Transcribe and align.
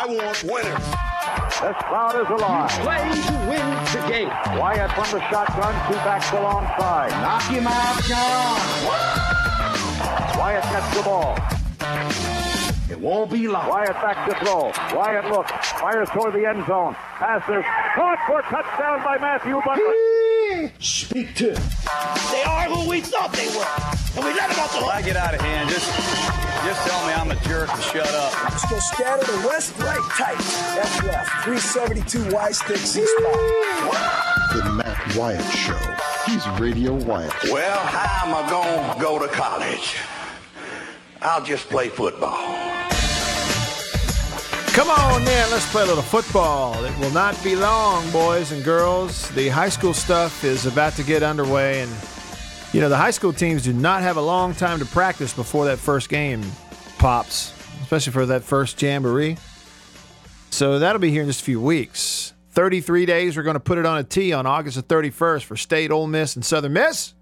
I 0.00 0.06
want 0.06 0.42
winners. 0.44 0.86
This 1.60 1.76
crowd 1.84 2.16
is 2.16 2.28
alive. 2.30 2.70
Play 2.80 3.04
to 3.04 3.34
win 3.50 3.68
the 3.92 4.08
game. 4.08 4.28
Wyatt 4.58 4.90
from 4.92 5.04
the 5.12 5.20
shotgun, 5.28 5.74
two 5.86 5.98
backs 6.00 6.32
alongside. 6.32 7.10
Knock 7.20 7.42
him 7.42 7.66
out, 7.66 8.02
John. 8.08 8.56
Wyatt 10.38 10.64
gets 10.72 10.96
the 10.96 11.02
ball. 11.02 11.36
It 12.90 12.98
won't 12.98 13.30
be 13.30 13.46
long. 13.46 13.68
Wyatt 13.68 13.92
back 14.00 14.26
to 14.26 14.34
throw. 14.42 14.72
Wyatt 14.98 15.30
looks, 15.30 15.52
fires 15.72 16.08
toward 16.08 16.32
the 16.32 16.48
end 16.48 16.66
zone. 16.66 16.94
Passes, 16.94 17.62
caught 17.94 18.18
for 18.26 18.40
a 18.40 18.42
touchdown 18.44 19.04
by 19.04 19.18
Matthew 19.18 19.60
Butler. 19.62 20.72
Speak 20.80 21.34
to. 21.34 21.52
They 21.52 22.42
are 22.44 22.70
who 22.70 22.88
we 22.88 23.02
thought 23.02 23.34
they 23.34 23.48
were. 23.48 24.16
And 24.16 24.24
we 24.24 24.32
let 24.32 24.48
them 24.48 24.60
off 24.60 24.72
the 24.72 24.78
hook. 24.78 24.94
I 24.94 25.02
get 25.02 25.16
out 25.16 25.34
of 25.34 25.42
hand, 25.42 25.68
just 25.68 26.39
just 26.64 26.86
tell 26.86 27.06
me 27.06 27.12
I'm 27.12 27.30
a 27.30 27.36
jerk 27.46 27.68
and 27.72 27.82
shut 27.82 28.08
up. 28.08 28.44
Let's 28.44 28.70
go 28.70 28.78
scatter 28.78 29.24
the 29.24 29.48
west, 29.48 29.78
right, 29.78 30.00
tight. 30.16 30.38
F 30.78 31.04
left. 31.04 31.44
372 31.44 32.34
Y 32.34 32.50
stick, 32.52 32.76
C 32.76 33.06
spot. 33.06 34.54
The 34.54 34.72
Matt 34.72 35.16
Wyatt 35.16 35.44
Show. 35.52 35.78
He's 36.26 36.46
Radio 36.60 36.94
Wyatt. 36.94 37.32
Well, 37.44 37.78
how 37.78 38.26
am 38.28 38.34
I 38.34 38.50
going 38.50 38.94
to 38.94 39.00
go 39.00 39.18
to 39.18 39.28
college? 39.32 39.96
I'll 41.22 41.42
just 41.44 41.68
play 41.68 41.88
football. 41.88 42.36
Come 44.72 44.88
on 44.88 45.24
then, 45.24 45.50
let's 45.50 45.70
play 45.70 45.82
a 45.82 45.86
little 45.86 46.02
football. 46.02 46.84
It 46.84 46.96
will 46.98 47.10
not 47.10 47.42
be 47.42 47.56
long, 47.56 48.08
boys 48.12 48.52
and 48.52 48.62
girls. 48.64 49.28
The 49.30 49.48
high 49.48 49.68
school 49.68 49.92
stuff 49.92 50.44
is 50.44 50.64
about 50.64 50.94
to 50.94 51.02
get 51.02 51.22
underway, 51.22 51.82
and 51.82 51.90
you 52.72 52.80
know 52.80 52.88
the 52.88 52.96
high 52.96 53.10
school 53.10 53.32
teams 53.32 53.64
do 53.64 53.72
not 53.72 54.02
have 54.02 54.16
a 54.16 54.22
long 54.22 54.54
time 54.54 54.78
to 54.78 54.84
practice 54.86 55.32
before 55.34 55.64
that 55.66 55.78
first 55.78 56.08
game 56.08 56.42
pops, 56.98 57.52
especially 57.82 58.12
for 58.12 58.26
that 58.26 58.44
first 58.44 58.80
jamboree. 58.80 59.36
So 60.50 60.78
that'll 60.78 61.00
be 61.00 61.10
here 61.10 61.22
in 61.22 61.28
just 61.28 61.40
a 61.40 61.44
few 61.44 61.60
weeks. 61.60 62.34
33 62.50 63.06
days, 63.06 63.36
we're 63.36 63.42
going 63.42 63.54
to 63.54 63.60
put 63.60 63.78
it 63.78 63.86
on 63.86 63.98
a 63.98 64.04
tee 64.04 64.32
on 64.32 64.46
August 64.46 64.76
the 64.76 64.82
31st 64.82 65.44
for 65.44 65.56
State, 65.56 65.90
Ole 65.90 66.06
Miss, 66.06 66.34
and 66.34 66.44
Southern 66.44 66.72
Miss. 66.72 67.14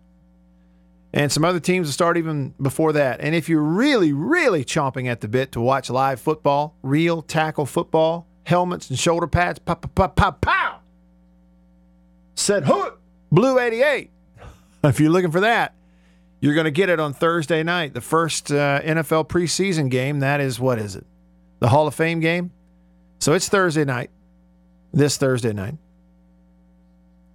And 1.12 1.31
some 1.31 1.45
other 1.45 1.61
teams 1.61 1.86
will 1.86 1.92
start 1.92 2.17
even 2.17 2.55
before 2.61 2.92
that. 2.95 3.20
And 3.20 3.34
if 3.34 3.48
you're 3.48 3.62
really, 3.62 4.12
really 4.12 4.64
chomping 4.64 5.06
at 5.06 5.20
the 5.20 5.28
bit 5.28 5.53
to 5.53 5.61
watch 5.61 5.91
live 5.91 6.20
football, 6.20 6.75
real 6.83 7.23
tackle 7.23 7.67
football, 7.67 8.27
helmets 8.45 8.91
and 8.91 8.98
shoulder 8.98 9.27
pads, 9.27 9.58
pow, 9.58 9.75
pow, 9.75 9.89
pow, 9.95 10.08
pow, 10.08 10.30
pow, 10.33 10.78
said 12.34 12.64
hook, 12.64 13.01
Blue 13.30 13.58
88. 13.58 14.11
If 14.84 15.01
you're 15.01 15.11
looking 15.11 15.33
for 15.33 15.41
that, 15.41 15.75
you're 16.41 16.55
going 16.55 16.67
to 16.67 16.71
get 16.71 16.89
it 16.89 17.01
on 17.01 17.12
Thursday 17.12 17.62
night, 17.65 17.95
the 17.95 18.01
first 18.01 18.53
uh, 18.53 18.81
NFL 18.83 19.29
preseason 19.29 19.91
game. 19.91 20.20
That 20.20 20.41
is, 20.41 20.61
what 20.61 20.79
is 20.79 20.95
it? 20.95 21.05
The 21.59 21.69
Hall 21.69 21.89
of 21.89 21.95
Fame 21.95 22.20
game? 22.20 22.53
So 23.19 23.33
it's 23.33 23.48
Thursday 23.48 23.85
night, 23.85 24.11
this 24.93 25.17
Thursday 25.17 25.53
night. 25.53 25.75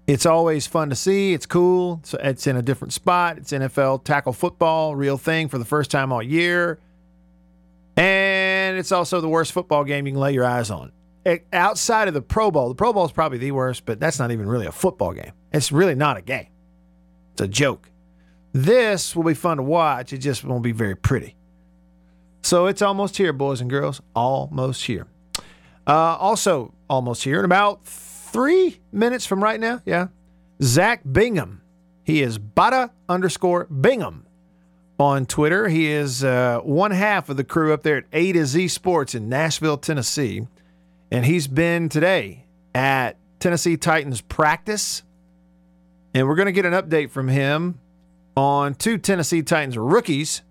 It's 0.07 0.25
always 0.25 0.67
fun 0.67 0.89
to 0.89 0.95
see. 0.95 1.33
It's 1.33 1.45
cool. 1.45 1.99
So 2.03 2.17
it's 2.21 2.47
in 2.47 2.55
a 2.55 2.61
different 2.61 2.93
spot. 2.93 3.37
It's 3.37 3.51
NFL 3.51 4.03
tackle 4.05 4.33
football, 4.33 4.95
real 4.95 5.17
thing 5.17 5.49
for 5.49 5.57
the 5.57 5.65
first 5.65 5.91
time 5.91 6.11
all 6.11 6.23
year. 6.23 6.79
And 7.95 8.77
it's 8.77 8.91
also 8.91 9.21
the 9.21 9.29
worst 9.29 9.51
football 9.51 9.83
game 9.83 10.07
you 10.07 10.13
can 10.13 10.19
lay 10.21 10.33
your 10.33 10.45
eyes 10.45 10.71
on. 10.71 10.91
E- 11.27 11.39
Outside 11.51 12.07
of 12.07 12.13
the 12.13 12.21
Pro 12.21 12.51
Bowl, 12.51 12.69
the 12.69 12.75
Pro 12.75 12.91
Bowl 12.91 13.05
is 13.05 13.11
probably 13.11 13.37
the 13.37 13.51
worst, 13.51 13.85
but 13.85 13.99
that's 13.99 14.19
not 14.19 14.31
even 14.31 14.47
really 14.47 14.65
a 14.65 14.71
football 14.71 15.13
game. 15.13 15.31
It's 15.51 15.71
really 15.71 15.95
not 15.95 16.17
a 16.17 16.21
game. 16.21 16.47
It's 17.33 17.41
a 17.41 17.47
joke. 17.47 17.89
This 18.53 19.15
will 19.15 19.23
be 19.23 19.33
fun 19.33 19.57
to 19.57 19.63
watch. 19.63 20.13
It 20.13 20.19
just 20.19 20.43
won't 20.43 20.63
be 20.63 20.71
very 20.71 20.95
pretty. 20.95 21.35
So 22.43 22.67
it's 22.67 22.81
almost 22.81 23.17
here, 23.17 23.33
boys 23.33 23.61
and 23.61 23.69
girls. 23.69 24.01
Almost 24.15 24.85
here. 24.85 25.07
Uh, 25.87 26.15
also, 26.17 26.73
almost 26.89 27.23
here 27.23 27.39
in 27.39 27.45
about 27.45 27.85
three 27.85 28.79
minutes 28.91 29.25
from 29.25 29.43
right 29.43 29.59
now. 29.59 29.81
Yeah. 29.85 30.07
Zach 30.61 31.01
Bingham. 31.09 31.61
He 32.03 32.21
is 32.21 32.37
Bada 32.37 32.91
underscore 33.09 33.65
Bingham 33.65 34.27
on 34.99 35.25
Twitter. 35.25 35.69
He 35.69 35.87
is 35.87 36.23
uh, 36.23 36.59
one 36.59 36.91
half 36.91 37.29
of 37.29 37.37
the 37.37 37.43
crew 37.43 37.73
up 37.73 37.81
there 37.83 37.97
at 37.97 38.05
A 38.13 38.31
to 38.33 38.45
Z 38.45 38.67
Sports 38.67 39.15
in 39.15 39.29
Nashville, 39.29 39.77
Tennessee. 39.77 40.45
And 41.09 41.25
he's 41.25 41.47
been 41.47 41.89
today 41.89 42.45
at 42.75 43.17
Tennessee 43.39 43.77
Titans 43.77 44.21
practice. 44.21 45.03
And 46.13 46.27
we're 46.27 46.35
going 46.35 46.45
to 46.45 46.51
get 46.51 46.65
an 46.65 46.73
update 46.73 47.09
from 47.09 47.27
him 47.27 47.79
on 48.37 48.75
two 48.75 48.97
Tennessee 48.97 49.41
Titans 49.41 49.77
rookies, 49.77 50.43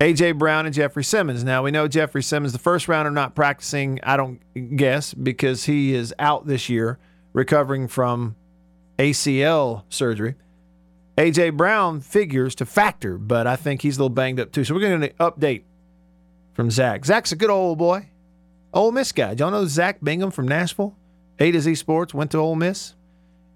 AJ 0.00 0.38
Brown 0.38 0.66
and 0.66 0.74
Jeffrey 0.74 1.04
Simmons. 1.04 1.44
Now 1.44 1.62
we 1.62 1.70
know 1.70 1.88
Jeffrey 1.88 2.22
Simmons, 2.22 2.52
the 2.52 2.58
first 2.58 2.88
rounder, 2.88 3.10
not 3.10 3.34
practicing. 3.34 4.00
I 4.02 4.16
don't 4.16 4.40
guess 4.76 5.14
because 5.14 5.64
he 5.64 5.94
is 5.94 6.12
out 6.18 6.46
this 6.46 6.68
year, 6.68 6.98
recovering 7.32 7.88
from 7.88 8.36
ACL 8.98 9.84
surgery. 9.88 10.34
AJ 11.16 11.56
Brown 11.56 12.00
figures 12.00 12.54
to 12.56 12.66
factor, 12.66 13.16
but 13.16 13.46
I 13.46 13.56
think 13.56 13.80
he's 13.80 13.96
a 13.96 14.00
little 14.00 14.10
banged 14.10 14.38
up 14.38 14.52
too. 14.52 14.64
So 14.64 14.74
we're 14.74 14.80
going 14.80 15.00
to 15.00 15.08
update 15.14 15.62
from 16.52 16.70
Zach. 16.70 17.06
Zach's 17.06 17.32
a 17.32 17.36
good 17.36 17.48
old 17.48 17.78
boy, 17.78 18.10
Ole 18.74 18.92
Miss 18.92 19.12
guy. 19.12 19.32
Y'all 19.32 19.50
know 19.50 19.66
Zach 19.66 19.98
Bingham 20.02 20.30
from 20.30 20.46
Nashville? 20.46 20.94
A 21.38 21.50
to 21.52 21.60
Z 21.60 21.74
Sports 21.76 22.12
went 22.12 22.30
to 22.32 22.38
Ole 22.38 22.56
Miss. 22.56 22.95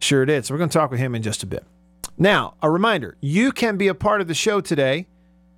Sure 0.01 0.25
did. 0.25 0.45
So 0.45 0.55
we're 0.55 0.59
going 0.59 0.71
to 0.71 0.79
talk 0.79 0.91
with 0.91 1.01
him 1.01 1.15
in 1.15 1.23
just 1.23 1.43
a 1.43 1.47
bit. 1.47 1.65
Now, 2.19 2.55
a 2.63 2.71
reminder 2.71 3.17
you 3.21 3.53
can 3.53 3.77
be 3.77 3.89
a 3.89 3.95
part 3.95 4.21
of 4.21 4.29
the 4.29 4.35
show 4.35 4.61
today 4.61 5.07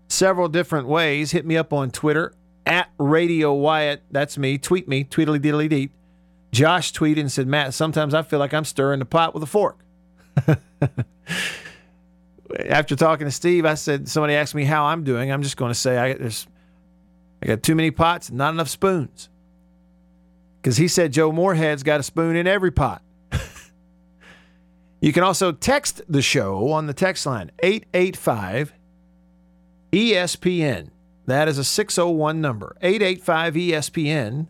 several 0.09 0.49
different 0.49 0.87
ways. 0.87 1.31
Hit 1.31 1.47
me 1.47 1.57
up 1.57 1.73
on 1.73 1.91
Twitter 1.91 2.35
at 2.67 2.91
Radio 2.99 3.53
Wyatt. 3.55 4.03
That's 4.11 4.37
me. 4.39 4.59
Tweet 4.59 4.89
me, 4.89 5.05
tweetily 5.05 5.41
diddly 5.41 5.69
deet. 5.69 5.93
Josh 6.53 6.93
tweeted 6.93 7.21
and 7.21 7.33
said, 7.33 7.47
Matt, 7.47 7.73
sometimes 7.73 8.13
I 8.13 8.23
feel 8.23 8.39
like 8.39 8.53
I'm 8.53 8.65
stirring 8.65 8.99
the 8.99 9.07
pot 9.07 9.33
with 9.33 9.43
a 9.43 9.47
fork. 9.47 9.79
After 12.69 12.95
talking 12.95 13.27
to 13.27 13.31
Steve, 13.31 13.65
I 13.65 13.75
said, 13.75 14.07
somebody 14.09 14.35
asked 14.35 14.55
me 14.55 14.65
how 14.65 14.85
I'm 14.85 15.03
doing. 15.03 15.33
I'm 15.33 15.43
just 15.43 15.57
going 15.57 15.71
to 15.71 15.79
say, 15.79 15.97
I, 15.97 16.13
there's, 16.13 16.47
I 17.43 17.47
got 17.47 17.63
too 17.63 17.75
many 17.75 17.91
pots, 17.91 18.31
not 18.31 18.53
enough 18.53 18.69
spoons. 18.69 19.31
Because 20.61 20.77
he 20.77 20.87
said 20.89 21.13
Joe 21.13 21.33
Moorhead's 21.33 21.83
got 21.83 21.99
a 21.99 22.03
spoon 22.03 22.37
in 22.37 22.47
every 22.47 22.71
pot. 22.71 23.03
You 25.03 25.13
can 25.13 25.25
also 25.25 25.51
text 25.51 26.01
the 26.09 26.23
show 26.23 26.71
on 26.71 26.87
the 26.87 26.95
text 26.95 27.27
line 27.27 27.51
885 27.59 28.73
ESPN. 29.93 30.91
That 31.27 31.49
is 31.49 31.59
a 31.59 31.65
601 31.65 32.41
number. 32.41 32.77
885 32.81 33.55
ESPN. 33.55 34.47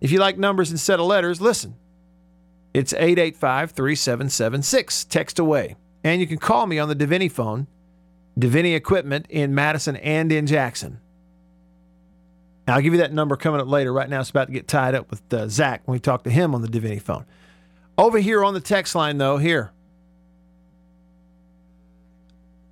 If 0.00 0.10
you 0.10 0.18
like 0.18 0.38
numbers 0.38 0.70
instead 0.70 0.98
of 0.98 1.06
letters, 1.06 1.42
listen. 1.42 1.76
It's 2.72 2.94
885 2.94 3.72
3776. 3.72 5.04
Text 5.04 5.38
away. 5.38 5.76
And 6.02 6.22
you 6.22 6.26
can 6.26 6.38
call 6.38 6.66
me 6.66 6.78
on 6.78 6.88
the 6.88 6.96
Deviney 6.96 7.30
phone, 7.30 7.66
Deviney 8.38 8.74
Equipment 8.74 9.26
in 9.28 9.54
Madison 9.54 9.96
and 9.96 10.32
in 10.32 10.46
Jackson. 10.46 11.00
I'll 12.66 12.80
give 12.80 12.94
you 12.94 13.00
that 13.00 13.12
number 13.12 13.36
coming 13.36 13.60
up 13.60 13.68
later. 13.68 13.92
Right 13.92 14.08
now, 14.08 14.20
it's 14.20 14.30
about 14.30 14.46
to 14.46 14.52
get 14.54 14.68
tied 14.68 14.94
up 14.94 15.10
with 15.10 15.30
uh, 15.34 15.48
Zach 15.48 15.82
when 15.84 15.96
we 15.96 16.00
talk 16.00 16.24
to 16.24 16.30
him 16.30 16.54
on 16.54 16.62
the 16.62 16.68
Deviney 16.68 17.00
phone. 17.00 17.26
Over 17.98 18.20
here 18.20 18.44
on 18.44 18.54
the 18.54 18.60
text 18.60 18.94
line, 18.94 19.18
though, 19.18 19.38
here. 19.38 19.72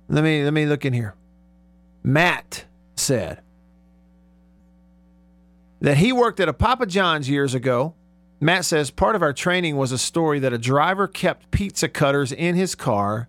Let 0.07 0.23
me 0.23 0.41
let 0.45 0.53
me 0.53 0.65
look 0.65 0.85
in 0.85 0.93
here. 0.93 1.15
Matt 2.01 2.63
said 2.95 3.41
that 5.81 5.97
he 5.97 6.13
worked 6.13 6.39
at 6.39 6.47
a 6.47 6.53
Papa 6.53 6.85
John's 6.85 7.29
years 7.29 7.53
ago. 7.53 7.93
Matt 8.39 8.63
says 8.63 8.89
part 8.89 9.17
of 9.17 9.21
our 9.21 9.33
training 9.33 9.75
was 9.75 9.91
a 9.91 9.97
story 9.97 10.39
that 10.39 10.53
a 10.53 10.57
driver 10.57 11.07
kept 11.07 11.51
pizza 11.51 11.89
cutters 11.89 12.31
in 12.31 12.55
his 12.55 12.75
car 12.75 13.27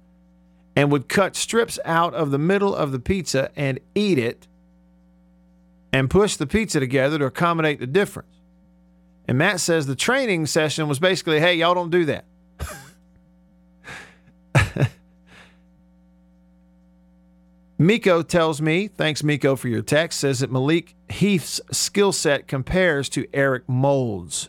and 0.76 0.92
would 0.92 1.08
cut 1.08 1.34
strips 1.34 1.80
out 1.84 2.14
of 2.14 2.30
the 2.30 2.38
middle 2.38 2.76
of 2.76 2.92
the 2.92 3.00
pizza 3.00 3.50
and 3.56 3.80
eat 3.96 4.18
it 4.18 4.46
and 5.92 6.10
push 6.10 6.36
the 6.36 6.46
pizza 6.46 6.78
together 6.78 7.18
to 7.18 7.24
accommodate 7.24 7.80
the 7.80 7.86
difference. 7.86 8.37
And 9.28 9.38
Matt 9.38 9.60
says 9.60 9.86
the 9.86 9.94
training 9.94 10.46
session 10.46 10.88
was 10.88 10.98
basically, 10.98 11.38
hey, 11.38 11.54
y'all 11.54 11.74
don't 11.74 11.90
do 11.90 12.06
that. 12.06 12.24
Miko 17.78 18.22
tells 18.22 18.62
me, 18.62 18.88
thanks 18.88 19.22
Miko 19.22 19.54
for 19.54 19.68
your 19.68 19.82
text, 19.82 20.18
says 20.20 20.40
that 20.40 20.50
Malik 20.50 20.94
Heath's 21.10 21.60
skill 21.70 22.10
set 22.10 22.48
compares 22.48 23.10
to 23.10 23.28
Eric 23.34 23.68
Moulds. 23.68 24.48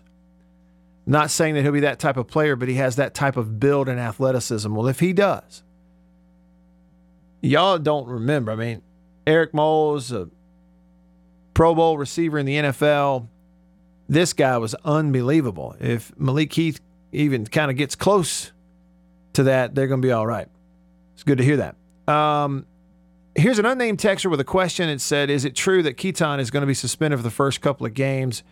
Not 1.06 1.30
saying 1.30 1.56
that 1.56 1.64
he'll 1.64 1.74
be 1.74 1.82
that 1.82 2.00
type 2.00 2.16
of 2.18 2.28
player, 2.28 2.56
but 2.56 2.70
he 2.70 2.75
has 2.75 2.96
that 2.96 3.14
type 3.14 3.36
of 3.36 3.60
build 3.60 3.90
and 3.90 4.00
athleticism. 4.00 4.74
Well, 4.74 4.88
if 4.88 5.02
he 5.02 5.12
does, 5.12 5.62
y'all 7.42 7.80
don't 7.80 8.08
remember. 8.08 8.54
I 8.54 8.56
mean, 8.56 8.82
Eric 9.28 9.54
Moulds 9.54 10.12
a 10.14 10.30
Pro 11.54 11.75
Bowl 11.75 11.98
receiver 11.98 12.40
in 12.40 12.46
the 12.46 12.56
NFL. 12.56 13.28
This 14.10 14.34
guy 14.34 14.58
was 14.58 14.74
unbelievable. 14.84 15.76
If 15.80 16.12
Malik 16.18 16.52
Heath 16.52 16.82
even 17.12 17.46
kind 17.46 17.70
of 17.70 17.78
gets 17.78 17.96
close 17.96 18.52
to 19.34 19.44
that, 19.44 19.76
they're 19.76 19.88
going 19.88 20.02
to 20.02 20.06
be 20.06 20.12
all 20.12 20.26
right. 20.26 20.48
It's 21.14 21.24
good 21.24 21.38
to 21.38 21.44
hear 21.44 21.58
that. 21.58 21.76
Um, 22.12 22.66
here's 23.36 23.60
an 23.60 23.68
unnamed 23.68 24.00
texter 24.00 24.30
with 24.32 24.40
a 24.40 24.44
question. 24.46 24.90
It 24.90 25.00
said, 25.00 25.30
"Is 25.30 25.46
it 25.46 25.56
true 25.56 25.84
that 25.84 25.96
Keaton 25.96 26.40
is 26.40 26.50
going 26.50 26.62
to 26.62 26.68
be 26.68 26.74
suspended 26.74 27.20
for 27.20 27.24
the 27.24 27.30
first 27.30 27.62
couple 27.62 27.86
of 27.86 27.94
games?" 27.94 28.44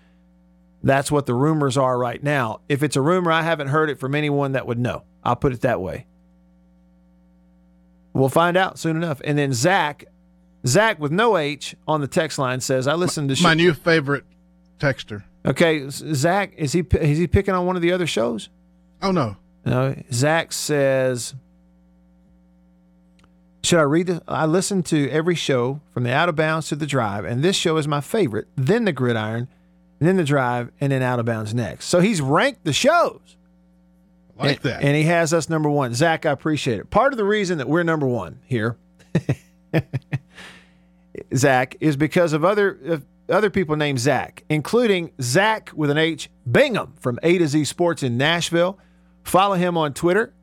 That's 0.83 1.11
what 1.11 1.25
the 1.25 1.33
rumors 1.33 1.75
are 1.75 1.97
right 1.97 2.21
now. 2.21 2.61
If 2.69 2.83
it's 2.83 2.95
a 2.95 3.01
rumor, 3.01 3.31
I 3.31 3.41
haven't 3.41 3.69
heard 3.69 3.89
it 3.89 3.99
from 3.99 4.13
anyone 4.13 4.51
that 4.51 4.67
would 4.67 4.77
know. 4.77 5.03
I'll 5.23 5.35
put 5.35 5.51
it 5.53 5.61
that 5.61 5.81
way. 5.81 6.05
We'll 8.13 8.29
find 8.29 8.55
out 8.55 8.77
soon 8.77 8.95
enough. 8.95 9.19
And 9.23 9.37
then 9.37 9.53
Zach, 9.53 10.05
Zach 10.67 10.99
with 10.99 11.11
no 11.11 11.35
H 11.35 11.75
on 11.87 12.01
the 12.01 12.07
text 12.07 12.37
line 12.37 12.61
says, 12.61 12.87
"I 12.87 12.93
listened 12.93 13.35
to 13.35 13.41
My 13.41 13.53
sh- 13.53 13.57
new 13.57 13.73
favorite 13.73 14.25
texter. 14.79 15.23
Okay, 15.45 15.85
Zach, 15.89 16.53
is 16.57 16.73
he 16.73 16.79
is 16.99 17.17
he 17.17 17.27
picking 17.27 17.53
on 17.53 17.65
one 17.65 17.75
of 17.75 17.81
the 17.81 17.91
other 17.91 18.07
shows? 18.07 18.49
Oh 19.01 19.11
no. 19.11 19.37
No, 19.65 19.95
Zach 20.13 20.53
says, 20.53 21.35
"Should 23.63 23.79
I 23.79 23.83
read 23.83 24.07
this? 24.07 24.19
I 24.27 24.45
listen 24.45 24.81
to 24.83 25.09
every 25.09 25.35
show 25.35 25.81
from 25.93 26.03
the 26.03 26.13
Out 26.13 26.29
of 26.29 26.35
Bounds 26.35 26.69
to 26.69 26.75
the 26.75 26.85
Drive, 26.87 27.25
and 27.25 27.43
this 27.43 27.55
show 27.55 27.77
is 27.77 27.87
my 27.87 28.01
favorite. 28.01 28.47
Then 28.55 28.85
the 28.85 28.93
Gridiron, 28.93 29.47
and 29.99 30.07
then 30.07 30.15
the 30.15 30.23
Drive, 30.23 30.71
and 30.79 30.91
then 30.91 31.01
Out 31.01 31.19
of 31.19 31.25
Bounds 31.25 31.53
next. 31.53 31.85
So 31.85 31.99
he's 31.99 32.21
ranked 32.21 32.63
the 32.63 32.71
shows, 32.71 33.35
Like 34.37 34.57
and, 34.57 34.63
that. 34.63 34.83
and 34.83 34.95
he 34.95 35.03
has 35.03 35.33
us 35.33 35.49
number 35.49 35.69
one. 35.69 35.93
Zach, 35.93 36.25
I 36.25 36.31
appreciate 36.31 36.79
it. 36.79 36.89
Part 36.89 37.11
of 37.13 37.17
the 37.17 37.25
reason 37.25 37.57
that 37.57 37.67
we're 37.67 37.83
number 37.83 38.07
one 38.07 38.39
here, 38.45 38.77
Zach, 41.35 41.75
is 41.79 41.97
because 41.97 42.33
of 42.33 42.45
other 42.45 43.01
other 43.29 43.49
people 43.49 43.75
named 43.75 43.99
Zach, 43.99 44.43
including 44.49 45.11
Zach 45.21 45.71
with 45.75 45.89
an 45.89 45.97
H 45.97 46.29
Bingham 46.49 46.93
from 46.99 47.19
A 47.23 47.37
to 47.37 47.47
Z 47.47 47.65
Sports 47.65 48.03
in 48.03 48.17
Nashville. 48.17 48.79
Follow 49.23 49.55
him 49.55 49.77
on 49.77 49.93
Twitter 49.93 50.33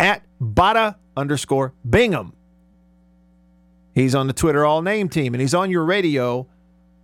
at 0.00 0.22
Bada 0.40 0.96
underscore 1.16 1.74
Bingham. 1.88 2.34
He's 3.94 4.14
on 4.14 4.26
the 4.26 4.32
Twitter 4.32 4.64
all 4.64 4.82
name 4.82 5.08
team 5.08 5.34
and 5.34 5.40
he's 5.40 5.54
on 5.54 5.70
your 5.70 5.84
radio 5.84 6.48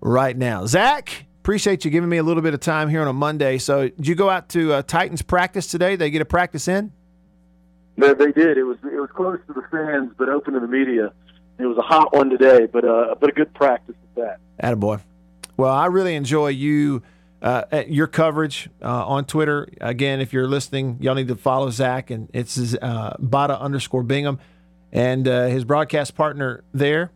right 0.00 0.36
now. 0.36 0.66
Zach, 0.66 1.26
appreciate 1.40 1.84
you 1.84 1.90
giving 1.90 2.10
me 2.10 2.16
a 2.16 2.22
little 2.22 2.42
bit 2.42 2.54
of 2.54 2.60
time 2.60 2.88
here 2.88 3.00
on 3.00 3.08
a 3.08 3.12
Monday. 3.12 3.58
So, 3.58 3.88
did 3.88 4.06
you 4.06 4.14
go 4.14 4.28
out 4.28 4.48
to 4.50 4.72
uh, 4.72 4.82
Titans 4.82 5.22
practice 5.22 5.66
today? 5.66 5.96
They 5.96 6.10
get 6.10 6.22
a 6.22 6.26
practice 6.26 6.66
in? 6.66 6.92
They, 7.96 8.14
they 8.14 8.32
did. 8.32 8.56
It 8.56 8.64
was 8.64 8.78
it 8.84 8.98
was 8.98 9.10
close 9.14 9.38
to 9.46 9.52
the 9.52 9.62
fans, 9.70 10.12
but 10.16 10.28
open 10.28 10.54
to 10.54 10.60
the 10.60 10.66
media. 10.66 11.12
It 11.58 11.66
was 11.66 11.76
a 11.76 11.82
hot 11.82 12.14
one 12.14 12.30
today, 12.30 12.66
but 12.66 12.84
uh, 12.84 13.14
but 13.20 13.28
a 13.30 13.32
good 13.32 13.52
practice 13.54 13.96
at 14.16 14.38
that. 14.60 14.78
Attaboy. 14.78 15.02
Well, 15.60 15.74
I 15.74 15.86
really 15.86 16.14
enjoy 16.14 16.48
you, 16.48 17.02
uh, 17.42 17.64
at 17.70 17.90
your 17.90 18.06
coverage 18.06 18.70
uh, 18.80 19.06
on 19.06 19.26
Twitter. 19.26 19.68
Again, 19.78 20.22
if 20.22 20.32
you're 20.32 20.48
listening, 20.48 20.96
y'all 21.02 21.14
need 21.14 21.28
to 21.28 21.36
follow 21.36 21.68
Zach, 21.68 22.08
and 22.10 22.30
it's 22.32 22.56
uh, 22.80 23.14
Bada 23.20 23.60
underscore 23.60 24.02
Bingham, 24.02 24.38
and 24.90 25.28
uh, 25.28 25.48
his 25.48 25.66
broadcast 25.66 26.14
partner 26.14 26.64
there, 26.72 27.12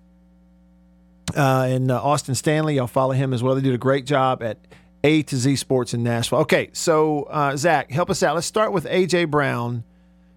uh, 1.34 1.68
and 1.70 1.90
uh, 1.90 2.02
Austin 2.02 2.34
Stanley. 2.34 2.76
Y'all 2.76 2.86
follow 2.86 3.12
him 3.12 3.32
as 3.32 3.42
well. 3.42 3.54
They 3.54 3.62
did 3.62 3.72
a 3.72 3.78
great 3.78 4.04
job 4.04 4.42
at 4.42 4.58
A 5.02 5.22
to 5.22 5.38
Z 5.38 5.56
Sports 5.56 5.94
in 5.94 6.02
Nashville. 6.02 6.40
Okay, 6.40 6.68
so 6.74 7.22
uh, 7.30 7.56
Zach, 7.56 7.90
help 7.90 8.10
us 8.10 8.22
out. 8.22 8.34
Let's 8.34 8.46
start 8.46 8.72
with 8.72 8.84
AJ 8.84 9.30
Brown, 9.30 9.84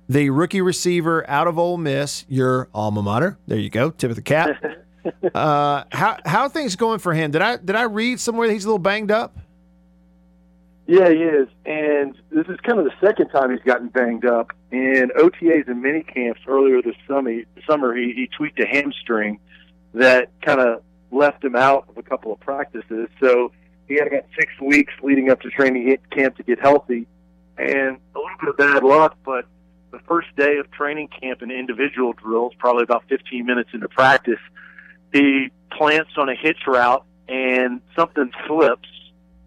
the 0.07 0.29
rookie 0.29 0.61
receiver 0.61 1.29
out 1.29 1.47
of 1.47 1.59
Ole 1.59 1.75
Miss, 1.75 2.23
your 2.29 2.69
alma 2.73 3.03
mater. 3.03 3.37
There 3.47 3.59
you 3.59 3.69
go, 3.69 3.89
tip 3.89 4.11
of 4.11 4.15
the 4.15 4.21
cap. 4.21 4.63
Uh, 5.33 5.83
how 5.91 6.17
how 6.25 6.41
are 6.43 6.49
things 6.49 6.75
going 6.75 6.99
for 6.99 7.13
him? 7.13 7.31
Did 7.31 7.41
I 7.41 7.57
did 7.57 7.75
I 7.75 7.83
read 7.83 8.19
somewhere 8.19 8.47
that 8.47 8.53
he's 8.53 8.65
a 8.65 8.67
little 8.67 8.79
banged 8.79 9.11
up? 9.11 9.37
Yeah, 10.87 11.09
he 11.09 11.17
is, 11.17 11.49
and 11.65 12.15
this 12.29 12.47
is 12.47 12.57
kind 12.63 12.79
of 12.79 12.85
the 12.85 12.93
second 13.01 13.29
time 13.29 13.51
he's 13.51 13.61
gotten 13.61 13.89
banged 13.89 14.25
up. 14.25 14.53
In 14.71 15.09
OTAs 15.17 15.67
and 15.67 15.81
mini 15.81 16.01
camps 16.01 16.39
earlier 16.47 16.81
this 16.81 16.95
summer, 17.07 17.41
summer 17.67 17.95
he, 17.95 18.13
he 18.13 18.27
tweaked 18.27 18.59
a 18.59 18.65
hamstring 18.65 19.39
that 19.93 20.29
kind 20.41 20.61
of 20.61 20.81
left 21.11 21.43
him 21.43 21.55
out 21.55 21.85
of 21.89 21.97
a 21.97 22.03
couple 22.03 22.31
of 22.31 22.39
practices. 22.39 23.09
So 23.19 23.51
he 23.87 23.95
had 23.95 24.07
about 24.07 24.25
six 24.39 24.51
weeks 24.61 24.93
leading 25.03 25.29
up 25.29 25.41
to 25.41 25.49
training 25.49 25.97
camp 26.11 26.37
to 26.37 26.43
get 26.43 26.59
healthy, 26.59 27.05
and 27.57 27.97
a 28.15 28.19
little 28.19 28.37
bit 28.39 28.49
of 28.49 28.57
bad 28.57 28.83
luck. 28.83 29.17
But 29.25 29.45
the 29.91 29.99
first 30.07 30.27
day 30.35 30.57
of 30.57 30.71
training 30.71 31.09
camp 31.09 31.41
and 31.41 31.51
individual 31.51 32.13
drills, 32.13 32.53
probably 32.57 32.83
about 32.83 33.03
15 33.09 33.45
minutes 33.45 33.69
into 33.73 33.87
practice, 33.89 34.39
he 35.13 35.49
plants 35.71 36.11
on 36.17 36.29
a 36.29 36.35
hitch 36.35 36.59
route 36.67 37.05
and 37.27 37.81
something 37.95 38.31
slips 38.47 38.89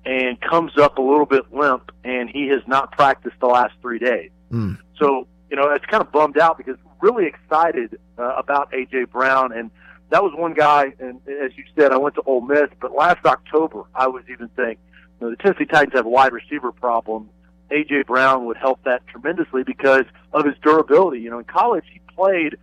and 0.04 0.40
comes 0.40 0.76
up 0.78 0.98
a 0.98 1.02
little 1.02 1.26
bit 1.26 1.52
limp, 1.52 1.92
and 2.04 2.30
he 2.30 2.48
has 2.48 2.62
not 2.66 2.92
practiced 2.92 3.36
the 3.40 3.46
last 3.46 3.74
three 3.82 3.98
days. 3.98 4.30
Mm. 4.50 4.78
So, 4.98 5.26
you 5.50 5.56
know, 5.56 5.70
it's 5.70 5.84
kind 5.86 6.02
of 6.02 6.10
bummed 6.10 6.38
out 6.38 6.56
because 6.56 6.76
really 7.00 7.26
excited 7.26 7.98
uh, 8.18 8.34
about 8.36 8.72
AJ 8.72 9.10
Brown, 9.10 9.52
and 9.52 9.70
that 10.10 10.22
was 10.22 10.32
one 10.34 10.54
guy. 10.54 10.92
And 10.98 11.20
as 11.28 11.56
you 11.56 11.64
said, 11.78 11.92
I 11.92 11.96
went 11.96 12.14
to 12.16 12.22
Ole 12.22 12.40
Miss, 12.40 12.68
but 12.80 12.92
last 12.92 13.24
October 13.24 13.84
I 13.94 14.08
was 14.08 14.24
even 14.30 14.50
saying, 14.56 14.76
you 15.20 15.26
know, 15.26 15.30
the 15.30 15.36
Tennessee 15.36 15.66
Titans 15.66 15.94
have 15.94 16.06
a 16.06 16.10
wide 16.10 16.32
receiver 16.32 16.72
problem. 16.72 17.28
AJ 17.70 18.06
Brown 18.06 18.46
would 18.46 18.56
help 18.56 18.82
that 18.84 19.06
tremendously 19.06 19.62
because 19.62 20.04
of 20.32 20.44
his 20.44 20.54
durability. 20.62 21.20
You 21.20 21.30
know, 21.30 21.38
in 21.38 21.44
college 21.44 21.84
he 21.92 22.00
played 22.14 22.56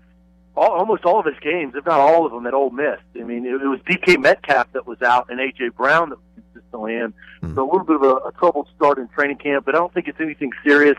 all, 0.58 0.72
almost 0.72 1.06
all 1.06 1.20
of 1.20 1.26
his 1.26 1.40
games, 1.40 1.76
if 1.76 1.86
not 1.86 2.00
all 2.00 2.26
of 2.26 2.32
them, 2.32 2.46
at 2.48 2.54
Ole 2.54 2.72
Miss. 2.72 3.00
I 3.16 3.24
mean, 3.24 3.46
it, 3.46 3.62
it 3.62 3.68
was 3.68 3.80
DK 3.82 4.20
Metcalf 4.20 4.72
that 4.74 4.88
was 4.88 5.02
out 5.02 5.30
and 5.30 5.40
AJ 5.40 5.76
Brown 5.76 6.10
that 6.10 6.18
was 6.18 6.44
consistently 6.54 6.96
in. 6.96 7.14
So 7.56 7.64
a 7.64 7.70
little 7.70 7.86
bit 7.86 7.96
of 7.98 8.02
a, 8.04 8.16
a 8.28 8.32
troubled 8.38 8.68
start 8.76 8.98
in 8.98 9.08
training 9.10 9.38
camp, 9.38 9.66
but 9.66 9.76
I 9.76 9.78
don't 9.78 9.94
think 9.94 10.08
it's 10.08 10.20
anything 10.20 10.52
serious. 10.66 10.98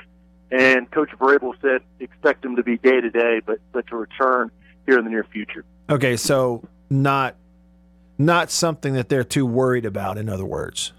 And 0.51 0.91
Coach 0.91 1.11
Vrabel 1.19 1.53
said 1.61 1.83
expect 2.01 2.45
him 2.45 2.57
to 2.57 2.63
be 2.63 2.79
day 2.79 3.01
to 3.01 3.11
day, 3.11 3.41
but 3.45 3.59
but 3.73 3.87
to 3.89 3.97
return 3.97 4.51
here 4.87 4.99
in 4.99 5.05
the 5.05 5.11
near 5.11 5.25
future. 5.25 5.65
Okay, 5.91 6.17
so 6.17 6.63
not 6.89 7.35
not 8.17 8.51
something 8.51 8.95
that 8.95 9.11
they're 9.11 9.25
too 9.25 9.45
worried 9.45 9.85
about. 9.85 10.17
In 10.17 10.29
other 10.29 10.47
words, 10.47 10.93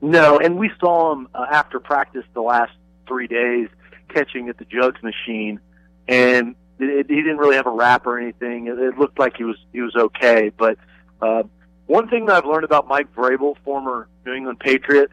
No, 0.00 0.38
and 0.38 0.58
we 0.58 0.70
saw 0.80 1.12
him 1.12 1.28
uh, 1.34 1.46
after 1.52 1.78
practice 1.78 2.24
the 2.34 2.42
last 2.42 2.72
three 3.06 3.28
days 3.28 3.68
catching 4.08 4.48
at 4.48 4.58
the 4.58 4.64
jugs 4.64 5.00
machine, 5.02 5.60
and 6.08 6.56
it, 6.78 6.84
it, 6.84 7.06
he 7.08 7.16
didn't 7.16 7.38
really 7.38 7.56
have 7.56 7.66
a 7.66 7.70
wrap 7.70 8.06
or 8.06 8.18
anything. 8.18 8.66
It, 8.66 8.78
it 8.78 8.98
looked 8.98 9.18
like 9.18 9.36
he 9.36 9.44
was 9.44 9.56
he 9.72 9.80
was 9.80 9.94
okay. 9.94 10.50
But 10.56 10.78
uh, 11.20 11.44
one 11.86 12.08
thing 12.08 12.26
that 12.26 12.36
I've 12.36 12.46
learned 12.46 12.64
about 12.64 12.88
Mike 12.88 13.14
Vrabel, 13.14 13.56
former 13.64 14.08
New 14.24 14.32
England 14.32 14.60
Patriot, 14.60 15.10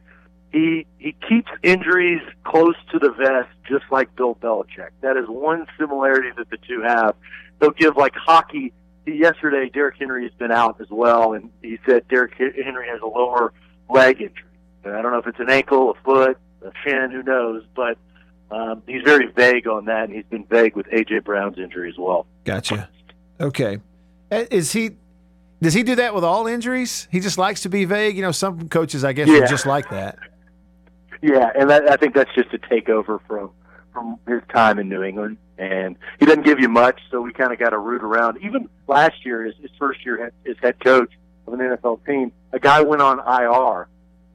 he 0.52 0.86
he 0.98 1.16
keeps 1.28 1.50
injuries 1.64 2.22
close 2.44 2.76
to 2.92 3.00
the 3.00 3.12
vest, 3.12 3.50
just 3.68 3.86
like 3.92 4.16
Bill 4.16 4.36
Belichick. 4.36 4.90
That 5.02 5.18
is 5.18 5.26
one 5.28 5.66
similarity 5.80 6.30
that 6.38 6.50
the 6.50 6.58
two 6.58 6.82
have. 6.82 7.16
They'll 7.60 7.72
give 7.72 7.96
like 7.96 8.14
hockey. 8.16 8.74
Yesterday, 9.06 9.68
Derrick 9.68 9.96
Henry 9.98 10.24
has 10.24 10.34
been 10.34 10.52
out 10.52 10.80
as 10.80 10.88
well, 10.92 11.34
and 11.34 11.50
he 11.64 11.80
said 11.88 12.08
Derrick 12.08 12.36
Henry 12.38 12.88
has 12.88 13.02
a 13.02 13.08
lower 13.08 13.52
leg 13.90 14.22
injury. 14.22 14.46
I 14.86 15.02
don't 15.02 15.12
know 15.12 15.18
if 15.18 15.28
it's 15.28 15.40
an 15.40 15.50
ankle, 15.50 15.92
a 15.92 15.94
foot, 16.04 16.38
a 16.64 16.72
shin, 16.84 17.10
who 17.12 17.24
knows, 17.24 17.64
but 17.76 17.98
um, 18.52 18.84
he's 18.88 19.02
very 19.04 19.28
vague 19.28 19.68
on 19.68 19.86
that, 19.86 20.06
and 20.06 20.14
he's 20.14 20.26
been 20.26 20.46
vague 20.46 20.76
with 20.76 20.88
AJ 20.88 21.24
Brown's 21.24 21.58
injury 21.58 21.90
as 21.90 21.98
well. 21.98 22.26
gotcha. 22.44 22.90
Okay, 23.40 23.80
Uh, 24.32 24.44
is 24.52 24.72
he? 24.74 24.92
Does 25.62 25.74
he 25.74 25.84
do 25.84 25.96
that 25.96 26.14
with 26.16 26.24
all 26.24 26.48
injuries? 26.48 27.08
He 27.12 27.20
just 27.20 27.38
likes 27.38 27.62
to 27.62 27.70
be 27.70 27.86
vague. 27.86 28.16
You 28.16 28.22
know, 28.24 28.32
some 28.32 28.68
coaches, 28.70 29.04
I 29.04 29.14
guess, 29.14 29.30
are 29.30 29.46
just 29.48 29.66
like 29.66 29.90
that. 29.90 30.18
Yeah, 31.22 31.52
and 31.56 31.70
that, 31.70 31.90
I 31.90 31.98
think 31.98 32.16
that's 32.16 32.34
just 32.36 32.54
a 32.54 32.58
takeover 32.58 33.20
from 33.28 33.52
from 33.94 34.18
his 34.28 34.42
time 34.54 34.80
in 34.80 34.88
New 34.90 35.04
England, 35.04 35.38
and 35.58 35.98
he 36.20 36.26
doesn't 36.26 36.44
give 36.46 36.60
you 36.60 36.70
much, 36.70 37.00
so 37.12 37.20
we 37.22 37.34
kind 37.34 37.52
of 37.52 37.60
got 37.60 37.72
to 37.72 37.78
root 37.78 38.02
around. 38.04 38.38
Even 38.42 38.70
last 38.88 39.26
year, 39.26 39.44
his, 39.44 39.54
his 39.62 39.70
first 39.78 40.04
year 40.06 40.28
as- 40.28 40.34
as 40.50 40.56
head 40.62 40.80
coach 40.80 41.12
of 41.46 41.54
an 41.54 41.60
NFL 41.60 42.06
team, 42.06 42.32
a 42.54 42.60
guy 42.60 42.82
went 42.82 43.02
on 43.02 43.20
IR, 43.20 43.88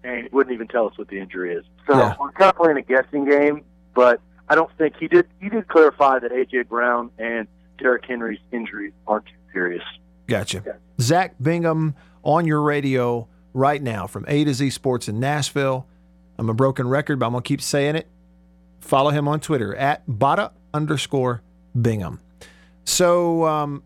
and 0.04 0.28
wouldn't 0.30 0.52
even 0.52 0.68
tell 0.68 0.86
us 0.88 0.98
what 0.98 1.08
the 1.08 1.18
injury 1.18 1.54
is. 1.54 1.64
So 1.86 1.96
Yeah. 1.96 2.14
we're 2.20 2.32
kind 2.32 2.50
of 2.50 2.56
playing 2.56 2.76
a 2.76 2.82
guessing 2.82 3.24
game, 3.24 3.62
but 3.96 4.20
I 4.48 4.54
don't 4.54 4.70
think 4.78 4.94
he 5.00 5.08
did. 5.08 5.26
He 5.40 5.48
did 5.48 5.66
clarify 5.66 6.20
that 6.20 6.30
AJ 6.30 6.68
Brown 6.68 7.10
and 7.18 7.48
Derrick 7.78 8.04
Henry's 8.06 8.38
injuries 8.52 8.92
aren't 9.08 9.26
too 9.26 9.32
serious. 9.52 9.82
Gotcha. 10.28 10.62
Zach 11.00 11.34
Bingham 11.42 11.96
on 12.22 12.46
your 12.46 12.60
radio 12.60 13.26
right 13.54 13.82
now 13.82 14.06
from 14.06 14.24
A 14.28 14.44
to 14.44 14.54
Z 14.54 14.70
Sports 14.70 15.08
in 15.08 15.18
Nashville. 15.18 15.86
I'm 16.38 16.48
a 16.48 16.54
broken 16.54 16.86
record, 16.86 17.18
but 17.18 17.26
I'm 17.26 17.32
gonna 17.32 17.42
keep 17.42 17.62
saying 17.62 17.96
it. 17.96 18.06
Follow 18.80 19.10
him 19.10 19.26
on 19.26 19.40
Twitter 19.40 19.74
at 19.74 20.06
Bada 20.06 20.52
underscore 20.72 21.42
Bingham. 21.80 22.20
So, 22.84 23.44
um, 23.46 23.82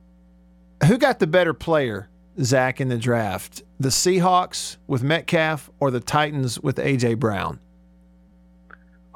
who 0.87 0.99
got 0.99 1.21
the 1.21 1.27
better 1.27 1.55
player, 1.55 2.11
Zach, 2.43 2.81
in 2.81 2.89
the 2.89 2.99
draft? 2.99 3.63
The 3.79 3.89
Seahawks 3.89 4.77
with 4.87 5.03
Metcalf 5.03 5.71
or 5.79 5.91
the 5.91 6.01
Titans 6.01 6.61
with 6.61 6.77
AJ 6.77 7.19
Brown? 7.19 7.61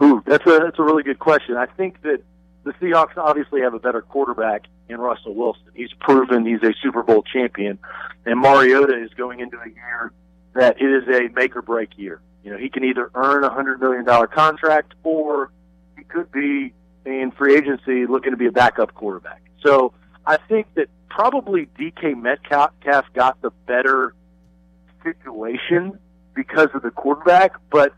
Ooh, 0.03 0.23
that's 0.27 0.45
a 0.47 0.59
that's 0.59 0.79
a 0.79 0.83
really 0.83 1.03
good 1.03 1.19
question. 1.19 1.57
I 1.57 1.67
think 1.67 2.03
that 2.03 2.23
the 2.65 2.73
Seahawks 2.75 3.17
obviously 3.17 3.61
have 3.61 3.75
a 3.75 3.79
better 3.79 4.03
quarterback 4.03 4.65
in 4.89 4.99
Russell 4.99 5.35
Wilson. 5.35 5.67
He's 5.75 5.93
proven 6.01 6.45
he's 6.45 6.63
a 6.63 6.75
Super 6.83 7.03
Bowl 7.03 7.23
champion, 7.23 7.79
and 8.27 8.41
Mariota 8.41 9.01
is 9.03 9.11
going 9.15 9.41
into 9.41 9.59
a 9.59 9.69
year 9.69 10.13
that 10.55 10.81
it 10.81 10.87
is 10.87 11.09
a 11.09 11.33
make 11.35 11.57
or 11.57 11.63
break 11.63 11.91
year. 11.97 12.21
You 12.43 12.51
know, 12.51 12.59
he 12.59 12.69
can 12.69 12.85
either 12.85 13.11
earn 13.15 13.45
a 13.45 13.51
hundred 13.51 13.81
million 13.81 14.05
dollar 14.05 14.27
contract 14.27 14.95
or 15.03 15.51
he 15.97 16.05
could 16.05 16.31
be 16.33 16.73
in 17.05 17.33
free 17.37 17.57
agency 17.57 18.07
looking 18.07 18.33
to 18.33 18.37
be 18.37 18.47
a 18.47 18.53
backup 18.53 18.95
quarterback. 18.95 19.43
So 19.63 19.93
I 20.27 20.39
think 20.49 20.67
that 20.75 20.89
probably 21.09 21.67
DK 21.79 22.21
Metcalf 22.21 22.73
got 23.15 23.41
the 23.43 23.51
better 23.67 24.15
situation 25.03 25.99
because 26.35 26.69
of 26.75 26.83
the 26.83 26.91
quarterback, 26.91 27.53
but 27.71 27.95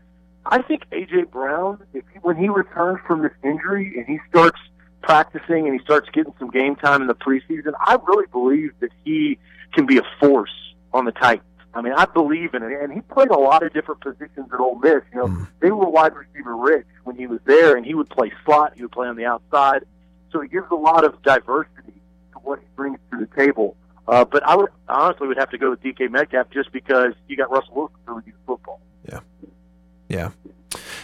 I 0.49 0.61
think 0.61 0.89
AJ 0.91 1.31
Brown, 1.31 1.79
if 1.93 2.03
he, 2.13 2.19
when 2.19 2.37
he 2.37 2.49
returns 2.49 2.99
from 3.05 3.21
this 3.21 3.31
injury 3.43 3.93
and 3.97 4.05
he 4.05 4.19
starts 4.29 4.59
practicing 5.01 5.67
and 5.67 5.73
he 5.77 5.83
starts 5.83 6.09
getting 6.13 6.33
some 6.39 6.49
game 6.49 6.75
time 6.75 7.01
in 7.01 7.07
the 7.07 7.15
preseason, 7.15 7.73
I 7.79 7.97
really 8.07 8.27
believe 8.31 8.71
that 8.79 8.89
he 9.03 9.37
can 9.73 9.85
be 9.85 9.97
a 9.97 10.03
force 10.19 10.51
on 10.93 11.05
the 11.05 11.11
Titans. 11.11 11.43
I 11.73 11.81
mean, 11.81 11.93
I 11.93 12.05
believe 12.05 12.53
in 12.55 12.63
it, 12.63 12.71
and 12.81 12.91
he 12.91 13.01
played 13.01 13.29
a 13.29 13.37
lot 13.37 13.61
of 13.61 13.71
different 13.73 14.01
positions 14.01 14.49
at 14.51 14.59
Ole 14.59 14.79
Miss. 14.79 15.03
You 15.13 15.19
know, 15.19 15.27
Mm. 15.27 15.47
they 15.59 15.69
were 15.69 15.87
wide 15.87 16.13
receiver 16.15 16.55
rich 16.55 16.87
when 17.03 17.15
he 17.15 17.27
was 17.27 17.39
there, 17.45 17.75
and 17.77 17.85
he 17.85 17.93
would 17.93 18.09
play 18.09 18.31
slot, 18.45 18.73
he 18.75 18.81
would 18.81 18.91
play 18.91 19.07
on 19.07 19.15
the 19.15 19.25
outside, 19.25 19.85
so 20.31 20.41
he 20.41 20.47
gives 20.47 20.65
a 20.71 20.75
lot 20.75 21.03
of 21.03 21.21
diversity 21.21 22.01
to 22.33 22.39
what 22.39 22.59
he 22.59 22.65
brings 22.75 22.97
to 23.11 23.19
the 23.19 23.27
table. 23.35 23.75
Uh, 24.07 24.25
but 24.25 24.41
I 24.43 24.55
would 24.55 24.71
honestly 24.87 25.27
would 25.27 25.37
have 25.37 25.51
to 25.51 25.57
go 25.57 25.69
with 25.71 25.81
DK 25.83 26.09
Metcalf 26.09 26.49
just 26.49 26.71
because 26.71 27.13
you 27.27 27.35
got 27.35 27.51
Russell 27.51 27.73
Wilson 27.75 27.97
throwing 28.05 28.23
you 28.25 28.33
football. 28.47 28.79
Yeah. 29.07 29.19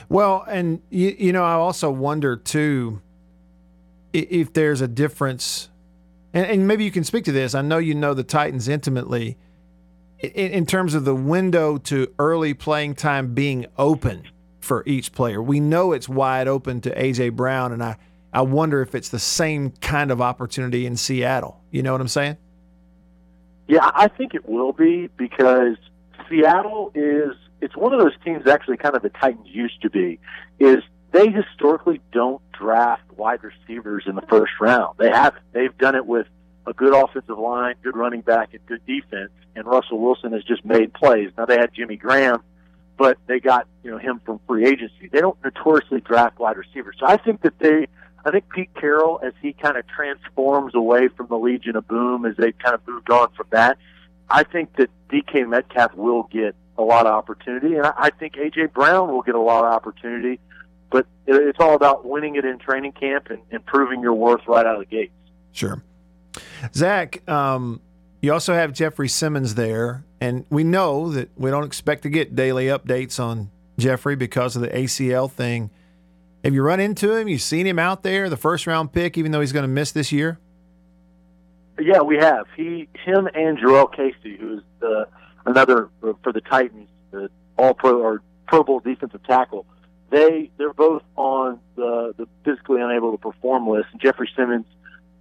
Well, 0.09 0.45
and 0.47 0.81
you, 0.89 1.15
you 1.17 1.33
know, 1.33 1.43
I 1.43 1.53
also 1.53 1.89
wonder 1.89 2.35
too 2.35 3.01
if 4.11 4.53
there's 4.53 4.81
a 4.81 4.87
difference, 4.87 5.69
and, 6.33 6.45
and 6.45 6.67
maybe 6.67 6.83
you 6.83 6.91
can 6.91 7.03
speak 7.03 7.25
to 7.25 7.31
this. 7.31 7.55
I 7.55 7.61
know 7.61 7.77
you 7.77 7.95
know 7.95 8.13
the 8.13 8.23
Titans 8.23 8.67
intimately 8.67 9.37
in, 10.19 10.51
in 10.51 10.65
terms 10.65 10.93
of 10.93 11.05
the 11.05 11.15
window 11.15 11.77
to 11.77 12.13
early 12.19 12.53
playing 12.53 12.95
time 12.95 13.33
being 13.33 13.65
open 13.77 14.27
for 14.59 14.83
each 14.85 15.11
player. 15.11 15.41
We 15.41 15.59
know 15.59 15.91
it's 15.91 16.07
wide 16.07 16.47
open 16.47 16.81
to 16.81 16.95
AJ 16.95 17.35
Brown, 17.35 17.73
and 17.73 17.83
I, 17.83 17.97
I 18.31 18.41
wonder 18.41 18.81
if 18.81 18.95
it's 18.95 19.09
the 19.09 19.19
same 19.19 19.71
kind 19.81 20.11
of 20.11 20.21
opportunity 20.21 20.85
in 20.85 20.95
Seattle. 20.95 21.61
You 21.71 21.83
know 21.83 21.91
what 21.91 22.01
I'm 22.01 22.07
saying? 22.07 22.37
Yeah, 23.67 23.91
I 23.93 24.07
think 24.07 24.33
it 24.33 24.47
will 24.47 24.73
be 24.73 25.09
because 25.17 25.77
Seattle 26.29 26.91
is 26.95 27.35
it's 27.63 27.77
one 27.77 27.93
of 27.93 27.99
those 27.99 28.13
teams 28.25 28.45
actually 28.45 28.77
kind 28.77 28.95
of 28.95 29.01
the 29.01 29.09
Titans 29.09 29.47
used 29.47 29.81
to 29.83 29.89
be 29.89 30.19
is 30.59 30.83
they 31.13 31.29
historically 31.29 32.01
don't 32.11 32.41
draft 32.51 33.03
wide 33.15 33.39
receivers 33.41 34.03
in 34.05 34.15
the 34.15 34.21
first 34.23 34.51
round. 34.59 34.97
They 34.97 35.09
haven't. 35.09 35.43
They've 35.53 35.75
done 35.77 35.95
it 35.95 36.05
with 36.05 36.27
a 36.65 36.73
good 36.73 36.93
offensive 36.93 37.37
line, 37.37 37.75
good 37.81 37.95
running 37.95 38.21
back, 38.21 38.53
and 38.53 38.65
good 38.65 38.85
defense. 38.85 39.31
And 39.55 39.65
Russell 39.65 39.99
Wilson 39.99 40.33
has 40.33 40.43
just 40.43 40.65
made 40.65 40.93
plays. 40.93 41.31
Now 41.37 41.45
they 41.45 41.57
had 41.57 41.73
Jimmy 41.73 41.95
Graham, 41.95 42.43
but 42.97 43.17
they 43.27 43.39
got 43.39 43.67
you 43.81 43.91
know 43.91 43.97
him 43.97 44.19
from 44.25 44.41
free 44.45 44.65
agency. 44.65 45.07
They 45.09 45.21
don't 45.21 45.37
notoriously 45.41 46.01
draft 46.01 46.39
wide 46.39 46.57
receivers. 46.57 46.97
So 46.99 47.05
I 47.05 47.15
think 47.15 47.43
that 47.43 47.57
they, 47.59 47.87
I 48.25 48.31
think 48.31 48.49
Pete 48.49 48.73
Carroll, 48.73 49.21
as 49.23 49.33
he 49.41 49.53
kind 49.53 49.77
of 49.77 49.87
transforms 49.87 50.75
away 50.75 51.07
from 51.07 51.27
the 51.27 51.37
Legion 51.37 51.77
of 51.77 51.87
Boom, 51.87 52.25
as 52.25 52.35
they 52.35 52.51
kind 52.51 52.75
of 52.75 52.85
moved 52.85 53.09
on 53.09 53.31
from 53.37 53.47
that, 53.51 53.77
I 54.29 54.43
think 54.43 54.75
that 54.77 54.89
DK 55.09 55.47
Metcalf 55.47 55.93
will 55.93 56.23
get 56.23 56.55
a 56.77 56.81
lot 56.81 57.05
of 57.05 57.13
opportunity, 57.13 57.75
and 57.75 57.85
I, 57.85 57.93
I 57.95 58.09
think 58.09 58.33
AJ 58.33 58.73
Brown 58.73 59.11
will 59.11 59.21
get 59.21 59.35
a 59.35 59.41
lot 59.41 59.65
of 59.65 59.71
opportunity. 59.73 60.39
But 60.89 61.07
it, 61.25 61.35
it's 61.35 61.59
all 61.59 61.75
about 61.75 62.05
winning 62.05 62.35
it 62.35 62.45
in 62.45 62.59
training 62.59 62.93
camp 62.93 63.29
and, 63.29 63.41
and 63.51 63.65
proving 63.65 64.01
your 64.01 64.13
worth 64.13 64.41
right 64.47 64.65
out 64.65 64.75
of 64.75 64.79
the 64.81 64.85
gates. 64.85 65.13
Sure. 65.51 65.81
Zach, 66.73 67.27
um, 67.29 67.81
you 68.21 68.31
also 68.31 68.53
have 68.53 68.73
Jeffrey 68.73 69.09
Simmons 69.09 69.55
there, 69.55 70.03
and 70.21 70.45
we 70.49 70.63
know 70.63 71.09
that 71.11 71.29
we 71.37 71.49
don't 71.49 71.65
expect 71.65 72.03
to 72.03 72.09
get 72.09 72.35
daily 72.35 72.67
updates 72.67 73.19
on 73.19 73.51
Jeffrey 73.77 74.15
because 74.15 74.55
of 74.55 74.61
the 74.61 74.69
ACL 74.69 75.29
thing. 75.29 75.69
Have 76.43 76.53
you 76.53 76.61
run 76.61 76.79
into 76.79 77.13
him? 77.15 77.27
You 77.27 77.37
seen 77.37 77.65
him 77.65 77.79
out 77.79 78.03
there, 78.03 78.29
the 78.29 78.37
first 78.37 78.67
round 78.67 78.91
pick, 78.91 79.17
even 79.17 79.31
though 79.31 79.41
he's 79.41 79.53
going 79.53 79.63
to 79.63 79.69
miss 79.69 79.91
this 79.91 80.11
year? 80.11 80.39
Yeah, 81.79 82.01
we 82.01 82.17
have 82.17 82.45
he, 82.55 82.87
him, 83.03 83.27
and 83.33 83.57
Jurrell 83.57 83.91
Casey, 83.91 84.37
who's 84.37 84.61
the 84.79 85.07
another 85.45 85.89
uh, 86.03 86.13
for 86.23 86.31
the 86.31 86.41
Titans, 86.41 86.89
the 87.11 87.29
All 87.57 87.73
Pro 87.73 88.01
or 88.01 88.21
Pro 88.47 88.63
Bowl 88.63 88.79
defensive 88.79 89.23
tackle. 89.23 89.65
They 90.09 90.51
they're 90.57 90.73
both 90.73 91.03
on 91.15 91.59
the 91.75 92.13
the 92.17 92.27
physically 92.43 92.81
unable 92.81 93.11
to 93.11 93.17
perform 93.17 93.67
list. 93.67 93.87
And 93.91 94.01
Jeffrey 94.01 94.29
Simmons, 94.35 94.65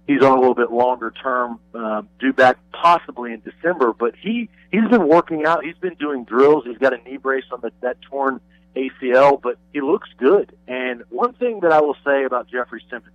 he's 0.07 0.21
on 0.21 0.37
a 0.37 0.39
little 0.39 0.55
bit 0.55 0.71
longer 0.71 1.11
term, 1.11 1.59
um, 1.73 2.09
due 2.19 2.33
back 2.33 2.57
possibly 2.71 3.33
in 3.33 3.41
December. 3.41 3.93
But 3.93 4.15
he 4.15 4.49
he's 4.71 4.87
been 4.89 5.07
working 5.07 5.45
out. 5.45 5.65
He's 5.65 5.77
been 5.77 5.95
doing 5.95 6.25
drills. 6.25 6.65
He's 6.65 6.77
got 6.77 6.93
a 6.93 6.97
knee 6.97 7.17
brace 7.17 7.45
on 7.51 7.61
the, 7.61 7.71
that 7.81 8.01
torn 8.03 8.39
ACL, 8.75 9.41
but 9.41 9.57
he 9.71 9.81
looks 9.81 10.09
good. 10.17 10.55
And 10.67 11.03
one 11.09 11.33
thing 11.33 11.61
that 11.61 11.71
I 11.71 11.81
will 11.81 11.97
say 12.05 12.23
about 12.25 12.47
Jeffrey 12.49 12.83
Simmons 12.89 13.13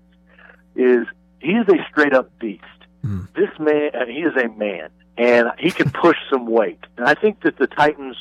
is 0.74 1.06
he's 1.40 1.68
a 1.68 1.84
straight 1.90 2.14
up 2.14 2.36
beast. 2.38 2.64
This 3.34 3.50
man, 3.58 3.90
uh, 3.94 4.06
he 4.06 4.20
is 4.20 4.34
a 4.36 4.48
man, 4.48 4.90
and 5.18 5.48
he 5.58 5.70
can 5.70 5.90
push 5.90 6.16
some 6.30 6.46
weight. 6.46 6.78
And 6.96 7.06
I 7.06 7.14
think 7.14 7.42
that 7.42 7.58
the 7.58 7.66
Titans, 7.66 8.16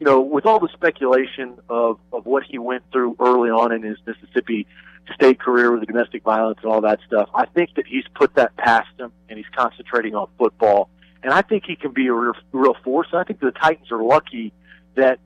you 0.00 0.06
know, 0.06 0.20
with 0.20 0.44
all 0.44 0.58
the 0.58 0.68
speculation 0.74 1.58
of 1.68 1.98
of 2.12 2.26
what 2.26 2.42
he 2.42 2.58
went 2.58 2.82
through 2.92 3.16
early 3.20 3.48
on 3.48 3.72
in 3.72 3.82
his 3.82 3.96
Mississippi 4.04 4.66
State 5.14 5.38
career 5.38 5.70
with 5.70 5.80
the 5.80 5.86
domestic 5.86 6.22
violence 6.22 6.58
and 6.62 6.70
all 6.70 6.80
that 6.82 6.98
stuff, 7.06 7.30
I 7.34 7.46
think 7.46 7.74
that 7.76 7.86
he's 7.86 8.04
put 8.14 8.34
that 8.34 8.56
past 8.56 8.88
him, 8.98 9.12
and 9.28 9.38
he's 9.38 9.48
concentrating 9.56 10.14
on 10.14 10.28
football. 10.36 10.90
And 11.22 11.32
I 11.32 11.42
think 11.42 11.64
he 11.66 11.76
can 11.76 11.92
be 11.92 12.08
a 12.08 12.12
real, 12.12 12.34
real 12.50 12.74
force. 12.82 13.06
And 13.12 13.20
I 13.20 13.24
think 13.24 13.38
the 13.38 13.52
Titans 13.52 13.92
are 13.92 14.02
lucky 14.02 14.52
that 14.96 15.20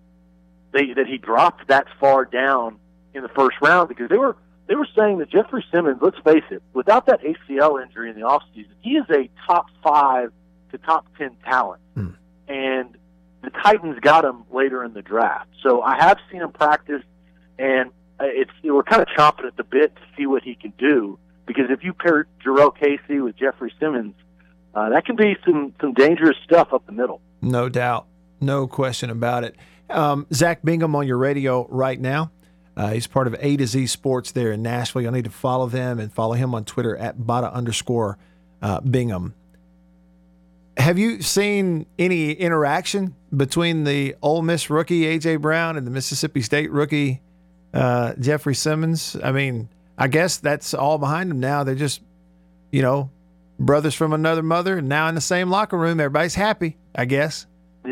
they 0.73 0.93
that 0.93 1.07
he 1.07 1.17
dropped 1.17 1.69
that 1.69 1.87
far 1.99 2.27
down 2.27 2.79
in 3.15 3.23
the 3.23 3.31
first 3.31 3.57
round 3.63 3.89
because 3.89 4.11
they 4.11 4.19
were 4.19 4.37
they 4.67 4.75
were 4.75 4.89
saying 4.97 5.19
that 5.19 5.31
Jeffrey 5.31 5.65
Simmons, 5.73 5.99
let's 6.03 6.19
face 6.19 6.45
it, 6.51 6.63
without 6.75 7.07
that 7.07 7.23
ACL 7.23 7.83
injury 7.83 8.11
in 8.11 8.17
the 8.17 8.27
offseason, 8.27 8.73
he 8.83 8.97
is 8.97 9.09
a 9.09 9.31
top 9.47 9.67
five 9.83 10.33
to 10.71 10.79
top 10.79 11.07
ten 11.19 11.37
talent. 11.45 11.81
And 12.49 12.97
the 13.43 13.51
Titans 13.51 13.99
got 14.01 14.25
him 14.25 14.45
later 14.53 14.85
in 14.85 14.93
the 14.93 15.03
draft. 15.03 15.49
So 15.63 15.83
I 15.83 15.97
have 15.97 16.19
seen 16.31 16.43
him 16.43 16.53
practice 16.53 17.03
and 17.59 17.91
it's 18.21 18.51
we're 18.63 18.83
kind 18.83 19.03
of 19.03 19.09
chomping 19.09 19.47
at 19.47 19.57
the 19.57 19.65
bit 19.65 19.95
to 19.97 20.03
see 20.17 20.27
what 20.27 20.43
he 20.43 20.55
can 20.55 20.73
do 20.79 21.19
because 21.47 21.67
if 21.71 21.85
you 21.85 21.93
pair 21.93 22.27
Jurrell 22.45 22.75
Casey 22.77 23.21
with 23.21 23.37
Jeffrey 23.37 23.73
Simmons, 23.79 24.15
uh, 24.75 24.91
that 24.91 25.05
can 25.05 25.17
be 25.17 25.37
some 25.45 25.75
some 25.81 25.93
dangerous 25.95 26.37
stuff 26.45 26.73
up 26.73 26.87
the 26.87 26.93
middle. 26.93 27.21
No 27.43 27.69
doubt. 27.69 28.07
No 28.41 28.67
question 28.67 29.11
about 29.11 29.45
it. 29.45 29.57
Um, 29.89 30.27
Zach 30.33 30.63
Bingham 30.63 30.95
on 30.97 31.07
your 31.07 31.19
radio 31.19 31.67
right 31.69 32.01
now. 32.01 32.31
Uh, 32.77 32.91
he's 32.91 33.07
part 33.07 33.27
of 33.27 33.35
A 33.41 33.57
to 33.57 33.67
Z 33.67 33.87
Sports 33.87 34.33
there 34.33 34.53
in 34.53 34.63
Nashville. 34.63 35.03
You'll 35.03 35.13
need 35.13 35.25
to 35.25 35.31
follow 35.31 35.67
them 35.67 35.99
and 35.99 36.13
follow 36.13 36.35
him 36.35 36.55
on 36.55 36.65
Twitter 36.65 36.97
at 36.97 37.17
Bada 37.17 37.53
underscore 37.53 38.19
uh, 38.61 38.81
Bingham. 38.81 39.35
Have 40.77 40.99
you 40.99 41.23
seen 41.23 41.87
any 41.99 42.33
interaction 42.33 43.15
between 43.35 43.85
the 43.85 44.15
Ole 44.23 44.43
Miss 44.43 44.69
rookie 44.69 45.03
AJ 45.03 45.41
Brown 45.41 45.77
and 45.77 45.87
the 45.87 45.91
Mississippi 45.91 46.43
State 46.43 46.71
rookie 46.71 47.23
uh, 47.73 48.15
Jeffrey 48.19 48.55
Simmons? 48.55 49.17
I 49.23 49.33
mean, 49.33 49.69
I 49.97 50.09
guess 50.09 50.37
that's 50.37 50.75
all 50.75 50.99
behind 50.99 51.31
them 51.31 51.41
now. 51.41 51.65
They're 51.65 51.75
just, 51.75 52.03
you 52.71 52.83
know, 52.83 53.11
brothers 53.59 53.95
from 53.95 54.13
another 54.13 54.43
mother, 54.43 54.79
and 54.79 54.89
now 54.89 55.09
in 55.09 55.15
the 55.15 55.21
same 55.21 55.51
locker 55.51 55.79
room. 55.79 55.99
Everybody's 55.99 56.35
happy, 56.35 56.77
I 56.95 57.05
guess. 57.05 57.47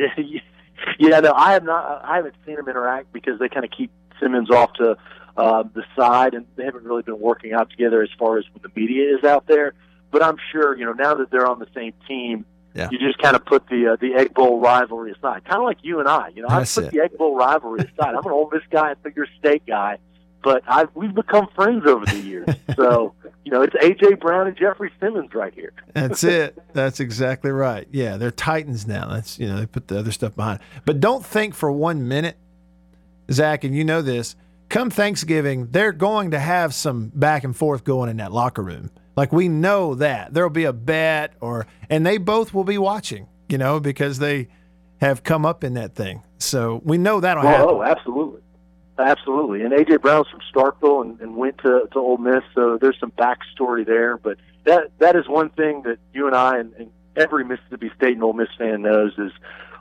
Yeah. 0.98 1.20
No, 1.20 1.32
I 1.32 1.52
have 1.52 1.64
not. 1.64 2.04
I 2.04 2.16
haven't 2.16 2.34
seen 2.44 2.56
them 2.56 2.68
interact 2.68 3.12
because 3.12 3.38
they 3.38 3.48
kind 3.48 3.64
of 3.64 3.70
keep 3.70 3.90
Simmons 4.20 4.50
off 4.50 4.72
to 4.74 4.96
uh, 5.36 5.64
the 5.74 5.82
side, 5.96 6.34
and 6.34 6.46
they 6.56 6.64
haven't 6.64 6.84
really 6.84 7.02
been 7.02 7.18
working 7.18 7.52
out 7.52 7.70
together 7.70 8.02
as 8.02 8.10
far 8.18 8.38
as 8.38 8.44
when 8.52 8.62
the 8.62 8.80
media 8.80 9.16
is 9.16 9.24
out 9.24 9.46
there. 9.46 9.72
But 10.10 10.22
I'm 10.22 10.36
sure 10.52 10.76
you 10.76 10.84
know 10.84 10.92
now 10.92 11.14
that 11.14 11.30
they're 11.30 11.46
on 11.46 11.58
the 11.58 11.68
same 11.74 11.94
team, 12.06 12.44
Yeah. 12.74 12.88
you 12.90 12.98
just 12.98 13.18
kind 13.18 13.36
of 13.36 13.44
put 13.44 13.68
the 13.68 13.92
uh, 13.92 13.96
the 14.00 14.14
Egg 14.14 14.34
Bowl 14.34 14.60
rivalry 14.60 15.12
aside, 15.12 15.44
kind 15.44 15.58
of 15.58 15.64
like 15.64 15.78
you 15.82 16.00
and 16.00 16.08
I. 16.08 16.28
You 16.34 16.42
know, 16.42 16.48
I 16.48 16.64
put 16.64 16.84
it. 16.84 16.92
the 16.92 17.00
Egg 17.00 17.16
Bowl 17.16 17.36
rivalry 17.36 17.80
aside. 17.80 18.14
I'm 18.14 18.24
an 18.26 18.32
Ole 18.32 18.50
Miss 18.52 18.62
guy, 18.70 18.90
I 18.90 18.94
think 18.94 19.14
you're 19.14 19.26
a 19.26 19.38
State 19.38 19.64
guy, 19.64 19.98
but 20.42 20.62
I've 20.66 20.88
we've 20.94 21.14
become 21.14 21.46
friends 21.54 21.86
over 21.86 22.04
the 22.04 22.18
years. 22.18 22.48
so 22.76 23.14
you 23.44 23.52
know, 23.52 23.62
it's 23.62 23.74
AJ 23.74 24.20
Brown 24.20 24.46
and 24.48 24.56
Jeffrey 24.56 24.90
Simmons 24.98 25.34
right 25.34 25.54
here. 25.54 25.72
That's 25.92 26.24
it. 26.24 26.58
That's 26.72 26.98
exactly 26.98 27.50
right. 27.50 27.86
Yeah, 27.92 28.16
they're 28.16 28.30
Titans 28.30 28.86
now. 28.86 29.08
That's 29.08 29.38
you 29.38 29.46
know 29.46 29.58
they 29.60 29.66
put 29.66 29.88
the 29.88 29.98
other 29.98 30.12
stuff 30.12 30.34
behind. 30.34 30.60
But 30.84 30.98
don't 30.98 31.24
think 31.24 31.54
for 31.54 31.70
one 31.70 32.08
minute, 32.08 32.36
Zach, 33.30 33.64
and 33.64 33.74
you 33.74 33.84
know 33.84 34.02
this. 34.02 34.34
Come 34.70 34.90
Thanksgiving, 34.90 35.68
they're 35.70 35.92
going 35.92 36.32
to 36.32 36.38
have 36.38 36.74
some 36.74 37.12
back 37.14 37.44
and 37.44 37.54
forth 37.56 37.84
going 37.84 38.08
in 38.10 38.16
that 38.16 38.32
locker 38.32 38.62
room. 38.62 38.90
Like 39.16 39.32
we 39.32 39.48
know 39.48 39.94
that 39.96 40.34
there'll 40.34 40.50
be 40.50 40.64
a 40.64 40.72
bet, 40.72 41.34
or 41.40 41.66
and 41.88 42.06
they 42.06 42.18
both 42.18 42.52
will 42.52 42.64
be 42.64 42.78
watching. 42.78 43.28
You 43.48 43.58
know 43.58 43.78
because 43.78 44.18
they 44.18 44.48
have 45.00 45.22
come 45.22 45.44
up 45.44 45.64
in 45.64 45.74
that 45.74 45.94
thing. 45.94 46.22
So 46.38 46.80
we 46.84 46.98
know 46.98 47.20
that'll 47.20 47.42
happen. 47.42 47.66
Oh, 47.68 47.82
absolutely, 47.82 48.40
absolutely. 48.98 49.62
And 49.62 49.72
AJ 49.72 50.00
Brown's 50.00 50.28
from 50.28 50.40
Starkville 50.52 51.02
and, 51.02 51.20
and 51.20 51.36
went 51.36 51.58
to 51.58 51.88
to 51.92 51.98
Ole 51.98 52.18
Miss, 52.18 52.42
so 52.54 52.78
there's 52.80 52.98
some 52.98 53.12
backstory 53.12 53.86
there. 53.86 54.16
But 54.16 54.38
that 54.64 54.90
that 54.98 55.16
is 55.16 55.28
one 55.28 55.50
thing 55.50 55.82
that 55.82 55.98
you 56.12 56.26
and 56.26 56.34
I 56.34 56.58
and, 56.58 56.72
and 56.74 56.90
every 57.16 57.44
Mississippi 57.44 57.90
State 57.96 58.14
and 58.14 58.24
Ole 58.24 58.32
Miss 58.32 58.48
fan 58.58 58.82
knows 58.82 59.12
is 59.18 59.32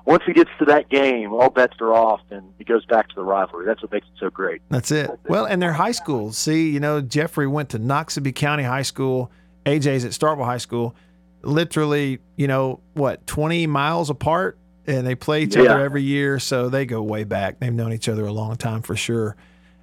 once 0.06 0.24
he 0.26 0.34
gets 0.34 0.50
to 0.60 0.66
that 0.66 0.90
game, 0.90 1.32
all 1.34 1.50
bets 1.50 1.76
are 1.80 1.94
off, 1.94 2.22
and 2.30 2.44
he 2.58 2.64
goes 2.64 2.86
back 2.86 3.08
to 3.10 3.16
the 3.16 3.24
rivalry. 3.24 3.66
That's 3.66 3.82
what 3.82 3.92
makes 3.92 4.06
it 4.08 4.20
so 4.20 4.30
great. 4.30 4.62
That's 4.70 4.92
it. 4.92 5.10
Well, 5.28 5.46
and 5.46 5.62
their 5.62 5.74
high 5.74 5.92
schools. 5.94 6.38
See, 6.38 6.70
you 6.72 6.80
know, 6.80 7.00
Jeffrey 7.02 7.48
went 7.48 7.70
to 7.70 7.80
Noxubee 7.80 8.36
County 8.36 8.64
High 8.64 8.82
School. 8.82 9.32
AJ's 9.66 10.04
at 10.04 10.12
Starkville 10.12 10.44
High 10.46 10.58
School, 10.58 10.94
literally, 11.42 12.20
you 12.36 12.48
know, 12.48 12.80
what, 12.94 13.26
20 13.28 13.68
miles 13.68 14.10
apart? 14.10 14.58
And 14.86 15.08
they 15.08 15.16
play 15.16 15.44
each 15.44 15.56
Yeah. 15.56 15.64
other 15.72 15.82
every 15.86 16.02
year. 16.04 16.40
So 16.40 16.68
they 16.68 16.86
go 16.86 17.02
way 17.02 17.24
back. 17.24 17.60
They've 17.60 17.72
known 17.74 17.94
each 17.94 18.10
other 18.10 18.26
a 18.26 18.34
long 18.34 18.58
time 18.58 18.82
for 18.82 18.98
sure. 18.98 19.38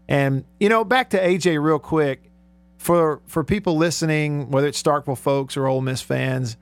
And, 0.08 0.44
you 0.58 0.68
know, 0.68 0.84
back 0.84 1.10
to 1.10 1.18
AJ 1.18 1.56
real 1.56 1.78
quick 1.78 2.30
for 2.76 3.20
for 3.26 3.42
people 3.44 3.76
listening, 3.76 4.50
whether 4.50 4.66
it's 4.66 4.82
Starkville 4.82 5.16
folks 5.16 5.56
or 5.56 5.66
Ole 5.66 5.80
Miss 5.80 6.02
fans, 6.02 6.58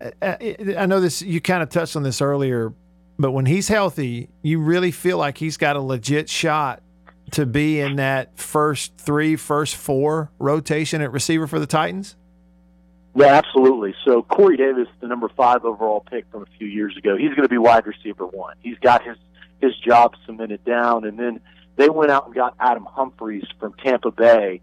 Uh, 0.00 0.10
uh, 0.22 0.36
I, 0.40 0.74
I 0.78 0.86
know 0.86 1.00
this. 1.00 1.22
You 1.22 1.40
kind 1.40 1.62
of 1.62 1.68
touched 1.68 1.96
on 1.96 2.02
this 2.02 2.20
earlier, 2.20 2.72
but 3.18 3.32
when 3.32 3.46
he's 3.46 3.68
healthy, 3.68 4.28
you 4.42 4.60
really 4.60 4.90
feel 4.90 5.18
like 5.18 5.38
he's 5.38 5.56
got 5.56 5.76
a 5.76 5.80
legit 5.80 6.28
shot 6.28 6.82
to 7.32 7.46
be 7.46 7.80
in 7.80 7.96
that 7.96 8.38
first 8.38 8.96
three, 8.98 9.36
first 9.36 9.74
four 9.74 10.30
rotation 10.38 11.00
at 11.00 11.12
receiver 11.12 11.46
for 11.46 11.58
the 11.58 11.66
Titans. 11.66 12.16
Yeah, 13.14 13.28
absolutely. 13.28 13.94
So 14.04 14.22
Corey 14.22 14.58
Davis, 14.58 14.88
the 15.00 15.08
number 15.08 15.28
five 15.36 15.64
overall 15.64 16.04
pick 16.08 16.26
from 16.30 16.42
a 16.42 16.58
few 16.58 16.66
years 16.68 16.96
ago, 16.96 17.16
he's 17.16 17.30
going 17.30 17.42
to 17.42 17.48
be 17.48 17.58
wide 17.58 17.86
receiver 17.86 18.26
one. 18.26 18.56
He's 18.60 18.78
got 18.78 19.02
his 19.04 19.16
his 19.58 19.74
job 19.78 20.12
cemented 20.26 20.62
down, 20.66 21.06
and 21.06 21.18
then 21.18 21.40
they 21.76 21.88
went 21.88 22.10
out 22.10 22.26
and 22.26 22.34
got 22.34 22.54
Adam 22.60 22.84
Humphries 22.84 23.46
from 23.58 23.72
Tampa 23.82 24.10
Bay 24.10 24.60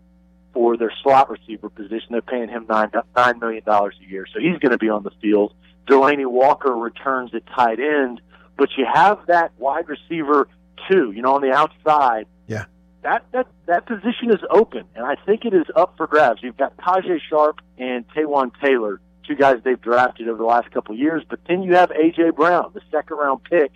for 0.53 0.77
their 0.77 0.93
slot 1.01 1.29
receiver 1.29 1.69
position. 1.69 2.07
They're 2.12 2.22
paying 2.22 2.50
him 2.50 2.65
nine 2.69 2.91
nine 3.15 3.39
million 3.39 3.63
dollars 3.63 3.95
a 4.05 4.10
year, 4.10 4.25
so 4.31 4.39
he's 4.39 4.60
going 4.60 4.72
to 4.72 4.77
be 4.77 4.89
on 4.89 5.03
the 5.03 5.12
field. 5.22 5.53
Delanie 5.88 6.29
Walker 6.29 6.72
returns 6.72 7.33
at 7.33 7.45
tight 7.48 7.79
end, 7.79 8.22
but 8.57 8.69
you 8.77 8.86
have 8.91 9.25
that 9.27 9.51
wide 9.57 9.88
receiver 9.89 10.48
too. 10.89 11.12
you 11.12 11.22
know, 11.22 11.36
on 11.36 11.41
the 11.41 11.51
outside. 11.51 12.27
Yeah. 12.48 12.65
That 13.01 13.25
that 13.31 13.48
that 13.65 13.86
position 13.86 14.29
is 14.29 14.39
open, 14.50 14.86
and 14.95 15.05
I 15.05 15.15
think 15.25 15.43
it 15.43 15.53
is 15.53 15.65
up 15.75 15.98
for 15.98 16.07
grabs. 16.07 16.41
You've 16.41 16.55
got 16.57 16.77
Tajaé 16.77 17.19
Sharpe 17.29 17.60
and 17.77 18.07
Taywan 18.10 18.51
Taylor, 18.63 19.01
two 19.27 19.36
guys 19.36 19.57
they've 19.63 19.81
drafted 19.81 20.29
over 20.29 20.38
the 20.38 20.45
last 20.45 20.72
couple 20.72 20.93
of 20.93 21.00
years, 21.00 21.22
but 21.29 21.39
then 21.48 21.63
you 21.63 21.75
have 21.75 21.89
AJ 21.89 22.36
Brown, 22.36 22.72
the 22.74 22.81
second 22.91 23.17
round 23.17 23.43
pick, 23.43 23.72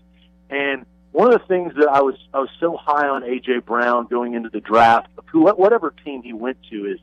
and 0.49 0.85
one 1.11 1.33
of 1.33 1.39
the 1.39 1.47
things 1.47 1.73
that 1.75 1.87
I 1.87 2.01
was 2.01 2.15
I 2.33 2.39
was 2.39 2.49
so 2.59 2.77
high 2.77 3.07
on 3.07 3.23
AJ 3.23 3.65
Brown 3.65 4.07
going 4.07 4.33
into 4.33 4.49
the 4.49 4.59
draft, 4.59 5.09
who 5.27 5.45
whatever 5.51 5.93
team 6.03 6.21
he 6.23 6.33
went 6.33 6.57
to, 6.69 6.85
is 6.85 6.99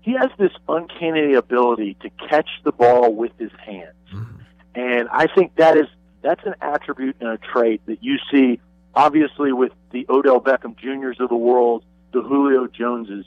he 0.00 0.12
has 0.12 0.30
this 0.38 0.52
uncanny 0.68 1.34
ability 1.34 1.96
to 2.02 2.10
catch 2.28 2.48
the 2.64 2.72
ball 2.72 3.14
with 3.14 3.32
his 3.38 3.52
hands, 3.64 3.94
mm-hmm. 4.12 4.36
and 4.74 5.08
I 5.10 5.26
think 5.26 5.56
that 5.56 5.76
is 5.76 5.86
that's 6.22 6.44
an 6.46 6.54
attribute 6.60 7.16
and 7.20 7.28
a 7.28 7.38
trait 7.38 7.84
that 7.86 8.02
you 8.02 8.18
see 8.30 8.60
obviously 8.94 9.52
with 9.52 9.72
the 9.90 10.06
Odell 10.08 10.40
Beckham 10.40 10.76
Juniors 10.76 11.18
of 11.20 11.28
the 11.28 11.36
world, 11.36 11.84
the 12.12 12.22
Julio 12.22 12.66
Joneses, 12.66 13.26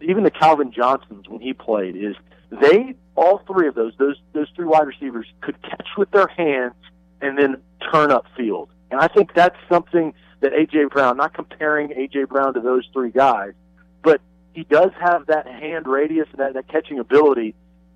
even 0.00 0.24
the 0.24 0.30
Calvin 0.30 0.72
Johnsons 0.72 1.28
when 1.28 1.40
he 1.40 1.52
played, 1.52 1.96
is 1.96 2.16
they 2.50 2.94
all 3.14 3.42
three 3.46 3.68
of 3.68 3.74
those 3.74 3.94
those 3.98 4.16
those 4.32 4.48
three 4.54 4.66
wide 4.66 4.86
receivers 4.86 5.26
could 5.40 5.60
catch 5.62 5.88
with 5.96 6.10
their 6.10 6.26
hands 6.28 6.74
and 7.20 7.38
then 7.38 7.62
turn 7.92 8.10
up 8.10 8.26
field. 8.36 8.68
And 8.92 9.00
I 9.00 9.08
think 9.08 9.34
that's 9.34 9.56
something 9.68 10.14
that 10.40 10.52
AJ 10.52 10.90
Brown, 10.90 11.16
not 11.16 11.32
comparing 11.32 11.88
AJ 11.88 12.28
Brown 12.28 12.54
to 12.54 12.60
those 12.60 12.86
three 12.92 13.10
guys, 13.10 13.54
but 14.02 14.20
he 14.52 14.64
does 14.64 14.90
have 15.00 15.26
that 15.26 15.46
hand 15.46 15.86
radius 15.86 16.28
and 16.30 16.40
that, 16.40 16.54
that 16.54 16.68
catching 16.68 16.98
ability 16.98 17.54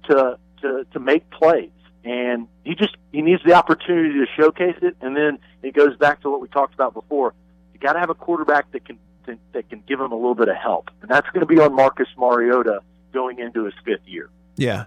to 0.09 0.38
to 0.62 0.87
to 0.93 0.99
make 0.99 1.29
plays. 1.31 1.71
And 2.03 2.49
he 2.65 2.75
just 2.75 2.97
he 3.12 3.21
needs 3.21 3.43
the 3.45 3.53
opportunity 3.53 4.15
to 4.15 4.26
showcase 4.41 4.76
it. 4.81 4.97
And 5.00 5.15
then 5.15 5.38
it 5.62 5.75
goes 5.75 5.97
back 5.97 6.23
to 6.23 6.31
what 6.31 6.41
we 6.41 6.49
talked 6.49 6.73
about 6.73 6.95
before. 6.95 7.35
You 7.75 7.81
got 7.81 7.93
to 7.93 8.00
have 8.00 8.11
a 8.11 8.15
quarterback 8.15 8.73
that 8.73 8.87
can 8.87 8.99
that, 9.26 9.38
that 9.53 9.69
can 9.69 9.83
give 9.87 10.00
him 10.00 10.12
a 10.12 10.17
little 10.17 10.35
bit 10.35 10.49
of 10.49 10.57
help, 10.57 10.91
and 11.03 11.11
that's 11.11 11.29
going 11.29 11.41
to 11.41 11.47
be 11.47 11.61
on 11.61 11.75
Marcus 11.75 12.09
Mariota 12.17 12.81
going 13.12 13.38
into 13.38 13.65
his 13.65 13.75
fifth 13.85 14.07
year. 14.07 14.31
Yeah. 14.57 14.87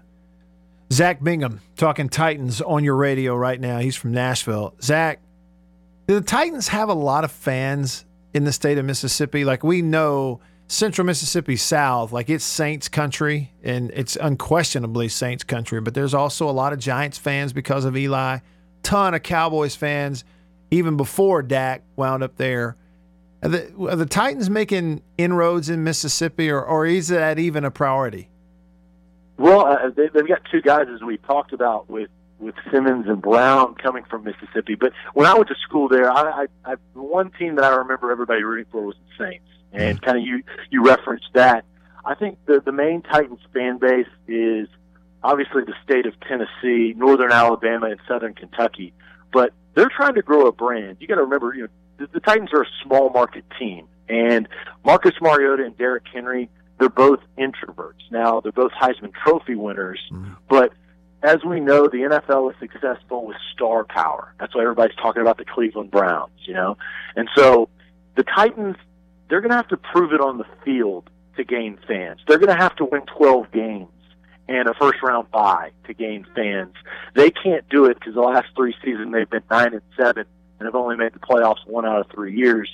Zach 0.92 1.22
Bingham 1.22 1.60
talking 1.76 2.08
Titans 2.08 2.60
on 2.60 2.82
your 2.82 2.96
radio 2.96 3.36
right 3.36 3.60
now. 3.60 3.78
He's 3.78 3.94
from 3.94 4.10
Nashville. 4.10 4.74
Zach, 4.82 5.20
the 6.14 6.20
Titans 6.20 6.68
have 6.68 6.88
a 6.88 6.94
lot 6.94 7.24
of 7.24 7.30
fans 7.30 8.04
in 8.34 8.44
the 8.44 8.52
state 8.52 8.78
of 8.78 8.84
Mississippi? 8.84 9.44
Like 9.44 9.62
we 9.62 9.82
know 9.82 10.40
Central 10.66 11.04
Mississippi 11.04 11.56
South, 11.56 12.12
like 12.12 12.30
it's 12.30 12.44
Saints 12.44 12.88
country 12.88 13.52
and 13.62 13.90
it's 13.94 14.16
unquestionably 14.16 15.08
Saints 15.08 15.44
country, 15.44 15.80
but 15.80 15.94
there's 15.94 16.14
also 16.14 16.48
a 16.48 16.52
lot 16.52 16.72
of 16.72 16.78
Giants 16.78 17.18
fans 17.18 17.52
because 17.52 17.84
of 17.84 17.96
Eli, 17.96 18.38
ton 18.82 19.14
of 19.14 19.22
Cowboys 19.22 19.74
fans 19.76 20.24
even 20.70 20.96
before 20.96 21.42
Dak 21.42 21.82
wound 21.96 22.22
up 22.22 22.36
there. 22.36 22.76
Are 23.42 23.48
the, 23.48 23.88
are 23.90 23.96
the 23.96 24.06
Titans 24.06 24.48
making 24.48 25.02
inroads 25.18 25.68
in 25.68 25.82
Mississippi 25.82 26.50
or, 26.50 26.62
or 26.62 26.86
is 26.86 27.08
that 27.08 27.38
even 27.38 27.64
a 27.64 27.70
priority? 27.70 28.30
Well, 29.38 29.66
uh, 29.66 29.90
they, 29.96 30.08
they've 30.08 30.28
got 30.28 30.42
two 30.50 30.60
guys, 30.60 30.86
as 30.94 31.02
we 31.02 31.16
talked 31.16 31.52
about, 31.52 31.88
with 31.88 32.10
with 32.40 32.54
Simmons 32.72 33.06
and 33.06 33.20
Brown 33.20 33.74
coming 33.74 34.04
from 34.04 34.24
Mississippi. 34.24 34.74
But 34.74 34.92
when 35.14 35.26
I 35.26 35.34
went 35.34 35.48
to 35.48 35.54
school 35.66 35.88
there, 35.88 36.10
I, 36.10 36.46
I, 36.64 36.72
I 36.72 36.74
one 36.94 37.30
team 37.32 37.56
that 37.56 37.64
I 37.64 37.76
remember 37.76 38.10
everybody 38.10 38.42
rooting 38.42 38.66
for 38.70 38.82
was 38.84 38.96
the 38.96 39.24
Saints, 39.24 39.46
and 39.72 39.98
mm-hmm. 39.98 40.04
kind 40.04 40.18
of 40.18 40.24
you 40.24 40.42
you 40.70 40.84
referenced 40.84 41.28
that. 41.34 41.64
I 42.04 42.14
think 42.14 42.38
the 42.46 42.60
the 42.64 42.72
main 42.72 43.02
Titans 43.02 43.40
fan 43.52 43.78
base 43.78 44.08
is 44.26 44.68
obviously 45.22 45.64
the 45.64 45.74
state 45.84 46.06
of 46.06 46.14
Tennessee, 46.20 46.94
Northern 46.96 47.30
Alabama, 47.30 47.90
and 47.90 48.00
Southern 48.08 48.34
Kentucky, 48.34 48.92
but 49.32 49.52
they're 49.74 49.90
trying 49.94 50.14
to 50.14 50.22
grow 50.22 50.46
a 50.46 50.52
brand. 50.52 50.96
You 51.00 51.06
got 51.06 51.16
to 51.16 51.22
remember, 51.22 51.54
you 51.54 51.62
know, 51.62 51.68
the, 51.98 52.06
the 52.14 52.20
Titans 52.20 52.50
are 52.52 52.62
a 52.62 52.68
small 52.82 53.10
market 53.10 53.44
team, 53.58 53.86
and 54.08 54.48
Marcus 54.84 55.14
Mariota 55.20 55.64
and 55.64 55.76
Derrick 55.76 56.04
Henry 56.12 56.48
they're 56.80 56.88
both 56.88 57.20
introverts. 57.38 58.10
Now, 58.10 58.40
they're 58.40 58.52
both 58.52 58.72
Heisman 58.72 59.12
Trophy 59.12 59.54
winners, 59.54 60.00
mm-hmm. 60.10 60.32
but 60.48 60.72
as 61.22 61.44
we 61.44 61.60
know, 61.60 61.86
the 61.86 61.98
NFL 61.98 62.50
is 62.50 62.56
successful 62.58 63.26
with 63.26 63.36
star 63.52 63.84
power. 63.84 64.34
That's 64.38 64.54
why 64.54 64.62
everybody's 64.62 64.96
talking 64.96 65.22
about 65.22 65.38
the 65.38 65.44
Cleveland 65.44 65.90
Browns, 65.90 66.32
you 66.44 66.54
know? 66.54 66.76
And 67.16 67.28
so 67.36 67.68
the 68.16 68.24
Titans, 68.24 68.76
they're 69.28 69.40
going 69.40 69.50
to 69.50 69.56
have 69.56 69.68
to 69.68 69.76
prove 69.76 70.12
it 70.12 70.20
on 70.20 70.38
the 70.38 70.46
field 70.64 71.10
to 71.36 71.44
gain 71.44 71.78
fans. 71.86 72.20
They're 72.26 72.38
going 72.38 72.56
to 72.56 72.62
have 72.62 72.74
to 72.76 72.84
win 72.84 73.02
12 73.16 73.52
games 73.52 73.88
and 74.48 74.68
a 74.68 74.74
first 74.74 75.02
round 75.02 75.30
bye 75.30 75.70
to 75.86 75.94
gain 75.94 76.26
fans. 76.34 76.74
They 77.14 77.30
can't 77.30 77.68
do 77.68 77.84
it 77.84 77.98
because 77.98 78.14
the 78.14 78.20
last 78.20 78.48
three 78.56 78.74
seasons 78.84 79.12
they've 79.12 79.28
been 79.28 79.44
9 79.50 79.74
and 79.74 79.82
7 79.96 80.24
and 80.58 80.66
have 80.66 80.74
only 80.74 80.96
made 80.96 81.12
the 81.12 81.18
playoffs 81.18 81.66
one 81.66 81.86
out 81.86 82.00
of 82.00 82.10
three 82.10 82.34
years 82.34 82.68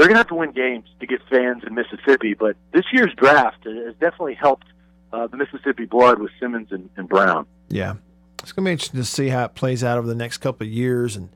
they're 0.00 0.06
going 0.06 0.14
to 0.14 0.20
have 0.20 0.28
to 0.28 0.34
win 0.34 0.52
games 0.52 0.88
to 0.98 1.06
get 1.06 1.20
fans 1.28 1.62
in 1.66 1.74
Mississippi. 1.74 2.32
But 2.32 2.56
this 2.72 2.86
year's 2.90 3.12
draft 3.16 3.64
has 3.64 3.92
definitely 4.00 4.32
helped 4.32 4.64
uh, 5.12 5.26
the 5.26 5.36
Mississippi 5.36 5.84
blood 5.84 6.20
with 6.20 6.30
Simmons 6.40 6.68
and, 6.70 6.88
and 6.96 7.08
Brown. 7.08 7.46
Yeah, 7.68 7.94
it's 8.40 8.52
going 8.52 8.64
to 8.64 8.68
be 8.68 8.72
interesting 8.72 9.00
to 9.00 9.06
see 9.06 9.28
how 9.28 9.44
it 9.44 9.54
plays 9.54 9.84
out 9.84 9.98
over 9.98 10.06
the 10.06 10.14
next 10.14 10.38
couple 10.38 10.66
of 10.66 10.72
years. 10.72 11.16
And 11.16 11.30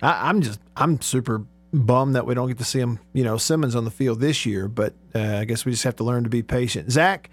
I, 0.00 0.28
I'm 0.28 0.42
just 0.42 0.60
I'm 0.76 1.00
super 1.00 1.44
bummed 1.72 2.14
that 2.14 2.26
we 2.26 2.34
don't 2.34 2.48
get 2.48 2.58
to 2.58 2.64
see 2.64 2.80
him, 2.80 2.98
you 3.12 3.24
know, 3.24 3.36
Simmons 3.36 3.74
on 3.74 3.84
the 3.84 3.90
field 3.90 4.20
this 4.20 4.44
year. 4.44 4.68
But 4.68 4.94
uh, 5.14 5.38
I 5.38 5.44
guess 5.44 5.64
we 5.64 5.72
just 5.72 5.84
have 5.84 5.96
to 5.96 6.04
learn 6.04 6.24
to 6.24 6.30
be 6.30 6.42
patient. 6.42 6.90
Zach, 6.90 7.30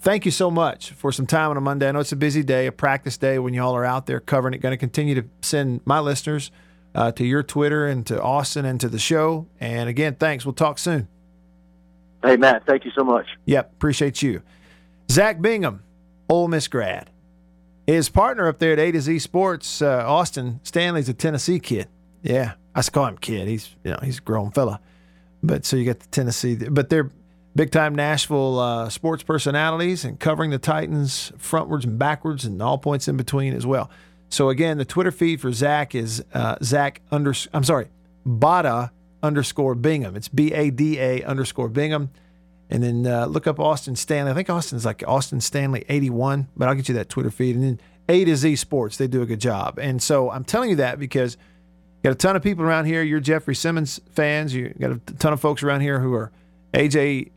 thank 0.00 0.24
you 0.24 0.30
so 0.30 0.50
much 0.50 0.92
for 0.92 1.12
some 1.12 1.26
time 1.26 1.50
on 1.50 1.56
a 1.56 1.60
Monday. 1.60 1.88
I 1.88 1.92
know 1.92 2.00
it's 2.00 2.12
a 2.12 2.16
busy 2.16 2.42
day, 2.42 2.66
a 2.66 2.72
practice 2.72 3.16
day 3.16 3.38
when 3.38 3.54
y'all 3.54 3.76
are 3.76 3.84
out 3.84 4.06
there 4.06 4.20
covering 4.20 4.54
it. 4.54 4.58
Going 4.58 4.72
to 4.72 4.78
continue 4.78 5.14
to 5.14 5.24
send 5.42 5.80
my 5.84 6.00
listeners 6.00 6.50
uh, 6.94 7.12
to 7.12 7.24
your 7.24 7.42
Twitter 7.42 7.86
and 7.86 8.06
to 8.06 8.20
Austin 8.20 8.64
and 8.64 8.80
to 8.80 8.88
the 8.88 8.98
show. 8.98 9.46
And 9.60 9.88
again, 9.88 10.16
thanks. 10.16 10.44
We'll 10.44 10.54
talk 10.54 10.78
soon. 10.78 11.08
Hey, 12.22 12.36
Matt, 12.36 12.66
thank 12.66 12.84
you 12.84 12.92
so 12.94 13.02
much. 13.02 13.26
Yep, 13.46 13.72
appreciate 13.72 14.22
you. 14.22 14.42
Zach 15.12 15.42
Bingham, 15.42 15.82
Ole 16.30 16.48
Miss 16.48 16.68
grad. 16.68 17.10
His 17.86 18.08
partner 18.08 18.48
up 18.48 18.58
there 18.58 18.72
at 18.72 18.78
A 18.78 18.92
to 18.92 19.00
Z 19.02 19.18
Sports, 19.18 19.82
uh, 19.82 20.04
Austin 20.06 20.58
Stanley's 20.62 21.10
a 21.10 21.12
Tennessee 21.12 21.60
kid. 21.60 21.88
Yeah, 22.22 22.54
I 22.74 22.80
call 22.80 23.04
him 23.04 23.18
kid. 23.18 23.46
He's 23.46 23.76
you 23.84 23.90
know 23.90 23.98
he's 24.02 24.18
a 24.18 24.22
grown 24.22 24.52
fella. 24.52 24.80
But 25.42 25.66
so 25.66 25.76
you 25.76 25.84
got 25.84 26.00
the 26.00 26.06
Tennessee, 26.06 26.54
but 26.54 26.88
they're 26.88 27.10
big 27.54 27.70
time 27.70 27.94
Nashville 27.94 28.58
uh, 28.58 28.88
sports 28.88 29.22
personalities 29.22 30.06
and 30.06 30.18
covering 30.18 30.50
the 30.50 30.58
Titans 30.58 31.30
frontwards 31.36 31.84
and 31.84 31.98
backwards 31.98 32.46
and 32.46 32.62
all 32.62 32.78
points 32.78 33.06
in 33.06 33.18
between 33.18 33.52
as 33.52 33.66
well. 33.66 33.90
So 34.30 34.48
again, 34.48 34.78
the 34.78 34.86
Twitter 34.86 35.10
feed 35.10 35.42
for 35.42 35.52
Zach 35.52 35.94
is 35.94 36.24
uh, 36.32 36.56
Zach 36.62 37.02
under. 37.10 37.34
I'm 37.52 37.64
sorry, 37.64 37.88
Bada 38.26 38.92
underscore 39.22 39.74
Bingham. 39.74 40.16
It's 40.16 40.28
B 40.28 40.54
A 40.54 40.70
D 40.70 40.98
A 40.98 41.22
underscore 41.24 41.68
Bingham. 41.68 42.08
And 42.72 42.82
then 42.82 43.06
uh, 43.06 43.26
look 43.26 43.46
up 43.46 43.60
Austin 43.60 43.96
Stanley. 43.96 44.30
I 44.30 44.34
think 44.34 44.48
Austin's 44.48 44.86
like 44.86 45.04
Austin 45.06 45.42
Stanley 45.42 45.84
81, 45.90 46.48
but 46.56 46.68
I'll 46.68 46.74
get 46.74 46.88
you 46.88 46.94
that 46.94 47.10
Twitter 47.10 47.30
feed. 47.30 47.54
And 47.54 47.62
then 47.62 47.80
A 48.08 48.24
to 48.24 48.34
Z 48.34 48.56
Sports, 48.56 48.96
they 48.96 49.06
do 49.06 49.20
a 49.20 49.26
good 49.26 49.40
job. 49.40 49.78
And 49.78 50.02
so 50.02 50.30
I'm 50.30 50.42
telling 50.42 50.70
you 50.70 50.76
that 50.76 50.98
because 50.98 51.36
you 51.36 52.08
got 52.08 52.12
a 52.12 52.14
ton 52.14 52.34
of 52.34 52.42
people 52.42 52.64
around 52.64 52.86
here. 52.86 53.02
You're 53.02 53.20
Jeffrey 53.20 53.54
Simmons 53.54 54.00
fans. 54.12 54.54
You 54.54 54.70
got 54.80 54.92
a 54.92 54.98
ton 55.18 55.34
of 55.34 55.40
folks 55.40 55.62
around 55.62 55.82
here 55.82 56.00
who 56.00 56.14
are 56.14 56.32
AJ 56.72 57.30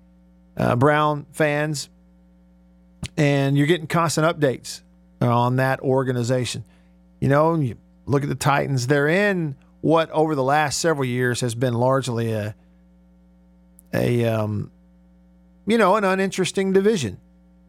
uh, 0.55 0.77
Brown 0.77 1.25
fans. 1.33 1.89
And 3.17 3.57
you're 3.57 3.67
getting 3.67 3.87
constant 3.87 4.25
updates 4.25 4.83
on 5.19 5.57
that 5.57 5.81
organization. 5.81 6.63
You 7.19 7.27
know, 7.27 7.55
you 7.55 7.75
look 8.05 8.23
at 8.23 8.29
the 8.29 8.35
Titans, 8.35 8.87
they're 8.87 9.09
in 9.09 9.57
what 9.81 10.09
over 10.11 10.33
the 10.33 10.43
last 10.43 10.79
several 10.79 11.05
years 11.05 11.41
has 11.41 11.55
been 11.55 11.73
largely 11.73 12.31
a 12.31 12.55
a 13.93 14.25
um, 14.25 14.71
you 15.65 15.77
know, 15.77 15.95
an 15.95 16.03
uninteresting 16.03 16.73
division. 16.73 17.19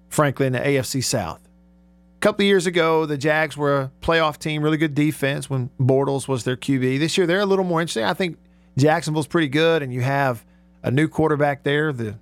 frankly, 0.09 0.47
in 0.47 0.53
the 0.53 0.61
AFC 0.61 1.03
South. 1.03 1.41
A 2.17 2.21
couple 2.21 2.43
of 2.45 2.47
years 2.47 2.67
ago, 2.67 3.05
the 3.07 3.19
Jags 3.19 3.57
were 3.57 3.77
a 3.77 3.91
playoff 4.01 4.39
team, 4.39 4.63
really 4.63 4.79
good 4.79 4.95
defense 4.95 5.51
when 5.51 5.69
Bortles 5.79 6.27
was 6.29 6.45
their 6.45 6.57
QB. 6.57 6.99
This 6.99 7.19
year, 7.19 7.27
they're 7.27 7.41
a 7.41 7.47
little 7.47 7.65
more 7.65 7.81
interesting. 7.81 8.05
I 8.05 8.15
think 8.15 8.39
Jacksonville's 8.79 9.27
pretty 9.27 9.49
good, 9.49 9.83
and 9.83 9.93
you 9.93 10.01
have 10.01 10.45
a 10.83 10.91
new 10.91 11.09
quarterback 11.09 11.65
there, 11.65 11.93
the 11.93 12.15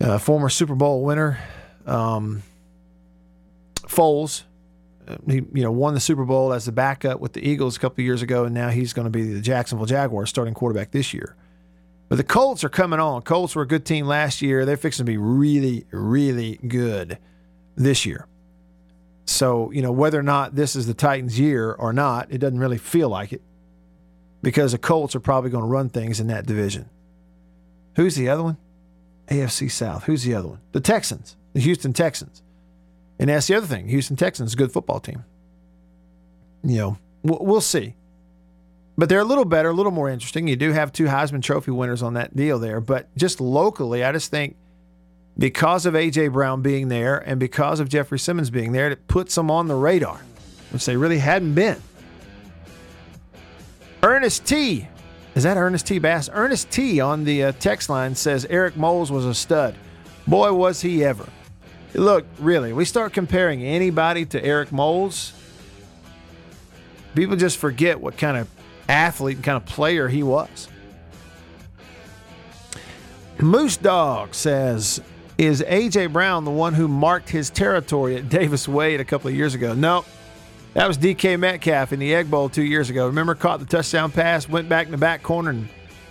uh, 0.00 0.18
former 0.18 0.48
Super 0.48 0.74
Bowl 0.74 1.02
winner, 1.04 1.38
um, 1.86 2.42
Foles. 3.86 4.42
Uh, 5.06 5.16
he, 5.26 5.36
you 5.36 5.62
know, 5.62 5.70
won 5.70 5.94
the 5.94 6.00
Super 6.00 6.24
Bowl 6.24 6.52
as 6.52 6.64
the 6.64 6.72
backup 6.72 7.20
with 7.20 7.34
the 7.34 7.46
Eagles 7.46 7.76
a 7.76 7.80
couple 7.80 8.02
years 8.02 8.22
ago, 8.22 8.44
and 8.44 8.54
now 8.54 8.70
he's 8.70 8.92
going 8.92 9.04
to 9.04 9.10
be 9.10 9.32
the 9.32 9.40
Jacksonville 9.40 9.86
Jaguars 9.86 10.30
starting 10.30 10.54
quarterback 10.54 10.90
this 10.90 11.14
year. 11.14 11.36
But 12.14 12.18
the 12.18 12.32
Colts 12.32 12.62
are 12.62 12.68
coming 12.68 13.00
on. 13.00 13.22
Colts 13.22 13.56
were 13.56 13.62
a 13.62 13.66
good 13.66 13.84
team 13.84 14.06
last 14.06 14.40
year. 14.40 14.64
They're 14.64 14.76
fixing 14.76 15.04
to 15.04 15.10
be 15.10 15.16
really, 15.16 15.84
really 15.90 16.58
good 16.58 17.18
this 17.74 18.06
year. 18.06 18.28
So, 19.26 19.72
you 19.72 19.82
know, 19.82 19.90
whether 19.90 20.20
or 20.20 20.22
not 20.22 20.54
this 20.54 20.76
is 20.76 20.86
the 20.86 20.94
Titans' 20.94 21.40
year 21.40 21.72
or 21.72 21.92
not, 21.92 22.30
it 22.30 22.38
doesn't 22.38 22.60
really 22.60 22.78
feel 22.78 23.08
like 23.08 23.32
it 23.32 23.42
because 24.42 24.70
the 24.70 24.78
Colts 24.78 25.16
are 25.16 25.20
probably 25.20 25.50
going 25.50 25.64
to 25.64 25.68
run 25.68 25.88
things 25.88 26.20
in 26.20 26.28
that 26.28 26.46
division. 26.46 26.88
Who's 27.96 28.14
the 28.14 28.28
other 28.28 28.44
one? 28.44 28.58
AFC 29.26 29.68
South. 29.68 30.04
Who's 30.04 30.22
the 30.22 30.36
other 30.36 30.46
one? 30.46 30.60
The 30.70 30.78
Texans, 30.78 31.36
the 31.52 31.60
Houston 31.62 31.92
Texans. 31.92 32.44
And 33.18 33.28
that's 33.28 33.48
the 33.48 33.56
other 33.56 33.66
thing. 33.66 33.88
Houston 33.88 34.14
Texans 34.14 34.54
good 34.54 34.70
football 34.70 35.00
team. 35.00 35.24
You 36.62 36.78
know, 36.78 36.98
we'll 37.24 37.60
see. 37.60 37.96
But 38.96 39.08
they're 39.08 39.20
a 39.20 39.24
little 39.24 39.44
better, 39.44 39.70
a 39.70 39.72
little 39.72 39.92
more 39.92 40.08
interesting. 40.08 40.46
You 40.46 40.56
do 40.56 40.72
have 40.72 40.92
two 40.92 41.06
Heisman 41.06 41.42
Trophy 41.42 41.72
winners 41.72 42.02
on 42.02 42.14
that 42.14 42.36
deal 42.36 42.58
there. 42.58 42.80
But 42.80 43.14
just 43.16 43.40
locally, 43.40 44.04
I 44.04 44.12
just 44.12 44.30
think 44.30 44.56
because 45.36 45.84
of 45.84 45.96
A.J. 45.96 46.28
Brown 46.28 46.62
being 46.62 46.88
there 46.88 47.18
and 47.18 47.40
because 47.40 47.80
of 47.80 47.88
Jeffrey 47.88 48.18
Simmons 48.18 48.50
being 48.50 48.72
there, 48.72 48.90
it 48.90 49.08
puts 49.08 49.34
them 49.34 49.50
on 49.50 49.66
the 49.66 49.74
radar, 49.74 50.20
which 50.70 50.84
they 50.86 50.96
really 50.96 51.18
hadn't 51.18 51.54
been. 51.54 51.82
Ernest 54.02 54.46
T. 54.46 54.86
Is 55.34 55.42
that 55.42 55.56
Ernest 55.56 55.86
T. 55.86 55.98
Bass? 55.98 56.30
Ernest 56.32 56.70
T. 56.70 57.00
on 57.00 57.24
the 57.24 57.44
uh, 57.44 57.52
text 57.58 57.88
line 57.88 58.14
says 58.14 58.46
Eric 58.48 58.76
Moulds 58.76 59.10
was 59.10 59.26
a 59.26 59.34
stud. 59.34 59.74
Boy, 60.26 60.52
was 60.52 60.80
he 60.80 61.02
ever. 61.04 61.28
Look, 61.94 62.26
really, 62.38 62.72
we 62.72 62.84
start 62.84 63.12
comparing 63.12 63.62
anybody 63.62 64.26
to 64.26 64.44
Eric 64.44 64.72
Moulds, 64.72 65.32
people 67.14 67.36
just 67.36 67.58
forget 67.58 68.00
what 68.00 68.16
kind 68.16 68.36
of 68.36 68.48
athlete 68.88 69.36
and 69.36 69.44
kind 69.44 69.56
of 69.56 69.66
player 69.66 70.08
he 70.08 70.22
was. 70.22 70.68
Moose 73.40 73.76
Dog 73.76 74.34
says, 74.34 75.00
Is 75.38 75.62
A.J. 75.66 76.06
Brown 76.06 76.44
the 76.44 76.50
one 76.50 76.74
who 76.74 76.88
marked 76.88 77.28
his 77.28 77.50
territory 77.50 78.16
at 78.16 78.28
Davis 78.28 78.68
Wade 78.68 79.00
a 79.00 79.04
couple 79.04 79.28
of 79.28 79.34
years 79.34 79.54
ago? 79.54 79.74
No. 79.74 80.04
That 80.74 80.88
was 80.88 80.98
DK 80.98 81.38
Metcalf 81.38 81.92
in 81.92 82.00
the 82.00 82.14
Egg 82.14 82.30
Bowl 82.30 82.48
two 82.48 82.62
years 82.62 82.90
ago. 82.90 83.06
Remember, 83.06 83.34
caught 83.34 83.60
the 83.60 83.66
touchdown 83.66 84.10
pass, 84.10 84.48
went 84.48 84.68
back 84.68 84.86
in 84.86 84.92
the 84.92 84.98
back 84.98 85.22
corner, 85.22 85.50
and 85.50 85.68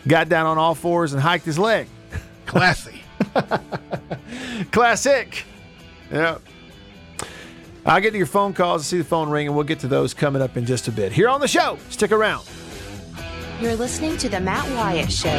got 0.08 0.30
down 0.30 0.46
on 0.46 0.58
all 0.58 0.76
fours 0.76 1.14
and 1.14 1.22
hiked 1.22 1.46
his 1.46 1.60
leg. 1.60 1.88
Classy. 2.46 3.04
Classic. 4.72 5.44
Yeah. 6.12 6.38
I'll 7.86 8.00
get 8.00 8.12
to 8.12 8.18
your 8.18 8.28
phone 8.28 8.54
calls 8.54 8.82
and 8.82 8.86
see 8.86 8.98
the 8.98 9.04
phone 9.04 9.30
ring, 9.30 9.48
and 9.48 9.56
we'll 9.56 9.66
get 9.66 9.80
to 9.80 9.90
those 9.90 10.14
coming 10.14 10.42
up 10.42 10.56
in 10.56 10.66
just 10.66 10.88
a 10.88 10.92
bit. 10.92 11.12
Here 11.12 11.28
on 11.28 11.42
the 11.42 11.48
show, 11.48 11.78
stick 11.90 12.14
around. 12.14 12.48
You're 13.62 13.76
listening 13.76 14.18
to 14.18 14.30
The 14.30 14.40
Matt 14.42 14.70
Wyatt 14.76 15.12
Show. 15.12 15.30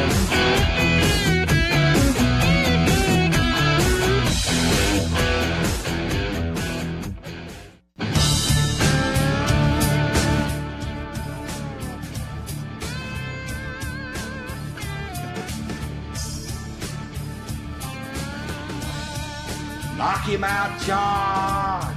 Knock 19.97 20.25
him 20.25 20.43
out, 20.43 20.81
John. 20.81 21.94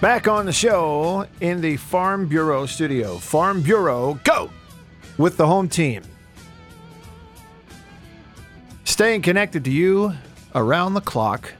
Back 0.00 0.28
on 0.28 0.46
the 0.46 0.52
show 0.52 1.26
in 1.42 1.60
the 1.60 1.76
Farm 1.76 2.26
Bureau 2.26 2.64
studio. 2.64 3.18
Farm 3.18 3.60
Bureau, 3.60 4.18
go 4.24 4.48
with 5.18 5.36
the 5.36 5.46
home 5.46 5.68
team. 5.68 6.02
Staying 8.84 9.20
connected 9.20 9.62
to 9.66 9.70
you 9.70 10.14
around 10.54 10.94
the 10.94 11.02
clock 11.02 11.52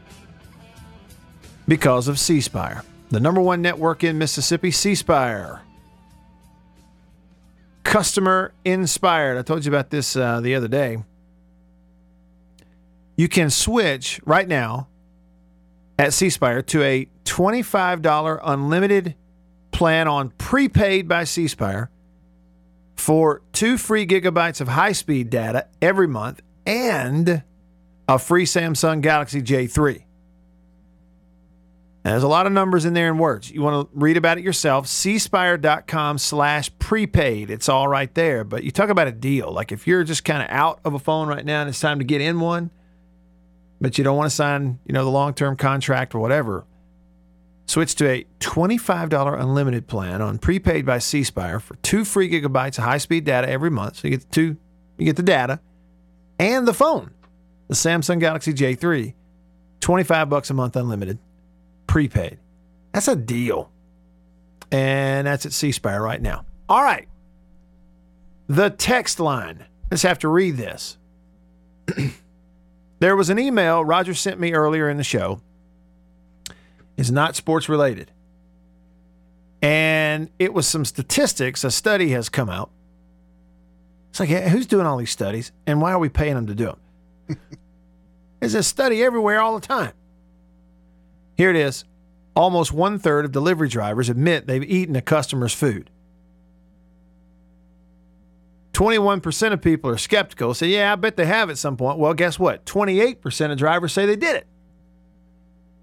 because 1.69 2.09
of 2.09 2.19
C 2.19 2.41
Spire, 2.41 2.83
the 3.11 3.21
number 3.21 3.43
one 3.43 3.61
network 3.61 4.05
in 4.05 4.17
Mississippi, 4.17 4.71
C 4.71 4.95
Spire. 4.95 5.61
Customer 7.85 8.55
inspired. 8.65 9.37
I 9.37 9.43
told 9.43 9.67
you 9.67 9.71
about 9.71 9.91
this 9.91 10.17
uh, 10.17 10.41
the 10.41 10.55
other 10.55 10.69
day. 10.69 11.05
You 13.17 13.29
can 13.29 13.51
switch 13.51 14.19
right 14.25 14.49
now 14.49 14.89
at 16.01 16.15
C 16.15 16.31
Spire 16.31 16.63
to 16.63 16.83
a 16.83 17.07
$25 17.25 18.41
unlimited 18.43 19.15
plan 19.71 20.09
on 20.09 20.31
prepaid 20.31 21.07
by 21.07 21.25
C 21.25 21.47
Spire 21.47 21.91
for 22.97 23.43
two 23.53 23.77
free 23.77 24.07
gigabytes 24.07 24.63
of 24.63 24.69
high 24.69 24.93
speed 24.93 25.29
data 25.29 25.67
every 25.83 26.09
month 26.09 26.41
and 26.65 27.43
a 28.09 28.19
free 28.19 28.47
Samsung 28.47 29.03
Galaxy 29.03 29.43
J3. 29.43 30.05
Now, 32.03 32.13
there's 32.13 32.23
a 32.23 32.29
lot 32.29 32.47
of 32.47 32.53
numbers 32.55 32.87
in 32.87 32.95
there 32.95 33.11
and 33.11 33.21
words. 33.21 33.51
You 33.51 33.61
want 33.61 33.93
to 33.93 33.99
read 33.99 34.17
about 34.17 34.39
it 34.39 34.45
yourself. 34.45 34.87
cspire.com 34.87 36.17
slash 36.17 36.71
prepaid. 36.79 37.51
It's 37.51 37.69
all 37.69 37.89
right 37.89 38.13
there. 38.15 38.43
But 38.43 38.65
you 38.65 38.71
talk 38.71 38.89
about 38.89 39.07
a 39.07 39.13
deal. 39.13 39.53
Like 39.53 39.71
if 39.71 39.87
you're 39.87 40.03
just 40.05 40.25
kind 40.25 40.43
of 40.43 40.49
out 40.49 40.81
of 40.83 40.95
a 40.95 40.99
phone 40.99 41.29
right 41.29 41.45
now 41.45 41.61
and 41.61 41.69
it's 41.69 41.79
time 41.79 41.99
to 41.99 42.07
get 42.07 42.23
in 42.23 42.41
one, 42.41 42.71
but 43.81 43.97
you 43.97 44.05
don't 44.05 44.17
want 44.17 44.31
to 44.31 44.35
sign, 44.35 44.79
you 44.85 44.93
know, 44.93 45.05
the 45.05 45.11
long-term 45.11 45.57
contract 45.57 46.15
or 46.15 46.19
whatever, 46.19 46.67
switch 47.67 47.95
to 47.97 48.09
a 48.09 48.27
$25 48.41 49.41
unlimited 49.41 49.87
plan 49.87 50.21
on 50.21 50.39
prepaid 50.39 50.85
by 50.85 50.99
C 50.99 51.25
Spire 51.25 51.61
for 51.61 51.77
two 51.77 52.05
free 52.05 52.31
gigabytes 52.31 52.79
of 52.79 52.85
high-speed 52.85 53.25
data 53.25 53.49
every 53.49 53.71
month. 53.71 53.97
So 53.97 54.09
you 54.09 54.17
get 54.17 54.29
the 54.29 54.35
two, 54.35 54.57
you 54.99 55.07
get 55.07 55.17
the 55.17 55.23
data 55.23 55.61
and 56.39 56.67
the 56.67 56.75
phone, 56.75 57.13
the 57.69 57.75
Samsung 57.75 58.21
Galaxy 58.21 58.53
J3, 58.53 59.15
25 59.81 60.29
bucks 60.29 60.51
a 60.51 60.55
month 60.55 60.77
unlimited, 60.77 61.19
prepaid. 61.87 62.39
That's 62.93 63.09
a 63.09 63.17
deal. 63.17 63.71
And 64.73 65.27
that's 65.27 65.47
at 65.47 65.53
C 65.53 65.73
Spire 65.73 66.03
right 66.03 66.21
now. 66.21 66.45
All 66.69 66.83
right. 66.83 67.09
The 68.47 68.71
text 68.71 69.21
line. 69.21 69.65
Let's 69.91 70.03
have 70.03 70.21
to 70.21 70.29
read 70.29 70.57
this. 70.57 70.99
There 73.01 73.17
was 73.17 73.31
an 73.31 73.39
email 73.39 73.85
Roger 73.85 74.15
sent 74.15 74.39
me 74.39 74.53
earlier 74.53 74.89
in 74.89 74.99
the 74.99 75.05
show. 75.05 75.41
It's 76.97 77.11
not 77.11 77.35
sports 77.35 77.69
related. 77.69 78.13
And 79.63 80.31
it 80.39 80.53
was 80.55 80.67
some 80.67 80.85
statistics. 80.85 81.65
A 81.65 81.71
study 81.71 82.11
has 82.11 82.29
come 82.29 82.49
out. 82.49 82.71
It's 84.11 84.21
like, 84.21 84.29
hey, 84.29 84.49
who's 84.51 84.67
doing 84.67 84.87
all 84.87 84.99
these 84.99 85.11
studies? 85.11 85.51
And 85.67 85.81
why 85.81 85.93
are 85.93 85.99
we 85.99 86.09
paying 86.09 86.35
them 86.35 86.47
to 86.47 86.55
do 86.55 86.67
them? 86.67 87.39
There's 88.41 88.55
a 88.55 88.63
study 88.63 89.03
everywhere 89.03 89.41
all 89.41 89.59
the 89.59 89.67
time. 89.67 89.93
Here 91.37 91.51
it 91.51 91.57
is. 91.57 91.85
Almost 92.37 92.73
one 92.73 92.99
third 92.99 93.25
of 93.25 93.33
delivery 93.33 93.69
drivers 93.69 94.09
admit 94.09 94.47
they've 94.47 94.63
eaten 94.63 94.95
a 94.97 95.03
customer's 95.03 95.55
food. 95.55 95.91
21% 98.73 99.53
of 99.53 99.61
people 99.61 99.91
are 99.91 99.99
skeptical, 99.99 100.55
say, 100.55 100.69
yeah, 100.69 100.93
I 100.93 100.97
bet 100.97 101.17
they 101.17 101.27
have 101.27 101.51
at 101.51 101.59
some 101.59 101.77
point. 101.77 101.99
Well, 101.99 102.15
guess 102.15 102.39
what? 102.39 102.65
28% 102.67 103.53
of 103.53 103.59
drivers 103.59 103.93
say 103.93 104.07
they 104.07 104.17
did 104.17 104.37
it. 104.37 104.47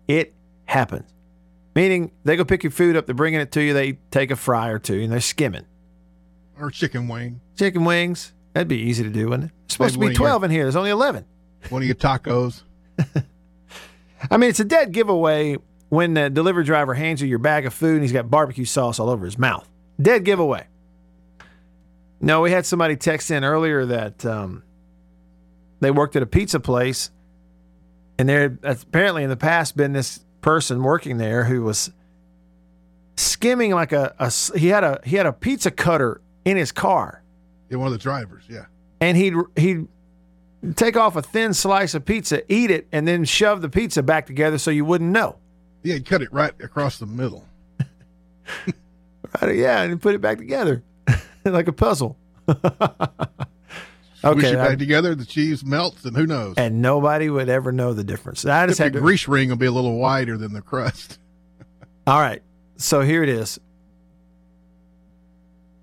It 0.07 0.33
happens. 0.65 1.13
Meaning 1.75 2.11
they 2.23 2.35
go 2.35 2.45
pick 2.45 2.63
your 2.63 2.71
food 2.71 2.95
up, 2.95 3.05
they're 3.05 3.13
bringing 3.13 3.39
it 3.39 3.51
to 3.51 3.61
you, 3.61 3.73
they 3.73 3.99
take 4.09 4.31
a 4.31 4.35
fry 4.35 4.69
or 4.69 4.79
two, 4.79 5.01
and 5.01 5.11
they're 5.11 5.19
skimming. 5.19 5.65
Or 6.59 6.71
chicken 6.71 7.07
wing. 7.07 7.41
Chicken 7.57 7.85
wings, 7.85 8.33
that'd 8.53 8.67
be 8.67 8.79
easy 8.79 9.03
to 9.03 9.09
do, 9.09 9.29
wouldn't 9.29 9.51
it? 9.51 9.55
It's 9.65 9.73
supposed 9.73 9.99
Maybe 9.99 10.13
to 10.15 10.19
be 10.19 10.23
one 10.23 10.31
of 10.31 10.39
12 10.39 10.43
in 10.45 10.51
here, 10.51 10.63
there's 10.63 10.75
only 10.75 10.89
11. 10.89 11.25
One 11.69 11.81
of 11.81 11.85
your 11.85 11.95
tacos. 11.95 12.63
I 14.31 14.37
mean, 14.37 14.49
it's 14.49 14.59
a 14.59 14.65
dead 14.65 14.91
giveaway 14.91 15.57
when 15.89 16.13
the 16.13 16.29
delivery 16.29 16.63
driver 16.63 16.93
hands 16.93 17.21
you 17.21 17.27
your 17.27 17.39
bag 17.39 17.65
of 17.65 17.73
food 17.73 17.93
and 17.93 18.01
he's 18.01 18.11
got 18.11 18.29
barbecue 18.29 18.65
sauce 18.65 18.99
all 18.99 19.09
over 19.09 19.25
his 19.25 19.37
mouth. 19.37 19.69
Dead 20.01 20.23
giveaway. 20.23 20.65
No, 22.19 22.41
we 22.41 22.51
had 22.51 22.65
somebody 22.65 22.95
text 22.95 23.29
in 23.31 23.43
earlier 23.43 23.85
that 23.85 24.25
um, 24.25 24.63
they 25.79 25.91
worked 25.91 26.15
at 26.15 26.23
a 26.23 26.27
pizza 26.27 26.59
place, 26.59 27.11
and 28.17 28.27
there 28.27 28.41
had 28.41 28.59
apparently 28.63 29.23
in 29.23 29.29
the 29.29 29.37
past 29.37 29.77
been 29.77 29.93
this 29.93 30.23
person 30.41 30.81
working 30.83 31.17
there 31.17 31.43
who 31.43 31.61
was 31.63 31.91
skimming 33.15 33.71
like 33.71 33.91
a, 33.91 34.13
a 34.19 34.31
he 34.57 34.67
had 34.67 34.83
a 34.83 34.99
he 35.03 35.15
had 35.15 35.25
a 35.25 35.33
pizza 35.33 35.69
cutter 35.71 36.21
in 36.45 36.57
his 36.57 36.71
car, 36.71 37.23
Yeah, 37.69 37.77
one 37.77 37.87
of 37.87 37.93
the 37.93 37.99
drivers. 37.99 38.43
Yeah. 38.49 38.65
and 39.01 39.17
he'd 39.17 39.33
he'd 39.55 39.87
Take 40.75 40.97
off 40.97 41.15
a 41.15 41.21
thin 41.21 41.53
slice 41.53 41.93
of 41.93 42.03
pizza, 42.03 42.41
eat 42.51 42.71
it, 42.71 42.87
and 42.91 43.07
then 43.07 43.25
shove 43.25 43.61
the 43.61 43.69
pizza 43.69 44.01
back 44.01 44.25
together 44.25 44.57
so 44.57 44.71
you 44.71 44.83
wouldn't 44.85 45.11
know. 45.11 45.37
Yeah, 45.83 45.93
you 45.95 46.03
cut 46.03 46.23
it 46.23 46.33
right 46.33 46.51
across 46.61 46.97
the 46.97 47.05
middle. 47.05 47.45
Right? 49.41 49.55
Yeah, 49.55 49.83
and 49.83 50.01
put 50.01 50.15
it 50.15 50.19
back 50.21 50.39
together 50.39 50.81
like 51.53 51.67
a 51.67 51.73
puzzle. 51.73 52.17
Okay, 54.23 54.49
it 54.49 54.55
back 54.55 54.71
I- 54.71 54.75
together, 54.75 55.13
the 55.13 55.23
cheese 55.25 55.63
melts, 55.63 56.03
and 56.03 56.17
who 56.17 56.25
knows? 56.25 56.55
and 56.57 56.81
nobody 56.81 57.29
would 57.29 57.49
ever 57.49 57.71
know 57.71 57.93
the 57.93 58.03
difference. 58.03 58.43
I 58.45 58.65
just 58.65 58.79
the 58.79 58.85
had 58.85 58.93
to. 58.93 58.99
grease 58.99 59.27
ring 59.27 59.49
will 59.49 59.57
be 59.57 59.67
a 59.67 59.71
little 59.71 59.97
wider 59.99 60.37
than 60.37 60.53
the 60.53 60.61
crust. 60.61 61.19
All 62.07 62.19
right, 62.19 62.41
so 62.77 63.01
here 63.01 63.21
it 63.21 63.29
is 63.29 63.59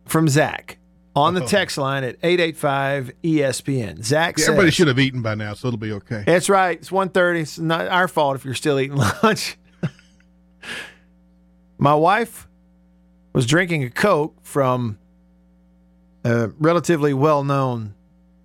from 0.05 0.29
Zach 0.29 0.79
on 1.14 1.35
the 1.35 1.44
Oh. 1.44 1.46
text 1.46 1.79
line 1.79 2.03
at 2.03 2.16
eight 2.24 2.40
eight 2.40 2.57
five 2.57 3.12
E 3.22 3.37
ESPN. 3.38 4.03
Zach 4.05 4.37
Yeah, 4.37 4.42
says, 4.42 4.48
everybody 4.48 4.72
should 4.72 4.88
have 4.88 4.98
eaten 4.98 5.22
by 5.22 5.37
now, 5.37 5.55
so 5.55 5.68
it'll 5.68 5.79
be 5.79 5.92
okay. 5.92 6.24
That's 6.27 6.48
right. 6.48 6.77
It's 6.77 6.90
1.30. 6.90 7.40
It's 7.40 7.59
not 7.61 7.87
our 7.87 8.09
fault 8.09 8.35
if 8.35 8.44
you're 8.44 8.55
still 8.55 8.81
eating 8.81 8.96
lunch. 9.22 9.57
My 11.79 11.94
wife 11.94 12.48
was 13.33 13.46
drinking 13.46 13.85
a 13.85 13.90
Coke 13.90 14.37
from 14.42 14.98
a 16.24 16.48
relatively 16.58 17.14
well-known 17.14 17.94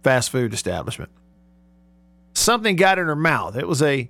fast 0.04 0.30
food 0.30 0.54
establishment. 0.54 1.10
Something 2.34 2.76
got 2.76 3.00
in 3.00 3.08
her 3.08 3.15
mouth. 3.15 3.56
It 3.56 3.68
was 3.68 3.82
a 3.82 4.10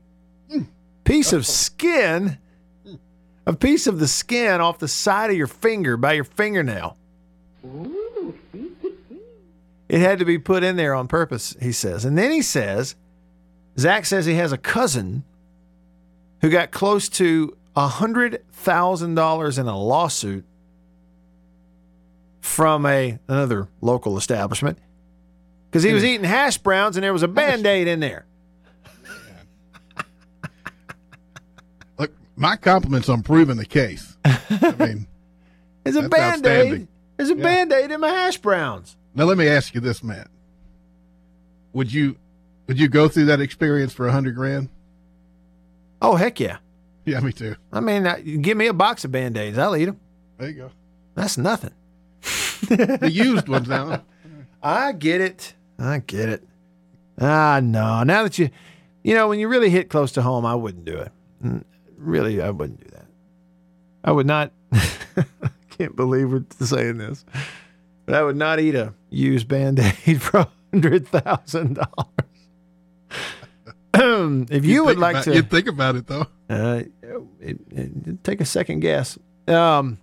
piece 1.04 1.34
of 1.34 1.46
skin, 1.46 2.38
a 3.46 3.54
piece 3.54 3.88
of 3.88 4.00
the 4.00 4.08
skin 4.08 4.62
off 4.62 4.80
the 4.80 4.88
side 4.88 5.30
of 5.30 5.38
your 5.38 5.48
finger 5.48 5.98
by 5.98 6.14
your 6.14 6.24
fingernail. 6.24 6.98
It 9.88 10.00
had 10.00 10.20
to 10.20 10.26
be 10.26 10.38
put 10.38 10.64
in 10.64 10.76
there 10.76 10.94
on 10.94 11.08
purpose, 11.08 11.56
he 11.60 11.72
says. 11.72 12.06
And 12.06 12.18
then 12.18 12.32
he 12.32 12.44
says, 12.44 12.96
Zach 13.78 14.06
says 14.06 14.26
he 14.26 14.36
has 14.36 14.52
a 14.52 14.58
cousin 14.58 15.24
who 16.42 16.50
got 16.50 16.70
close 16.72 17.10
to 17.10 17.58
$100,000 17.76 19.60
in 19.60 19.68
a 19.68 19.80
lawsuit 19.80 20.46
from 22.40 22.86
a 22.86 23.20
another 23.28 23.68
local 23.82 24.18
establishment 24.18 24.78
because 25.70 25.84
he 25.84 25.94
was 25.94 26.04
hmm. 26.04 26.10
eating 26.10 26.24
hash 26.26 26.58
browns 26.58 26.98
and 26.98 27.04
there 27.04 27.14
was 27.14 27.24
a 27.24 27.28
band-aid 27.28 27.88
in 27.88 28.00
there. 28.00 28.26
Look, 32.00 32.12
my 32.36 32.56
compliments 32.56 33.10
on 33.10 33.22
proving 33.22 33.58
the 33.58 33.66
case. 33.66 34.18
I 34.26 34.76
mean, 34.80 35.08
There's 35.84 35.96
a 35.96 36.10
band-aid. 36.10 36.22
outstanding. 36.22 36.88
There's 37.18 37.30
a 37.30 37.36
Yeah. 37.36 37.44
band-aid 37.44 37.92
in 37.92 38.00
my 38.00 38.10
hash 38.10 38.38
browns. 38.38 38.96
now 39.14 39.26
let 39.26 39.38
me 39.38 39.48
ask 39.48 39.74
you 39.74 39.82
this, 39.82 40.04
Matt. 40.04 40.30
Would 41.74 41.94
you 41.94 42.18
would 42.68 42.80
you 42.80 42.88
go 42.88 43.08
through 43.08 43.26
that 43.26 43.42
experience 43.42 43.94
for 43.94 44.08
a 44.08 44.12
hundred 44.12 44.36
grand? 44.36 44.70
Oh, 46.02 46.16
heck 46.16 46.40
yeah. 46.40 46.58
Yeah, 47.06 47.20
me 47.20 47.32
too. 47.32 47.56
I 47.72 47.80
mean, 47.80 48.42
give 48.42 48.56
me 48.58 48.68
a 48.68 48.74
box 48.74 49.04
of 49.04 49.12
band-aids. 49.12 49.58
I'll 49.58 49.76
eat 49.76 49.86
them. 49.86 50.00
There 50.38 50.50
you 50.50 50.56
go. 50.56 50.72
That's 51.16 51.38
nothing. 51.38 51.74
The 53.00 53.10
used 53.12 53.48
ones 53.48 53.68
now. 53.68 54.04
I 54.62 54.92
get 54.94 55.22
it. 55.22 55.54
I 55.78 56.00
get 56.00 56.30
it. 56.30 56.44
Ah, 57.20 57.60
no. 57.64 58.04
Now 58.04 58.24
that 58.24 58.38
you, 58.40 58.50
you 59.04 59.14
know, 59.14 59.28
when 59.28 59.40
you 59.40 59.48
really 59.48 59.70
hit 59.70 59.90
close 59.90 60.12
to 60.14 60.22
home, 60.22 60.46
I 60.46 60.56
wouldn't 60.56 60.86
do 60.86 60.98
it. 60.98 61.12
Really, 61.98 62.42
I 62.42 62.50
wouldn't 62.50 62.80
do 62.82 62.90
that. 62.92 63.06
I 64.04 64.12
would 64.12 64.26
not. 64.26 64.52
I 64.72 64.88
can't 65.78 65.96
believe 65.96 66.32
we're 66.32 66.46
saying 66.60 66.98
this, 66.98 67.26
but 68.06 68.16
I 68.16 68.24
would 68.24 68.36
not 68.38 68.60
eat 68.60 68.76
a 68.76 68.94
used 69.10 69.48
band 69.48 69.80
aid 69.80 70.22
for 70.22 70.38
a 70.40 70.48
hundred 70.74 71.08
thousand 71.08 71.76
dollars. 71.76 72.08
if 74.52 74.66
you 74.66 74.88
You'd 74.88 74.98
like 74.98 75.16
about- 75.16 75.24
to, 75.26 75.36
you'd 75.36 75.50
think 75.50 75.68
about 75.68 75.96
it 75.96 76.08
though. 76.08 76.28
uh, 76.50 76.84
it, 77.42 77.60
it, 77.72 78.24
take 78.24 78.40
a 78.42 78.46
second 78.46 78.80
guess. 78.82 79.18
Um, 79.48 79.98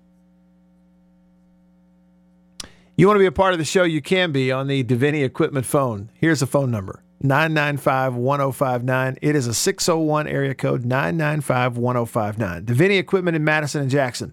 you 2.96 3.06
want 3.06 3.16
to 3.16 3.20
be 3.20 3.26
a 3.26 3.32
part 3.32 3.52
of 3.52 3.59
the 3.59 3.64
show? 3.64 3.85
You 3.85 4.00
can 4.00 4.32
be 4.32 4.50
on 4.50 4.68
the 4.68 4.82
Deviney 4.82 5.24
Equipment 5.24 5.66
phone. 5.66 6.11
Here's 6.14 6.40
the 6.40 6.46
phone 6.46 6.70
number 6.70 7.02
995 7.20 8.14
1059. 8.14 9.18
It 9.20 9.37
is 9.37 9.46
a 9.46 9.54
601 9.54 10.26
area 10.26 10.54
code 10.54 10.85
995 10.85 11.76
1059. 11.76 12.64
Deviney 12.64 12.98
Equipment 12.98 13.37
in 13.37 13.44
Madison 13.44 13.82
and 13.82 13.90
Jackson. 13.90 14.32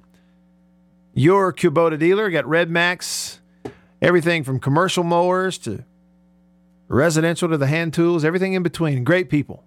Your 1.13 1.53
Kubota 1.53 1.99
dealer 1.99 2.29
got 2.29 2.45
Red 2.47 2.69
Max, 2.69 3.39
everything 4.01 4.43
from 4.43 4.59
commercial 4.59 5.03
mowers 5.03 5.57
to 5.59 5.83
residential 6.87 7.49
to 7.49 7.57
the 7.57 7.67
hand 7.67 7.93
tools, 7.93 8.23
everything 8.23 8.53
in 8.53 8.63
between. 8.63 9.03
Great 9.03 9.29
people 9.29 9.63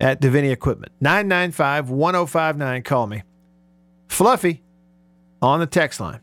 at 0.00 0.20
Deviney 0.20 0.52
Equipment. 0.52 0.92
995 1.00 1.90
1059. 1.90 2.82
Call 2.82 3.06
me. 3.06 3.22
Fluffy 4.08 4.62
on 5.42 5.60
the 5.60 5.66
text 5.66 6.00
line. 6.00 6.20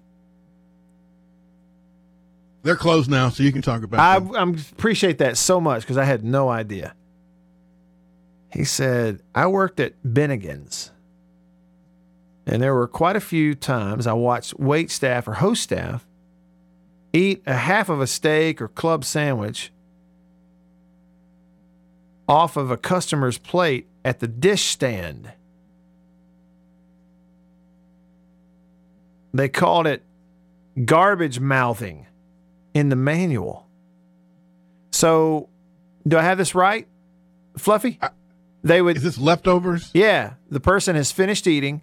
They're 2.66 2.76
closed 2.76 3.12
now, 3.12 3.30
so 3.30 3.44
you 3.44 3.52
can 3.52 3.62
talk 3.62 3.84
about 3.84 4.00
I 4.00 4.18
them. 4.18 4.36
I'm, 4.36 4.56
appreciate 4.56 5.20
that 5.20 5.38
so 5.38 5.62
much 5.62 5.84
because 5.84 6.00
I 6.00 6.04
had 6.04 6.24
no 6.24 6.50
idea. 6.50 6.96
He 8.52 8.64
said, 8.64 9.22
I 9.36 9.46
worked 9.46 9.80
at 9.80 10.02
Bennigan's, 10.02 10.90
and 12.48 12.64
there 12.64 12.74
were 12.74 12.88
quite 12.88 13.16
a 13.16 13.20
few 13.20 13.54
times 13.54 14.08
I 14.08 14.14
watched 14.14 14.58
wait 14.58 14.90
staff 14.90 15.28
or 15.28 15.34
host 15.34 15.62
staff 15.62 16.08
eat 17.14 17.44
a 17.46 17.54
half 17.54 17.88
of 17.88 18.02
a 18.02 18.08
steak 18.08 18.60
or 18.60 18.68
club 18.68 19.06
sandwich 19.06 19.72
off 22.28 22.58
of 22.58 22.72
a 22.72 22.78
customer's 22.78 23.38
plate 23.38 23.88
at 24.04 24.22
the 24.22 24.28
dish 24.28 24.64
stand. 24.64 25.32
They 29.36 29.50
called 29.50 29.86
it 29.86 30.02
garbage 30.84 31.40
mouthing 31.40 32.08
in 32.76 32.90
the 32.90 32.96
manual. 32.96 33.66
So, 34.92 35.50
do 36.08 36.18
I 36.18 36.22
have 36.22 36.38
this 36.38 36.54
right, 36.54 36.88
Fluffy? 37.58 38.00
They 38.64 38.82
would. 38.82 38.98
Is 38.98 39.04
this 39.04 39.18
leftovers? 39.18 39.90
Yeah, 39.94 40.34
the 40.52 40.60
person 40.60 40.96
has 40.96 41.12
finished 41.12 41.48
eating 41.48 41.82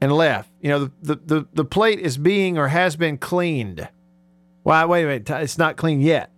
and 0.00 0.12
left. 0.12 0.50
You 0.60 0.68
know, 0.68 0.78
the, 0.78 0.92
the, 1.02 1.14
the, 1.14 1.46
the 1.54 1.64
plate 1.64 2.00
is 2.00 2.18
being 2.18 2.58
or 2.58 2.68
has 2.68 2.96
been 2.96 3.16
cleaned. 3.18 3.88
Well, 4.64 4.88
wait 4.88 5.04
a 5.04 5.06
minute. 5.06 5.30
It's 5.30 5.58
not 5.58 5.76
clean 5.76 6.00
yet. 6.00 6.30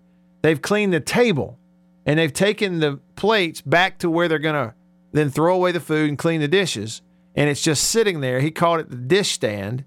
They've 0.43 0.61
cleaned 0.61 0.93
the 0.93 1.01
table 1.01 1.59
and 2.05 2.19
they've 2.19 2.33
taken 2.33 2.81
the 2.81 3.01
plates 3.17 3.61
back 3.61 3.99
to 3.99 4.11
where 4.11 4.29
they're 4.29 4.39
going 4.39 4.69
to 4.69 4.75
then 5.13 5.31
throw 5.31 5.55
away 5.55 5.73
the 5.73 5.81
food 5.81 6.09
and 6.09 6.19
clean 6.19 6.41
the 6.41 6.49
dishes. 6.49 7.03
And 7.35 7.49
it's 7.49 7.63
just 7.63 7.85
sitting 7.85 8.21
there. 8.21 8.41
He 8.41 8.51
called 8.51 8.81
it 8.81 8.91
the 8.91 8.97
dish 8.97 9.33
stand. 9.33 9.85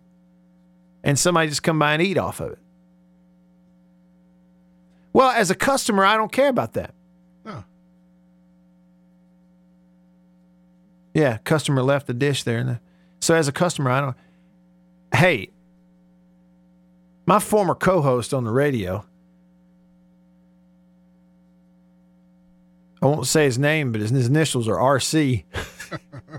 And 1.04 1.18
somebody 1.18 1.50
just 1.50 1.64
come 1.64 1.80
by 1.80 1.94
and 1.94 2.02
eat 2.02 2.18
off 2.18 2.40
of 2.40 2.54
it. 2.54 2.60
Well, 5.14 5.30
as 5.30 5.52
a 5.52 5.56
customer, 5.56 6.06
I 6.06 6.16
don't 6.16 6.32
care 6.32 6.50
about 6.50 6.74
that. 6.74 6.94
No. 7.44 7.64
Yeah, 11.14 11.38
customer 11.44 11.84
left 11.84 12.08
the 12.08 12.14
dish 12.14 12.44
there. 12.44 12.64
The, 12.64 12.80
so 13.20 13.36
as 13.36 13.48
a 13.48 13.52
customer, 13.52 13.92
I 13.92 14.02
don't. 14.02 14.18
Hey, 15.14 15.50
my 17.26 17.40
former 17.40 17.76
co-host 17.76 18.34
on 18.34 18.46
the 18.46 18.52
radio. 18.52 19.06
I 23.02 23.08
won't 23.08 23.28
say 23.28 23.46
his 23.46 23.58
name, 23.58 23.92
but 23.92 24.02
his, 24.02 24.12
his 24.12 24.28
initials 24.28 24.68
are 24.68 24.76
RC. 24.76 25.44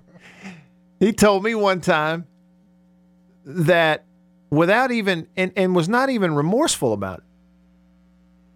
he 1.01 1.13
told 1.13 1.43
me 1.43 1.55
one 1.55 1.81
time 1.81 2.27
that 3.45 4.05
without 4.51 4.93
even 4.93 5.27
and, 5.37 5.53
and 5.57 5.75
was 5.75 5.89
not 5.89 6.09
even 6.09 6.35
remorseful 6.35 6.93
about 6.93 7.19
it. 7.19 7.25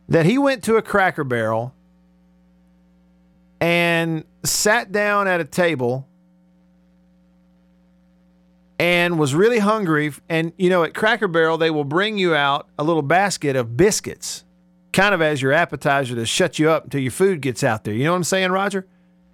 That 0.08 0.26
he 0.26 0.38
went 0.38 0.62
to 0.64 0.76
a 0.76 0.82
cracker 0.82 1.24
barrel 1.24 1.74
and 3.60 4.24
sat 4.44 4.92
down 4.92 5.26
at 5.28 5.40
a 5.40 5.44
table 5.44 6.06
and 8.78 9.18
was 9.18 9.34
really 9.34 9.58
hungry. 9.58 10.12
And, 10.28 10.52
you 10.56 10.70
know, 10.70 10.84
at 10.84 10.94
Cracker 10.94 11.28
Barrel, 11.28 11.58
they 11.58 11.70
will 11.70 11.84
bring 11.84 12.18
you 12.18 12.34
out 12.34 12.68
a 12.78 12.84
little 12.84 13.02
basket 13.02 13.56
of 13.56 13.76
biscuits, 13.76 14.44
kind 14.92 15.14
of 15.14 15.22
as 15.22 15.40
your 15.40 15.52
appetizer 15.52 16.14
to 16.14 16.26
shut 16.26 16.58
you 16.58 16.70
up 16.70 16.84
until 16.84 17.00
your 17.00 17.10
food 17.10 17.40
gets 17.40 17.64
out 17.64 17.84
there. 17.84 17.94
You 17.94 18.04
know 18.04 18.12
what 18.12 18.18
I'm 18.18 18.24
saying, 18.24 18.52
Roger? 18.52 18.86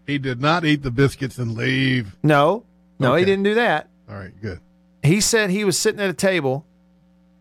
He 0.06 0.18
did 0.18 0.40
not 0.40 0.64
eat 0.64 0.82
the 0.82 0.90
biscuits 0.90 1.38
and 1.38 1.54
leave. 1.54 2.16
No, 2.22 2.64
no, 2.98 3.14
he 3.14 3.24
didn't 3.24 3.44
do 3.44 3.54
that. 3.54 3.88
All 4.08 4.16
right, 4.16 4.32
good. 4.40 4.60
He 5.02 5.20
said 5.20 5.50
he 5.50 5.64
was 5.64 5.76
sitting 5.78 6.00
at 6.00 6.08
a 6.08 6.14
table 6.14 6.64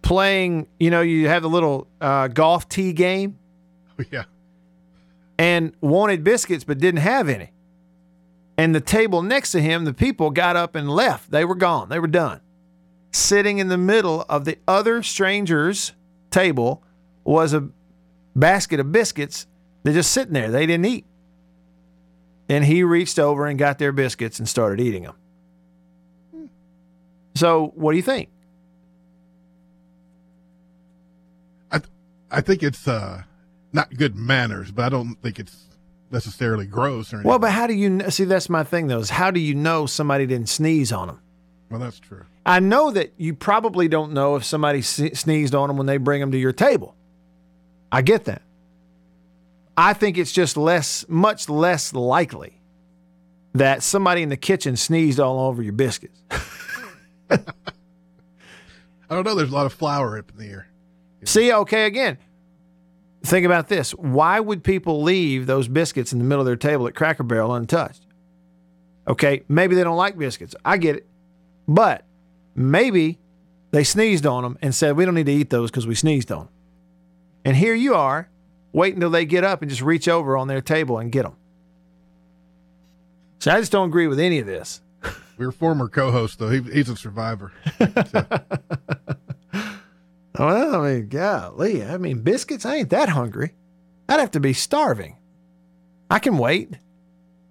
playing, 0.02 0.68
you 0.80 0.90
know, 0.90 1.02
you 1.02 1.28
have 1.28 1.42
the 1.44 1.50
little 1.50 1.88
uh, 2.00 2.28
golf 2.28 2.68
tee 2.70 2.94
game 2.94 3.38
Yeah. 4.12 4.24
and 5.38 5.74
wanted 5.82 6.24
biscuits 6.24 6.64
but 6.64 6.78
didn't 6.80 7.02
have 7.02 7.30
any. 7.30 7.52
And 8.58 8.76
the 8.76 8.82
table 8.82 9.22
next 9.24 9.52
to 9.54 9.62
him, 9.62 9.86
the 9.86 9.94
people 9.94 10.30
got 10.30 10.56
up 10.56 10.76
and 10.76 10.90
left. 10.90 11.32
They 11.32 11.46
were 11.46 11.56
gone. 11.56 11.90
They 11.90 12.00
were 12.00 12.08
done. 12.08 12.42
Sitting 13.12 13.58
in 13.58 13.68
the 13.68 13.78
middle 13.78 14.26
of 14.30 14.46
the 14.46 14.58
other 14.68 15.02
stranger's 15.04 15.94
table 16.30 16.84
was 17.24 17.54
a 17.54 17.70
basket 18.36 18.80
of 18.80 18.92
biscuits 18.92 19.48
They're 19.84 19.94
just 19.94 20.12
sitting 20.12 20.34
there. 20.34 20.50
They 20.52 20.66
didn't 20.66 20.86
eat. 20.86 21.06
And 22.50 22.64
he 22.66 22.84
reached 22.84 23.18
over 23.18 23.48
and 23.48 23.58
got 23.58 23.80
their 23.80 23.92
biscuits 23.92 24.38
and 24.40 24.48
started 24.48 24.80
eating 24.80 25.04
them. 25.04 26.50
So, 27.36 27.72
what 27.76 27.92
do 27.92 27.98
you 27.98 28.04
think? 28.04 28.30
I 31.72 31.80
th- 31.80 31.90
I 32.32 32.42
think 32.42 32.64
it's 32.64 32.88
uh, 32.88 33.24
not 33.74 33.96
good 33.96 34.16
manners, 34.16 34.72
but 34.72 34.86
I 34.86 34.90
don't 34.90 35.16
think 35.22 35.40
it's 35.40 35.66
necessarily 36.12 36.66
gross 36.66 37.12
or 37.12 37.18
anything. 37.18 37.30
Well, 37.30 37.40
but 37.40 37.52
how 37.52 37.68
do 37.68 37.74
you 37.74 37.98
kn- 38.00 38.12
see? 38.12 38.24
That's 38.24 38.50
my 38.50 38.64
thing, 38.64 38.88
though. 38.88 39.00
Is 39.00 39.10
how 39.10 39.32
do 39.32 39.40
you 39.40 39.54
know 39.56 39.86
somebody 39.86 40.26
didn't 40.26 40.50
sneeze 40.50 40.92
on 40.92 41.08
them? 41.08 41.20
well, 41.70 41.80
that's 41.80 42.00
true. 42.00 42.26
I 42.46 42.60
know 42.60 42.92
that 42.92 43.14
you 43.18 43.34
probably 43.34 43.88
don't 43.88 44.14
know 44.14 44.36
if 44.36 44.44
somebody 44.44 44.82
sneezed 44.82 45.56
on 45.56 45.68
them 45.68 45.78
when 45.78 45.86
they 45.88 45.98
bring 45.98 46.20
them 46.20 46.32
to 46.32 46.38
your 46.38 46.52
table. 46.52 46.96
I 47.92 48.02
get 48.02 48.26
that. 48.26 48.42
I 49.78 49.94
think 49.94 50.18
it's 50.18 50.32
just 50.32 50.58
less, 50.58 51.06
much 51.08 51.48
less 51.50 51.94
likely 51.94 52.60
that 53.54 53.84
somebody 53.84 54.22
in 54.22 54.30
the 54.30 54.38
kitchen 54.38 54.76
sneezed 54.76 55.20
all 55.20 55.40
over 55.48 55.62
your 55.62 55.74
biscuits. 55.74 56.20
I 57.30 57.40
don't 59.10 59.24
know. 59.24 59.36
There's 59.36 59.52
a 59.52 59.54
lot 59.56 59.66
of 59.66 59.74
flour 59.74 60.18
up 60.18 60.32
in 60.32 60.38
the 60.38 60.52
air. 60.52 60.68
See, 61.24 61.54
okay, 61.54 61.86
again, 61.86 62.18
think 63.24 63.46
about 63.46 63.68
this. 63.68 63.92
Why 63.92 64.40
would 64.40 64.64
people 64.64 65.04
leave 65.04 65.46
those 65.46 65.68
biscuits 65.68 66.14
in 66.14 66.20
the 66.20 66.26
middle 66.26 66.42
of 66.42 66.46
their 66.46 66.56
table 66.56 66.88
at 66.88 66.96
Cracker 66.96 67.24
Barrel 67.24 67.54
untouched? 67.54 68.06
Okay, 69.08 69.44
maybe 69.48 69.76
they 69.76 69.84
don't 69.84 69.98
like 69.98 70.18
biscuits. 70.18 70.56
I 70.64 70.78
get 70.78 70.98
it. 70.98 71.08
But 71.68 72.06
maybe 72.56 73.20
they 73.72 73.84
sneezed 73.84 74.26
on 74.26 74.44
them 74.44 74.58
and 74.62 74.74
said, 74.74 74.96
we 74.96 75.06
don't 75.06 75.16
need 75.16 75.26
to 75.28 75.32
eat 75.32 75.50
those 75.50 75.72
because 75.72 75.88
we 75.88 75.96
sneezed 75.96 76.32
on 76.32 76.46
them. 76.46 76.50
And 77.46 77.58
here 77.58 77.74
you 77.74 77.96
are, 77.96 78.30
waiting 78.74 78.98
until 78.98 79.10
they 79.10 79.26
get 79.26 79.44
up 79.44 79.62
and 79.62 79.70
just 79.70 79.82
reach 79.82 80.08
over 80.08 80.38
on 80.38 80.48
their 80.48 80.62
table 80.62 80.98
and 80.98 81.12
get 81.12 81.24
them. 81.24 81.36
So 83.40 83.52
I 83.52 83.60
just 83.60 83.72
don't 83.72 83.90
agree 83.90 84.08
with 84.08 84.20
any 84.20 84.40
of 84.40 84.46
this. 84.46 84.82
Were 85.38 85.52
former 85.52 85.90
co-host 85.90 86.38
though. 86.38 86.50
He, 86.50 86.62
he's 86.62 86.90
a 86.90 86.96
survivor. 86.96 87.52
Well, 90.42 90.82
I 90.82 90.94
mean, 90.94 91.08
golly, 91.08 91.84
I 91.84 91.98
mean, 92.00 92.22
biscuits, 92.24 92.66
I 92.66 92.78
ain't 92.78 92.90
that 92.90 93.10
hungry. 93.10 93.54
I'd 94.10 94.20
have 94.20 94.32
to 94.32 94.40
be 94.40 94.54
starving. 94.54 95.18
I 96.10 96.18
can 96.18 96.40
wait. 96.40 96.74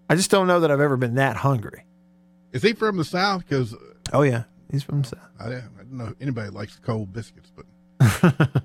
I 0.08 0.16
just 0.16 0.28
don't 0.28 0.48
know 0.48 0.58
that 0.58 0.72
I've 0.72 0.80
ever 0.80 0.96
been 0.96 1.14
that 1.14 1.36
hungry. 1.36 1.84
Is 2.52 2.62
he 2.62 2.72
from 2.72 2.96
the 2.96 3.04
South? 3.04 3.44
Because 3.48 3.74
uh, 3.74 3.78
Oh, 4.12 4.22
yeah. 4.22 4.42
He's 4.72 4.82
from 4.82 5.02
the 5.02 5.08
South. 5.08 5.28
I, 5.38 5.46
I 5.46 5.50
don't 5.50 5.92
know 5.92 6.14
anybody 6.20 6.50
likes 6.50 6.80
cold 6.80 7.12
biscuits, 7.12 7.52
but 7.54 8.64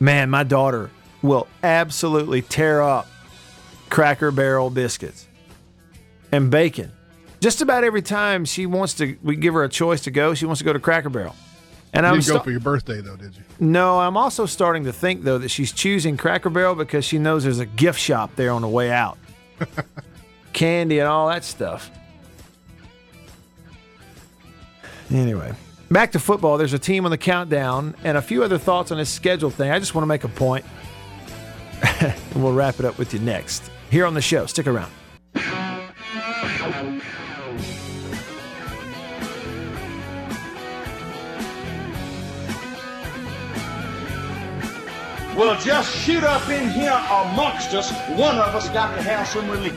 Man, 0.00 0.28
my 0.28 0.42
daughter 0.42 0.90
will 1.22 1.46
absolutely 1.62 2.42
tear 2.42 2.82
up 2.82 3.06
Cracker 3.88 4.32
Barrel 4.32 4.70
biscuits 4.70 5.28
and 6.32 6.50
bacon. 6.50 6.90
Just 7.40 7.62
about 7.62 7.84
every 7.84 8.02
time 8.02 8.44
she 8.44 8.66
wants 8.66 8.94
to, 8.94 9.16
we 9.22 9.36
give 9.36 9.54
her 9.54 9.62
a 9.62 9.68
choice 9.68 10.00
to 10.02 10.10
go, 10.10 10.34
she 10.34 10.44
wants 10.44 10.58
to 10.58 10.64
go 10.64 10.72
to 10.72 10.80
Cracker 10.80 11.08
Barrel. 11.10 11.36
And 11.94 12.04
I'm 12.04 12.16
didn't 12.16 12.26
go 12.26 12.40
for 12.40 12.50
your 12.50 12.60
birthday 12.60 13.00
though, 13.00 13.16
did 13.16 13.36
you? 13.36 13.42
No, 13.60 14.00
I'm 14.00 14.16
also 14.16 14.46
starting 14.46 14.84
to 14.84 14.92
think 14.92 15.22
though 15.22 15.38
that 15.38 15.48
she's 15.48 15.72
choosing 15.72 16.16
Cracker 16.16 16.50
Barrel 16.50 16.74
because 16.74 17.04
she 17.04 17.18
knows 17.18 17.44
there's 17.44 17.60
a 17.60 17.66
gift 17.66 18.00
shop 18.00 18.34
there 18.34 18.50
on 18.50 18.62
the 18.62 18.68
way 18.68 18.90
out. 18.90 19.16
Candy 20.52 20.98
and 20.98 21.08
all 21.08 21.28
that 21.28 21.44
stuff. 21.44 21.90
Anyway, 25.12 25.52
back 25.90 26.12
to 26.12 26.18
football. 26.18 26.58
There's 26.58 26.72
a 26.72 26.78
team 26.78 27.04
on 27.04 27.12
the 27.12 27.18
countdown 27.18 27.94
and 28.02 28.18
a 28.18 28.22
few 28.22 28.42
other 28.42 28.58
thoughts 28.58 28.90
on 28.90 28.98
this 28.98 29.10
schedule 29.10 29.50
thing. 29.50 29.70
I 29.70 29.78
just 29.78 29.94
want 29.94 30.02
to 30.02 30.06
make 30.06 30.24
a 30.24 30.28
and 32.00 32.42
we'll 32.42 32.54
wrap 32.54 32.80
it 32.80 32.84
up 32.84 32.98
with 32.98 33.14
you 33.14 33.20
next. 33.20 33.70
Here 33.90 34.06
on 34.06 34.14
the 34.14 34.22
show. 34.22 34.46
Stick 34.46 34.66
around. 34.66 34.90
Well, 45.38 45.60
just 45.60 45.92
shoot 45.96 46.22
up 46.22 46.48
in 46.48 46.70
here 46.70 46.92
amongst 46.92 47.74
us. 47.74 47.90
One 48.10 48.38
of 48.38 48.54
us 48.54 48.68
got 48.68 48.94
to 48.94 49.02
have 49.02 49.26
some 49.26 49.50
relief. 49.50 49.74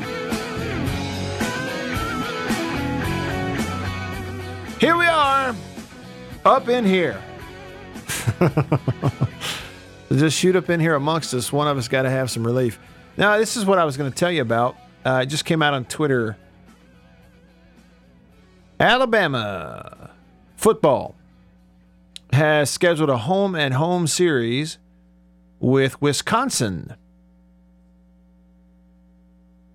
Here 4.79 4.95
we 4.95 5.07
are, 5.07 5.55
up 6.45 6.69
in 6.69 6.85
here. 6.85 7.19
Just 10.11 10.37
shoot 10.37 10.55
up 10.55 10.69
in 10.69 10.79
here 10.79 10.93
amongst 10.93 11.33
us. 11.33 11.51
One 11.51 11.67
of 11.67 11.75
us 11.75 11.87
got 11.87 12.03
to 12.03 12.09
have 12.11 12.29
some 12.29 12.45
relief. 12.45 12.79
Now, 13.17 13.39
this 13.39 13.57
is 13.57 13.65
what 13.65 13.79
I 13.79 13.83
was 13.83 13.97
going 13.97 14.11
to 14.11 14.15
tell 14.15 14.31
you 14.31 14.43
about. 14.43 14.77
Uh, 15.03 15.21
it 15.23 15.25
just 15.25 15.43
came 15.43 15.63
out 15.63 15.73
on 15.73 15.85
Twitter. 15.85 16.37
Alabama 18.79 20.11
football 20.55 21.15
has 22.31 22.69
scheduled 22.69 23.09
a 23.09 23.17
home 23.17 23.55
and 23.55 23.73
home 23.73 24.05
series 24.05 24.77
with 25.59 26.01
Wisconsin 26.01 26.95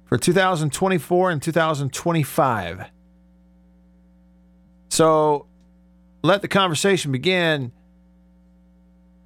for 0.05 0.19
2024 0.19 1.31
and 1.31 1.43
2025. 1.43 2.85
So 4.89 5.47
let 6.23 6.43
the 6.43 6.49
conversation 6.49 7.13
begin. 7.13 7.73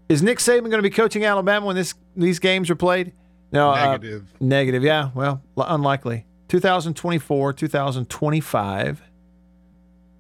Is 0.08 0.22
Nick 0.22 0.38
Saban 0.38 0.60
going 0.62 0.72
to 0.72 0.82
be 0.82 0.90
coaching 0.90 1.24
Alabama 1.24 1.66
when 1.66 1.76
this 1.76 1.94
these 2.14 2.38
games 2.38 2.70
are 2.70 2.76
played? 2.76 3.12
No, 3.52 3.70
uh, 3.70 3.74
Negative. 3.92 4.32
negative. 4.40 4.82
Yeah, 4.84 5.10
well, 5.14 5.42
unlikely. 5.56 6.26
2024, 6.48 7.52
2025 7.52 9.02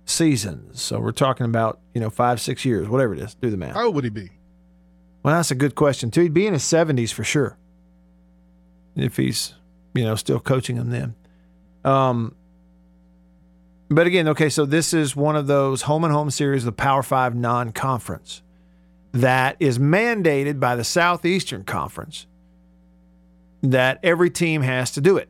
seasons. 0.04 0.82
So 0.82 0.98
we're 1.00 1.12
talking 1.12 1.46
about 1.46 1.78
you 1.94 2.00
know 2.00 2.10
five, 2.10 2.40
six 2.40 2.64
years, 2.64 2.88
whatever 2.88 3.14
it 3.14 3.20
is. 3.20 3.34
Do 3.36 3.50
the 3.50 3.56
math. 3.56 3.74
How 3.74 3.86
old 3.86 3.94
would 3.94 4.04
he 4.04 4.10
be? 4.10 4.30
Well, 5.26 5.34
that's 5.34 5.50
a 5.50 5.56
good 5.56 5.74
question 5.74 6.12
too. 6.12 6.20
He'd 6.20 6.34
be 6.34 6.46
in 6.46 6.52
his 6.52 6.62
70s 6.62 7.12
for 7.12 7.24
sure. 7.24 7.58
If 8.94 9.16
he's, 9.16 9.54
you 9.92 10.04
know, 10.04 10.14
still 10.14 10.38
coaching 10.38 10.76
them 10.76 10.90
then. 10.90 11.16
Um, 11.84 12.36
but 13.88 14.06
again, 14.06 14.28
okay, 14.28 14.48
so 14.48 14.64
this 14.64 14.94
is 14.94 15.16
one 15.16 15.34
of 15.34 15.48
those 15.48 15.82
home 15.82 16.04
and 16.04 16.12
home 16.12 16.30
series 16.30 16.62
of 16.62 16.66
the 16.66 16.80
Power 16.80 17.02
Five 17.02 17.34
non 17.34 17.72
conference 17.72 18.40
that 19.10 19.56
is 19.58 19.80
mandated 19.80 20.60
by 20.60 20.76
the 20.76 20.84
Southeastern 20.84 21.64
Conference 21.64 22.28
that 23.64 23.98
every 24.04 24.30
team 24.30 24.62
has 24.62 24.92
to 24.92 25.00
do 25.00 25.16
it. 25.16 25.28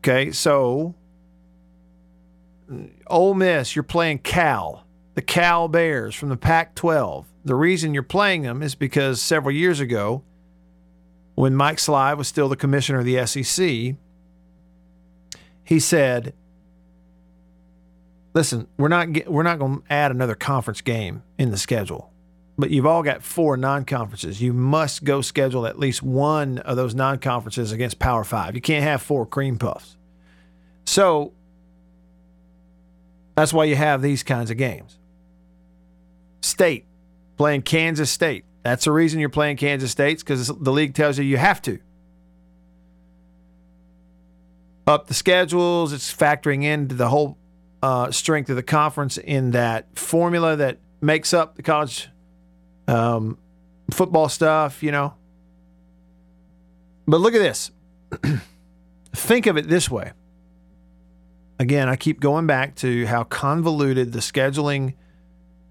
Okay, 0.00 0.30
so 0.30 0.94
Ole 3.06 3.32
Miss, 3.32 3.74
you're 3.74 3.82
playing 3.82 4.18
Cal, 4.18 4.84
the 5.14 5.22
Cal 5.22 5.68
Bears 5.68 6.14
from 6.14 6.28
the 6.28 6.36
Pac 6.36 6.74
12. 6.74 7.24
The 7.46 7.54
reason 7.54 7.94
you're 7.94 8.02
playing 8.02 8.42
them 8.42 8.60
is 8.60 8.74
because 8.74 9.22
several 9.22 9.54
years 9.54 9.78
ago, 9.78 10.24
when 11.36 11.54
Mike 11.54 11.78
Slive 11.78 12.18
was 12.18 12.26
still 12.26 12.48
the 12.48 12.56
commissioner 12.56 12.98
of 12.98 13.04
the 13.04 13.24
SEC, 13.24 13.94
he 15.62 15.78
said, 15.78 16.34
"Listen, 18.34 18.66
we're 18.76 18.88
not 18.88 19.12
get, 19.12 19.30
we're 19.30 19.44
not 19.44 19.60
going 19.60 19.78
to 19.78 19.82
add 19.88 20.10
another 20.10 20.34
conference 20.34 20.80
game 20.80 21.22
in 21.38 21.52
the 21.52 21.56
schedule, 21.56 22.10
but 22.58 22.70
you've 22.70 22.84
all 22.84 23.04
got 23.04 23.22
four 23.22 23.56
non-conferences. 23.56 24.42
You 24.42 24.52
must 24.52 25.04
go 25.04 25.20
schedule 25.20 25.66
at 25.66 25.78
least 25.78 26.02
one 26.02 26.58
of 26.58 26.76
those 26.76 26.96
non-conferences 26.96 27.70
against 27.70 28.00
Power 28.00 28.24
Five. 28.24 28.56
You 28.56 28.60
can't 28.60 28.82
have 28.82 29.02
four 29.02 29.24
cream 29.24 29.56
puffs. 29.56 29.96
So 30.84 31.32
that's 33.36 33.52
why 33.52 33.66
you 33.66 33.76
have 33.76 34.02
these 34.02 34.24
kinds 34.24 34.50
of 34.50 34.56
games. 34.56 34.98
State 36.40 36.86
playing 37.36 37.62
Kansas 37.62 38.10
State. 38.10 38.44
That's 38.62 38.84
the 38.84 38.92
reason 38.92 39.20
you're 39.20 39.28
playing 39.28 39.58
Kansas 39.58 39.90
State 39.90 40.18
because 40.18 40.48
the 40.48 40.72
league 40.72 40.94
tells 40.94 41.18
you 41.18 41.24
you 41.24 41.36
have 41.36 41.62
to. 41.62 41.78
Up 44.86 45.06
the 45.06 45.14
schedules, 45.14 45.92
it's 45.92 46.12
factoring 46.12 46.64
into 46.64 46.94
the 46.94 47.08
whole 47.08 47.38
uh, 47.82 48.10
strength 48.10 48.50
of 48.50 48.56
the 48.56 48.62
conference 48.62 49.18
in 49.18 49.52
that 49.52 49.98
formula 49.98 50.56
that 50.56 50.78
makes 51.00 51.34
up 51.34 51.56
the 51.56 51.62
college 51.62 52.08
um, 52.88 53.38
football 53.90 54.28
stuff, 54.28 54.82
you 54.82 54.92
know. 54.92 55.14
But 57.06 57.20
look 57.20 57.34
at 57.34 57.38
this. 57.38 57.70
Think 59.12 59.46
of 59.46 59.56
it 59.56 59.68
this 59.68 59.90
way. 59.90 60.12
Again, 61.58 61.88
I 61.88 61.96
keep 61.96 62.20
going 62.20 62.46
back 62.46 62.74
to 62.76 63.06
how 63.06 63.24
convoluted 63.24 64.12
the 64.12 64.18
scheduling 64.18 64.94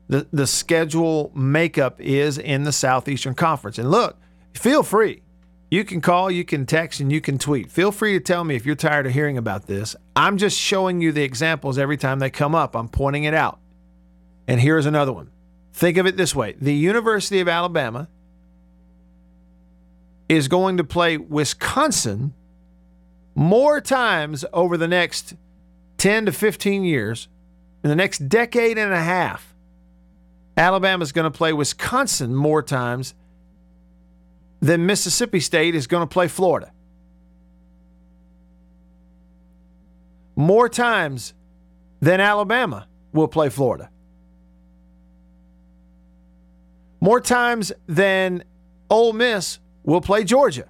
the, 0.08 0.28
the 0.32 0.47
schedule 0.47 1.32
makeup 1.36 1.99
is 1.99 2.38
in 2.38 2.64
the 2.64 2.72
Southeastern 2.72 3.34
Conference. 3.34 3.78
And 3.78 3.89
look, 3.89 4.18
feel 4.53 4.84
free. 4.84 5.22
You 5.72 5.84
can 5.84 5.99
call, 5.99 6.30
you 6.30 6.45
can 6.45 6.66
text, 6.66 6.99
and 6.99 7.12
you 7.12 7.20
can 7.20 7.38
tweet. 7.38 7.72
Feel 7.72 7.91
free 7.91 8.14
to 8.14 8.20
tell 8.20 8.43
me 8.43 8.56
if 8.56 8.66
you're 8.66 8.76
tired 8.76 9.08
of 9.08 9.14
hearing 9.14 9.38
about 9.38 9.66
this. 9.66 9.95
I'm 10.16 10.38
just 10.38 10.58
showing 10.58 11.01
you 11.01 11.12
the 11.12 11.24
examples 11.24 11.78
every 11.78 11.97
time 11.97 12.20
they 12.20 12.30
come 12.30 12.53
up. 12.53 12.76
I'm 12.76 12.88
pointing 12.88 13.24
it 13.24 13.34
out. 13.34 13.60
And 14.47 14.62
here's 14.62 14.86
another 14.86 15.12
one. 15.12 15.32
Think 15.74 15.97
of 15.97 16.06
it 16.06 16.18
this 16.18 16.36
way 16.36 16.53
the 16.53 16.74
University 16.74 17.39
of 17.39 17.47
Alabama 17.47 18.08
is 20.30 20.47
going 20.47 20.78
to 20.78 20.84
play 20.84 21.18
Wisconsin 21.18 22.34
more 23.36 23.82
times 23.82 24.45
over 24.53 24.78
the 24.78 24.88
next 24.88 25.36
10 25.97 26.28
to 26.28 26.32
15 26.32 26.84
years, 26.84 27.28
in 27.84 27.89
the 27.89 27.95
next 27.95 28.30
decade 28.30 28.78
and 28.78 28.93
a 28.93 29.01
half. 29.01 29.55
Alabama's 30.58 31.12
going 31.12 31.32
to 31.32 31.38
play 31.38 31.53
Wisconsin 31.53 32.34
more 32.34 32.64
times 32.64 33.14
than 34.62 34.86
Mississippi 34.86 35.39
State 35.39 35.76
is 35.76 35.86
going 35.86 36.01
to 36.01 36.12
play 36.12 36.28
Florida. 36.28 36.72
More 40.36 40.68
times 40.68 41.34
than 42.01 42.20
Alabama 42.20 42.88
will 43.14 43.28
play 43.28 43.49
Florida. 43.49 43.89
More 46.99 47.22
times 47.22 47.72
than 47.88 48.43
Ole 48.89 49.14
Miss 49.14 49.60
will 49.84 50.01
play 50.01 50.24
Georgia. 50.24 50.68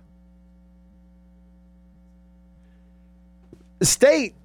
State 3.82 4.36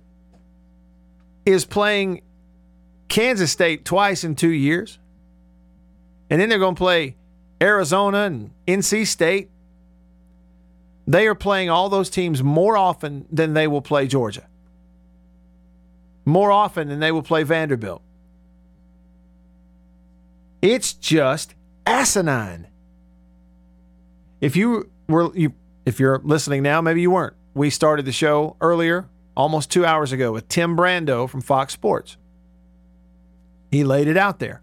is 1.44 1.64
playing 1.64 2.22
Kansas 3.08 3.50
State 3.50 3.84
twice 3.84 4.22
in 4.22 4.36
two 4.36 4.50
years. 4.50 4.99
And 6.30 6.40
then 6.40 6.48
they're 6.48 6.58
going 6.58 6.76
to 6.76 6.78
play 6.78 7.16
Arizona 7.60 8.18
and 8.18 8.50
NC 8.66 9.06
State. 9.06 9.50
They 11.06 11.26
are 11.26 11.34
playing 11.34 11.70
all 11.70 11.88
those 11.88 12.08
teams 12.08 12.42
more 12.42 12.76
often 12.76 13.26
than 13.32 13.52
they 13.52 13.66
will 13.66 13.82
play 13.82 14.06
Georgia. 14.06 14.46
More 16.24 16.52
often 16.52 16.88
than 16.88 17.00
they 17.00 17.10
will 17.10 17.24
play 17.24 17.42
Vanderbilt. 17.42 18.02
It's 20.62 20.92
just 20.92 21.54
asinine. 21.84 22.68
If 24.40 24.54
you 24.54 24.90
were 25.08 25.34
you 25.34 25.54
if 25.84 25.98
you're 25.98 26.20
listening 26.22 26.62
now, 26.62 26.80
maybe 26.80 27.00
you 27.00 27.10
weren't. 27.10 27.34
We 27.54 27.70
started 27.70 28.04
the 28.04 28.12
show 28.12 28.56
earlier, 28.60 29.08
almost 29.36 29.70
2 29.72 29.84
hours 29.84 30.12
ago 30.12 30.30
with 30.32 30.48
Tim 30.48 30.76
Brando 30.76 31.28
from 31.28 31.40
Fox 31.40 31.72
Sports. 31.72 32.16
He 33.72 33.82
laid 33.82 34.06
it 34.06 34.16
out 34.16 34.38
there. 34.38 34.62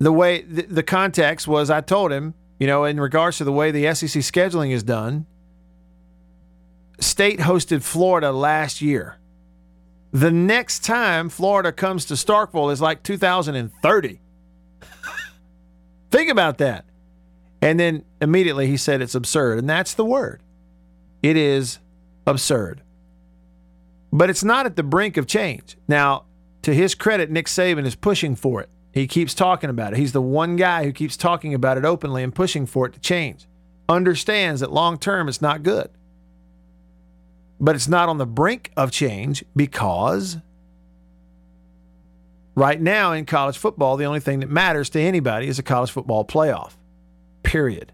The 0.00 0.12
way 0.12 0.42
the, 0.42 0.62
the 0.62 0.82
context 0.82 1.46
was 1.46 1.70
I 1.70 1.80
told 1.80 2.10
him, 2.10 2.34
you 2.58 2.66
know, 2.66 2.84
in 2.84 2.98
regards 2.98 3.38
to 3.38 3.44
the 3.44 3.52
way 3.52 3.70
the 3.70 3.94
SEC 3.94 4.22
scheduling 4.22 4.72
is 4.72 4.82
done, 4.82 5.26
State 6.98 7.40
hosted 7.40 7.82
Florida 7.82 8.32
last 8.32 8.82
year. 8.82 9.16
The 10.12 10.30
next 10.30 10.84
time 10.84 11.28
Florida 11.28 11.72
comes 11.72 12.04
to 12.06 12.14
Starkville 12.14 12.72
is 12.72 12.80
like 12.80 13.02
2030. 13.02 14.20
Think 16.10 16.30
about 16.30 16.58
that. 16.58 16.84
And 17.62 17.78
then 17.78 18.04
immediately 18.20 18.66
he 18.66 18.76
said 18.76 19.00
it's 19.00 19.14
absurd. 19.14 19.58
And 19.58 19.70
that's 19.70 19.94
the 19.94 20.04
word. 20.04 20.42
It 21.22 21.36
is 21.36 21.78
absurd. 22.26 22.82
But 24.12 24.28
it's 24.30 24.42
not 24.42 24.66
at 24.66 24.76
the 24.76 24.82
brink 24.82 25.16
of 25.16 25.26
change. 25.26 25.76
Now, 25.86 26.24
to 26.62 26.74
his 26.74 26.94
credit, 26.94 27.30
Nick 27.30 27.46
Saban 27.46 27.86
is 27.86 27.94
pushing 27.94 28.34
for 28.34 28.60
it. 28.60 28.68
He 28.92 29.06
keeps 29.06 29.34
talking 29.34 29.70
about 29.70 29.92
it. 29.92 29.98
He's 29.98 30.12
the 30.12 30.22
one 30.22 30.56
guy 30.56 30.84
who 30.84 30.92
keeps 30.92 31.16
talking 31.16 31.54
about 31.54 31.78
it 31.78 31.84
openly 31.84 32.22
and 32.22 32.34
pushing 32.34 32.66
for 32.66 32.86
it 32.86 32.92
to 32.94 33.00
change. 33.00 33.46
Understands 33.88 34.60
that 34.60 34.72
long 34.72 34.98
term 34.98 35.28
it's 35.28 35.40
not 35.40 35.62
good. 35.62 35.90
But 37.60 37.76
it's 37.76 37.88
not 37.88 38.08
on 38.08 38.18
the 38.18 38.26
brink 38.26 38.72
of 38.76 38.90
change 38.90 39.44
because 39.54 40.38
right 42.54 42.80
now 42.80 43.12
in 43.12 43.26
college 43.26 43.58
football, 43.58 43.96
the 43.96 44.06
only 44.06 44.20
thing 44.20 44.40
that 44.40 44.50
matters 44.50 44.90
to 44.90 45.00
anybody 45.00 45.46
is 45.46 45.58
a 45.58 45.62
college 45.62 45.90
football 45.90 46.24
playoff. 46.24 46.72
Period. 47.42 47.92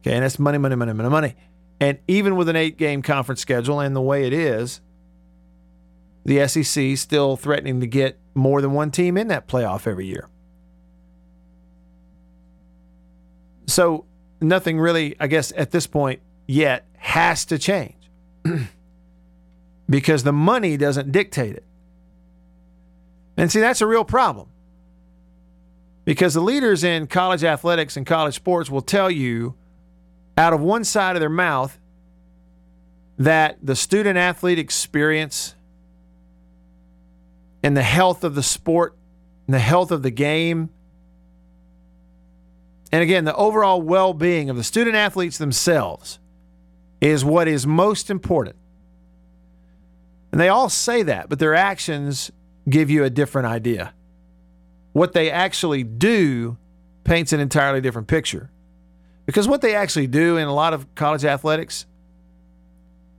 Okay, 0.00 0.14
and 0.14 0.22
that's 0.22 0.38
money, 0.38 0.58
money, 0.58 0.76
money, 0.76 0.92
money, 0.92 1.08
money. 1.08 1.36
And 1.80 1.98
even 2.08 2.36
with 2.36 2.48
an 2.48 2.56
eight 2.56 2.76
game 2.76 3.02
conference 3.02 3.40
schedule 3.40 3.80
and 3.80 3.94
the 3.94 4.00
way 4.00 4.26
it 4.26 4.32
is, 4.32 4.80
the 6.24 6.46
SEC 6.48 6.96
still 6.96 7.36
threatening 7.36 7.80
to 7.80 7.86
get 7.86 8.18
more 8.36 8.60
than 8.60 8.72
one 8.72 8.90
team 8.90 9.16
in 9.16 9.28
that 9.28 9.48
playoff 9.48 9.86
every 9.86 10.06
year. 10.06 10.28
So 13.66 14.04
nothing 14.40 14.78
really, 14.78 15.16
I 15.18 15.26
guess, 15.26 15.52
at 15.56 15.70
this 15.70 15.86
point 15.86 16.20
yet 16.46 16.86
has 16.98 17.44
to 17.46 17.58
change 17.58 18.10
because 19.90 20.22
the 20.22 20.32
money 20.32 20.76
doesn't 20.76 21.10
dictate 21.10 21.56
it. 21.56 21.64
And 23.36 23.50
see, 23.50 23.60
that's 23.60 23.80
a 23.80 23.86
real 23.86 24.04
problem 24.04 24.48
because 26.04 26.34
the 26.34 26.40
leaders 26.40 26.84
in 26.84 27.06
college 27.08 27.44
athletics 27.44 27.96
and 27.96 28.06
college 28.06 28.34
sports 28.34 28.70
will 28.70 28.80
tell 28.80 29.10
you 29.10 29.54
out 30.38 30.52
of 30.52 30.60
one 30.60 30.84
side 30.84 31.16
of 31.16 31.20
their 31.20 31.28
mouth 31.28 31.78
that 33.18 33.58
the 33.62 33.74
student 33.74 34.16
athlete 34.16 34.58
experience 34.58 35.55
and 37.66 37.76
the 37.76 37.82
health 37.82 38.22
of 38.22 38.36
the 38.36 38.44
sport 38.44 38.96
and 39.48 39.52
the 39.52 39.58
health 39.58 39.90
of 39.90 40.04
the 40.04 40.10
game 40.10 40.70
and 42.92 43.02
again 43.02 43.24
the 43.24 43.34
overall 43.34 43.82
well-being 43.82 44.48
of 44.48 44.56
the 44.56 44.62
student 44.62 44.94
athletes 44.94 45.36
themselves 45.36 46.20
is 47.00 47.24
what 47.24 47.48
is 47.48 47.66
most 47.66 48.08
important 48.08 48.54
and 50.30 50.40
they 50.40 50.48
all 50.48 50.68
say 50.68 51.02
that 51.02 51.28
but 51.28 51.40
their 51.40 51.56
actions 51.56 52.30
give 52.70 52.88
you 52.88 53.02
a 53.02 53.10
different 53.10 53.48
idea 53.48 53.92
what 54.92 55.12
they 55.12 55.28
actually 55.28 55.82
do 55.82 56.56
paints 57.02 57.32
an 57.32 57.40
entirely 57.40 57.80
different 57.80 58.06
picture 58.06 58.48
because 59.24 59.48
what 59.48 59.60
they 59.60 59.74
actually 59.74 60.06
do 60.06 60.36
in 60.36 60.46
a 60.46 60.54
lot 60.54 60.72
of 60.72 60.94
college 60.94 61.24
athletics 61.24 61.84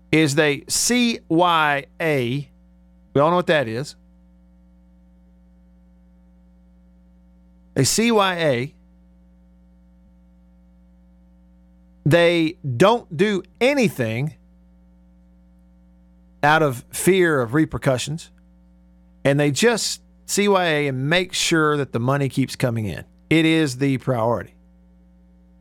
is 0.10 0.36
they 0.36 0.60
CYA. 0.62 2.48
We 3.14 3.22
all 3.22 3.30
know 3.30 3.36
what 3.36 3.48
that 3.48 3.68
is. 3.68 3.98
They 7.78 7.84
CYA. 7.84 8.74
They 12.08 12.58
don't 12.76 13.16
do 13.16 13.44
anything 13.62 14.34
out 16.42 16.64
of 16.64 16.86
fear 16.92 17.40
of 17.40 17.54
repercussions, 17.54 18.32
and 19.24 19.40
they 19.40 19.52
just 19.52 20.02
CYA 20.26 20.90
and 20.90 21.08
make 21.08 21.34
sure 21.34 21.78
that 21.78 21.92
the 21.92 22.00
money 22.00 22.30
keeps 22.30 22.56
coming 22.56 22.88
in. 22.88 23.06
It 23.30 23.46
is 23.46 23.78
the 23.78 24.00
priority 24.00 24.56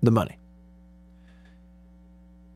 the 0.02 0.10
money. 0.10 0.38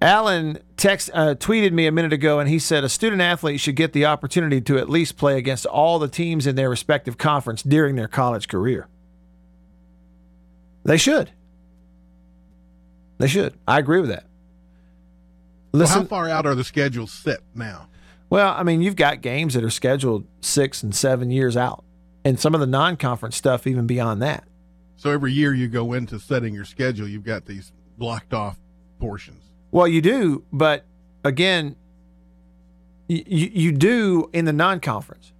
Alan 0.01 0.59
text 0.79 1.11
uh, 1.13 1.35
tweeted 1.35 1.73
me 1.73 1.87
a 1.87 1.93
minute 1.93 2.15
ago, 2.15 2.41
and 2.41 2.49
he 2.49 2.59
said 2.59 2.83
a 2.83 2.89
student 2.89 3.21
athlete 3.21 3.61
should 3.61 3.77
get 3.77 3.93
the 3.93 4.07
opportunity 4.07 4.63
to 4.63 4.79
at 4.79 4.89
least 4.89 5.19
play 5.19 5.37
against 5.37 5.67
all 5.67 5.99
the 5.99 6.09
teams 6.09 6.47
in 6.47 6.57
their 6.57 6.71
respective 6.71 7.19
conference 7.19 7.63
during 7.63 7.97
their 7.97 8.09
college 8.09 8.49
career. 8.49 8.89
They 10.85 10.97
should. 10.97 11.31
They 13.19 13.29
should. 13.29 13.55
I 13.69 13.79
agree 13.79 14.01
with 14.01 14.11
that. 14.11 14.25
Listen, 15.73 15.95
well, 15.95 16.03
how 16.03 16.09
far 16.09 16.29
out 16.29 16.47
are 16.47 16.55
the 16.55 16.65
schedules 16.65 17.13
set 17.13 17.41
now? 17.55 17.89
Well, 18.29 18.55
I 18.57 18.63
mean, 18.63 18.81
you've 18.81 18.97
got 18.97 19.21
games 19.21 19.55
that 19.55 19.65
are 19.65 19.71
scheduled 19.71 20.27
six 20.41 20.83
and 20.83 20.95
seven 20.95 21.31
years 21.31 21.57
out, 21.57 21.85
and 22.25 22.41
some 22.41 22.55
of 22.55 22.61
the 22.61 22.67
non-conference 22.67 23.37
stuff 23.37 23.67
even 23.67 23.87
beyond 23.87 24.23
that. 24.23 24.45
So 24.97 25.11
every 25.11 25.33
year 25.33 25.55
you 25.55 25.69
go 25.69 25.93
into 25.93 26.19
setting 26.19 26.55
your 26.55 26.65
schedule, 26.65 27.09
you've 27.09 27.25
got 27.25 27.47
these 27.47 27.73
blocked 27.99 28.35
off 28.35 28.59
portions. 28.99 29.45
Well, 29.71 29.89
you 29.89 30.01
do, 30.01 30.45
but 30.53 30.85
again, 31.25 31.77
you 33.09 33.23
you 33.27 33.73
do 33.73 34.31
in 34.33 34.45
the 34.45 34.53
non-conference. 34.53 35.33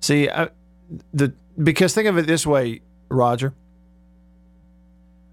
See, 0.00 0.28
I, 0.28 0.50
the 1.12 1.32
because 1.62 1.94
think 1.94 2.08
of 2.08 2.18
it 2.18 2.26
this 2.26 2.46
way, 2.46 2.80
Roger. 3.08 3.54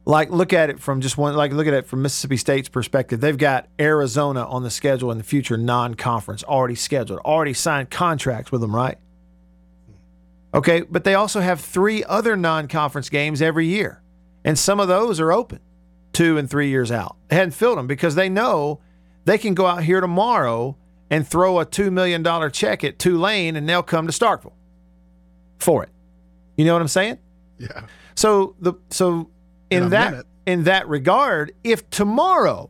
Like 0.10 0.32
look 0.32 0.54
at 0.54 0.72
it 0.72 0.80
from 0.80 1.02
just 1.02 1.20
one 1.20 1.36
like 1.36 1.54
look 1.54 1.68
at 1.68 1.74
it 1.76 1.86
from 1.86 2.02
Mississippi 2.02 2.36
State's 2.36 2.68
perspective. 2.68 3.22
They've 3.22 3.38
got 3.38 3.68
Arizona 3.80 4.44
on 4.44 4.64
the 4.64 4.72
schedule 4.72 5.12
in 5.12 5.20
the 5.20 5.24
future 5.24 5.56
non-conference 5.56 6.44
already 6.44 6.74
scheduled, 6.74 7.20
already 7.20 7.54
signed 7.54 7.92
contracts 7.92 8.52
with 8.52 8.62
them, 8.62 8.76
right? 8.76 8.98
Okay, 10.52 10.82
but 10.82 11.04
they 11.04 11.14
also 11.14 11.42
have 11.42 11.62
three 11.62 12.04
other 12.06 12.36
non 12.36 12.68
conference 12.68 13.08
games 13.08 13.40
every 13.40 13.68
year, 13.68 14.02
and 14.44 14.58
some 14.58 14.80
of 14.80 14.88
those 14.88 15.20
are 15.20 15.32
open 15.32 15.60
two 16.12 16.40
and 16.40 16.50
three 16.50 16.70
years 16.70 16.92
out. 16.92 17.16
They 17.28 17.36
hadn't 17.36 17.52
filled 17.52 17.78
them 17.78 17.86
because 17.86 18.16
they 18.16 18.30
know 18.30 18.80
they 19.26 19.38
can 19.38 19.54
go 19.54 19.68
out 19.68 19.84
here 19.84 20.02
tomorrow 20.02 20.76
and 21.12 21.28
throw 21.28 21.60
a 21.60 21.68
$2 21.68 21.92
million 21.92 22.52
check 22.52 22.84
at 22.84 22.98
Tulane 22.98 23.56
and 23.56 23.70
they'll 23.70 23.84
come 23.84 24.08
to 24.08 24.12
Starkville 24.12 24.54
for 25.60 25.84
it. 25.84 25.90
You 26.58 26.66
know 26.66 26.74
what 26.74 26.82
I'm 26.82 26.88
saying? 26.88 27.20
Yeah. 27.60 27.84
So 28.16 28.56
the 28.60 28.74
so 28.90 29.30
in, 29.70 29.90
that 29.90 30.12
minute. 30.12 30.26
in 30.46 30.64
that 30.64 30.88
regard, 30.88 31.54
if 31.64 31.90
tomorrow 31.90 32.70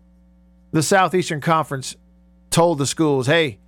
the 0.72 0.84
Southeastern 0.84 1.42
Conference 1.42 1.96
told 2.50 2.78
the 2.78 2.86
schools, 2.86 3.28
"Hey, 3.28 3.60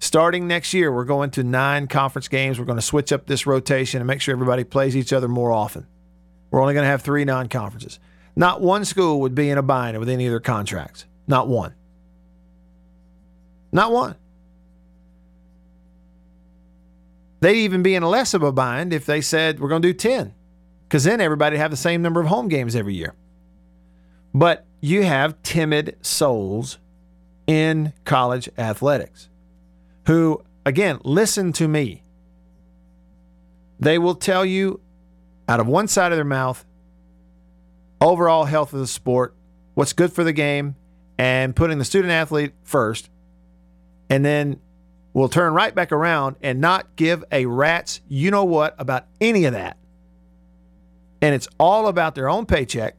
Starting 0.00 0.46
next 0.46 0.74
year, 0.74 0.92
we're 0.92 1.04
going 1.04 1.30
to 1.30 1.42
nine 1.42 1.88
conference 1.88 2.28
games. 2.28 2.58
We're 2.58 2.66
going 2.66 2.78
to 2.78 2.82
switch 2.82 3.12
up 3.12 3.26
this 3.26 3.46
rotation 3.46 4.00
and 4.00 4.06
make 4.06 4.20
sure 4.20 4.32
everybody 4.32 4.62
plays 4.62 4.96
each 4.96 5.12
other 5.12 5.26
more 5.26 5.50
often. 5.50 5.86
We're 6.50 6.60
only 6.60 6.74
going 6.74 6.84
to 6.84 6.90
have 6.90 7.02
three 7.02 7.24
non 7.24 7.48
conferences. 7.48 7.98
Not 8.36 8.60
one 8.60 8.84
school 8.84 9.20
would 9.22 9.34
be 9.34 9.50
in 9.50 9.58
a 9.58 9.62
bind 9.62 9.98
with 9.98 10.08
any 10.08 10.26
of 10.26 10.30
their 10.30 10.40
contracts. 10.40 11.04
Not 11.26 11.48
one. 11.48 11.74
Not 13.72 13.90
one. 13.90 14.14
They'd 17.40 17.56
even 17.56 17.82
be 17.82 17.94
in 17.94 18.02
a 18.02 18.08
less 18.08 18.34
of 18.34 18.42
a 18.42 18.52
bind 18.52 18.92
if 18.92 19.04
they 19.04 19.20
said 19.20 19.58
we're 19.58 19.68
going 19.68 19.82
to 19.82 19.88
do 19.88 19.94
10, 19.94 20.34
because 20.88 21.04
then 21.04 21.20
everybody 21.20 21.58
have 21.58 21.70
the 21.70 21.76
same 21.76 22.00
number 22.00 22.18
of 22.20 22.28
home 22.28 22.48
games 22.48 22.74
every 22.74 22.94
year. 22.94 23.14
But 24.32 24.64
you 24.80 25.02
have 25.02 25.42
timid 25.42 25.98
souls 26.00 26.78
in 27.46 27.92
college 28.06 28.48
athletics 28.56 29.28
who, 30.06 30.42
again, 30.64 30.98
listen 31.04 31.52
to 31.52 31.68
me. 31.68 32.02
They 33.78 33.98
will 33.98 34.14
tell 34.14 34.46
you 34.46 34.80
out 35.46 35.60
of 35.60 35.66
one 35.66 35.88
side 35.88 36.10
of 36.10 36.16
their 36.16 36.24
mouth 36.24 36.64
overall 38.00 38.44
health 38.44 38.72
of 38.72 38.80
the 38.80 38.86
sport, 38.86 39.34
what's 39.74 39.92
good 39.92 40.12
for 40.12 40.24
the 40.24 40.32
game, 40.32 40.74
and 41.18 41.54
putting 41.54 41.78
the 41.78 41.84
student 41.84 42.12
athlete 42.12 42.52
first. 42.62 43.10
And 44.08 44.24
then 44.24 44.60
we'll 45.12 45.28
turn 45.28 45.52
right 45.52 45.74
back 45.74 45.92
around 45.92 46.36
and 46.42 46.60
not 46.60 46.96
give 46.96 47.24
a 47.30 47.44
rat's 47.44 48.00
you 48.08 48.30
know 48.30 48.44
what 48.44 48.74
about 48.78 49.06
any 49.20 49.44
of 49.44 49.52
that. 49.52 49.76
And 51.20 51.34
it's 51.34 51.48
all 51.58 51.88
about 51.88 52.14
their 52.14 52.28
own 52.28 52.46
paycheck 52.46 52.94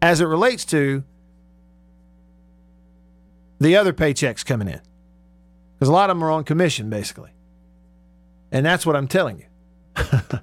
as 0.00 0.20
it 0.20 0.26
relates 0.26 0.64
to 0.66 1.02
the 3.58 3.76
other 3.76 3.92
paychecks 3.92 4.44
coming 4.44 4.68
in. 4.68 4.80
Because 5.74 5.88
a 5.88 5.92
lot 5.92 6.10
of 6.10 6.16
them 6.16 6.22
are 6.24 6.30
on 6.30 6.44
commission, 6.44 6.88
basically. 6.90 7.30
And 8.52 8.64
that's 8.64 8.86
what 8.86 8.94
I'm 8.94 9.08
telling 9.08 9.38
you. 9.40 9.46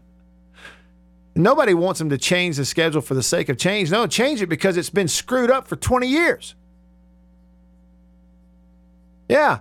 Nobody 1.36 1.74
wants 1.74 2.00
them 2.00 2.10
to 2.10 2.18
change 2.18 2.58
the 2.58 2.66
schedule 2.66 3.00
for 3.00 3.14
the 3.14 3.24
sake 3.24 3.48
of 3.48 3.58
change. 3.58 3.90
No, 3.90 4.06
change 4.06 4.42
it 4.42 4.48
because 4.48 4.76
it's 4.76 4.90
been 4.90 5.08
screwed 5.08 5.50
up 5.50 5.66
for 5.68 5.78
20 5.78 6.08
years. 6.08 6.56
Yeah. 9.30 9.60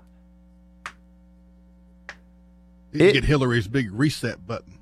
You 2.93 3.07
It- 3.07 3.13
get 3.13 3.25
Hillary's 3.25 3.69
big 3.69 3.93
reset 3.93 4.45
button. 4.49 4.79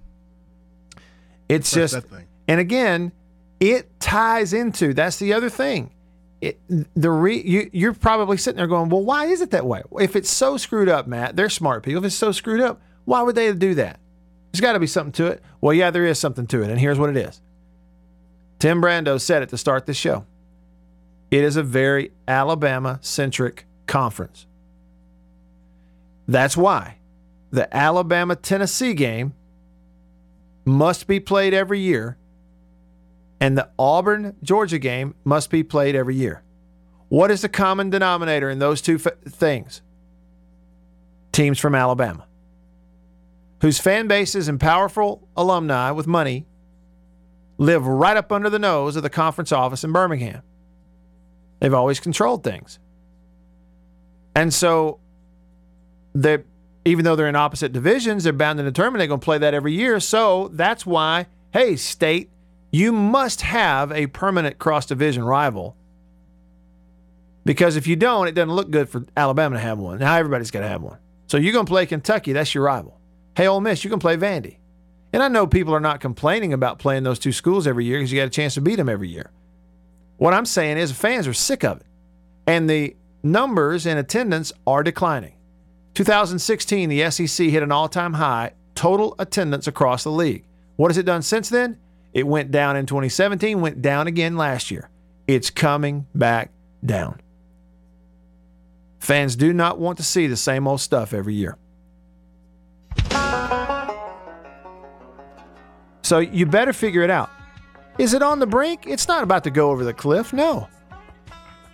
It's 1.49 1.72
just, 1.72 1.94
that 1.94 2.05
thing. 2.05 2.26
and 2.46 2.61
again, 2.61 3.12
it 3.61 4.01
ties 4.01 4.53
into 4.53 4.94
that's 4.94 5.18
the 5.18 5.32
other 5.32 5.49
thing. 5.49 5.94
It, 6.40 6.61
the 6.94 7.11
re, 7.11 7.40
you, 7.40 7.68
you're 7.72 7.94
probably 7.94 8.36
sitting 8.36 8.59
there 8.59 8.68
going, 8.68 8.90
well, 8.90 9.03
why 9.03 9.26
is 9.26 9.40
it 9.40 9.51
that 9.51 9.66
way? 9.66 9.82
If 9.99 10.14
it's 10.14 10.30
so 10.30 10.57
screwed 10.57 10.88
up, 10.88 11.07
Matt, 11.09 11.34
they're 11.34 11.49
smart 11.49 11.82
people. 11.82 12.05
If 12.05 12.07
it's 12.07 12.16
so 12.16 12.30
screwed 12.30 12.61
up, 12.61 12.80
why 13.05 13.22
would 13.22 13.34
they 13.34 13.53
do 13.53 13.74
that? 13.74 13.99
There's 14.53 14.61
got 14.61 14.74
to 14.74 14.78
be 14.78 14.86
something 14.86 15.12
to 15.12 15.26
it. 15.26 15.42
Well, 15.61 15.74
yeah, 15.74 15.90
there 15.90 16.07
is 16.07 16.18
something 16.18 16.46
to 16.49 16.62
it, 16.62 16.70
and 16.70 16.78
here's 16.78 16.99
what 16.99 17.11
it 17.11 17.16
is. 17.16 17.40
Tim 18.59 18.80
Brando 18.80 19.20
said 19.20 19.42
it 19.42 19.49
to 19.51 19.59
start 19.59 19.86
the 19.86 19.94
show. 19.94 20.26
It 21.30 21.44
is 21.44 21.57
a 21.57 21.62
very 21.62 22.12
Alabama 22.26 22.99
centric 23.03 23.66
conference. 23.86 24.46
That's 26.26 26.57
why 26.57 26.99
the 27.51 27.74
Alabama 27.74 28.36
Tennessee 28.36 28.94
game 28.94 29.34
must 30.69 31.07
be 31.07 31.19
played 31.19 31.55
every 31.55 31.81
year, 31.81 32.16
and 33.41 33.57
the 33.57 33.71
Auburn 33.79 34.37
Georgia 34.43 34.79
game 34.79 35.14
must 35.25 35.51
be 35.51 35.62
played 35.62 35.95
every 35.97 36.14
year. 36.14 36.43
What 37.09 37.31
is 37.31 37.43
the 37.43 37.49
common 37.49 37.91
denominator 37.91 38.51
in 38.51 38.59
those 38.59 38.83
two 38.83 38.97
f- 38.97 39.19
things? 39.25 39.83
Teams 41.33 41.59
from 41.59 41.75
Alabama, 41.75 42.27
whose 43.61 43.79
fan 43.79 44.09
bases 44.09 44.49
and 44.49 44.61
powerful 44.61 45.29
alumni 45.37 45.91
with 45.91 46.07
money 46.07 46.47
live 47.59 47.87
right 47.87 48.16
up 48.16 48.31
under 48.31 48.51
the 48.51 48.59
nose 48.59 48.97
of 48.97 49.03
the 49.03 49.11
conference 49.11 49.53
office 49.53 49.85
in 49.85 49.93
Birmingham. 49.93 50.43
They've 51.61 51.75
always 51.75 51.99
controlled 51.99 52.45
things. 52.45 52.79
And 54.35 54.55
so 54.55 55.01
they 56.14 56.39
even 56.89 57.05
though 57.05 57.16
they're 57.16 57.28
in 57.28 57.36
opposite 57.36 57.72
divisions, 57.72 58.24
they're 58.24 58.32
bound 58.32 58.59
and 58.59 58.66
determined 58.66 59.01
they're 59.01 59.09
going 59.09 59.20
to 59.20 59.24
play 59.24 59.39
that 59.39 59.55
every 59.55 59.72
year. 59.72 60.01
So 60.01 60.49
that's 60.53 60.86
why, 60.86 61.26
hey, 61.53 61.76
state, 61.76 62.30
you 62.70 62.93
must 62.93 63.43
have 63.43 63.93
a 63.93 64.07
permanent 64.09 64.59
cross 64.59 64.86
division 64.86 65.24
rival. 65.24 65.76
Because 67.45 67.76
if 67.76 67.86
you 67.86 67.97
don't, 67.97 68.28
it 68.28 68.32
doesn't 68.32 68.55
look 68.55 68.70
good 68.70 68.89
for 68.89 69.05
Alabama 69.16 69.57
to 69.57 69.61
have 69.61 69.78
one. 69.78 69.99
Now 69.99 70.14
everybody's 70.16 70.51
got 70.51 70.61
to 70.61 70.68
have 70.68 70.82
one. 70.82 70.99
So 71.26 71.36
you're 71.36 71.53
going 71.53 71.66
to 71.66 71.70
play 71.70 71.86
Kentucky, 71.86 72.32
that's 72.32 72.55
your 72.55 72.64
rival. 72.64 72.99
Hey, 73.36 73.47
Ole 73.47 73.61
Miss, 73.61 73.84
you 73.84 73.91
can 73.91 73.99
play 73.99 74.16
Vandy. 74.16 74.57
And 75.12 75.22
I 75.22 75.28
know 75.28 75.47
people 75.47 75.74
are 75.74 75.80
not 75.80 76.01
complaining 76.01 76.53
about 76.53 76.78
playing 76.78 77.03
those 77.05 77.18
two 77.18 77.32
schools 77.32 77.66
every 77.66 77.84
year 77.84 77.99
because 77.99 78.12
you 78.12 78.18
got 78.18 78.26
a 78.26 78.30
chance 78.30 78.55
to 78.55 78.61
beat 78.61 78.76
them 78.76 78.89
every 78.89 79.09
year. 79.09 79.30
What 80.16 80.34
I'm 80.34 80.45
saying 80.45 80.78
is 80.78 80.93
fans 80.93 81.26
are 81.26 81.34
sick 81.34 81.64
of 81.64 81.80
it. 81.80 81.86
And 82.47 82.68
the 82.68 82.97
numbers 83.22 83.86
in 83.86 83.97
attendance 83.97 84.53
are 84.66 84.82
declining. 84.82 85.38
2016, 85.99 86.88
the 86.88 87.11
SEC 87.11 87.49
hit 87.49 87.61
an 87.61 87.72
all 87.72 87.88
time 87.88 88.12
high 88.12 88.53
total 88.76 89.16
attendance 89.18 89.66
across 89.66 90.05
the 90.05 90.12
league. 90.12 90.44
What 90.76 90.92
has 90.92 90.96
it 90.96 91.03
done 91.03 91.22
since 91.22 91.49
then? 91.49 91.76
It 92.12 92.24
went 92.24 92.53
down 92.53 92.76
in 92.76 92.86
2017, 92.86 93.61
went 93.61 93.82
down 93.82 94.07
again 94.07 94.36
last 94.36 94.70
year. 94.70 94.90
It's 95.26 95.51
coming 95.51 96.07
back 96.14 96.53
down. 96.86 97.20
Fans 99.01 99.34
do 99.34 99.53
not 99.53 99.80
want 99.80 99.96
to 99.99 100.05
see 100.05 100.28
the 100.28 100.36
same 100.36 100.68
old 100.68 100.80
stuff 100.80 101.12
every 101.12 101.34
year. 101.34 101.57
So 106.03 106.20
you 106.20 106.46
better 106.46 106.72
figure 106.72 107.03
it 107.03 107.11
out. 107.11 107.28
Is 107.99 108.14
it 108.14 108.22
on 108.22 108.38
the 108.38 108.46
brink? 108.46 108.84
It's 108.86 109.09
not 109.09 109.24
about 109.24 109.42
to 109.42 109.51
go 109.51 109.72
over 109.72 109.82
the 109.82 109.94
cliff. 109.94 110.32
No. 110.32 110.68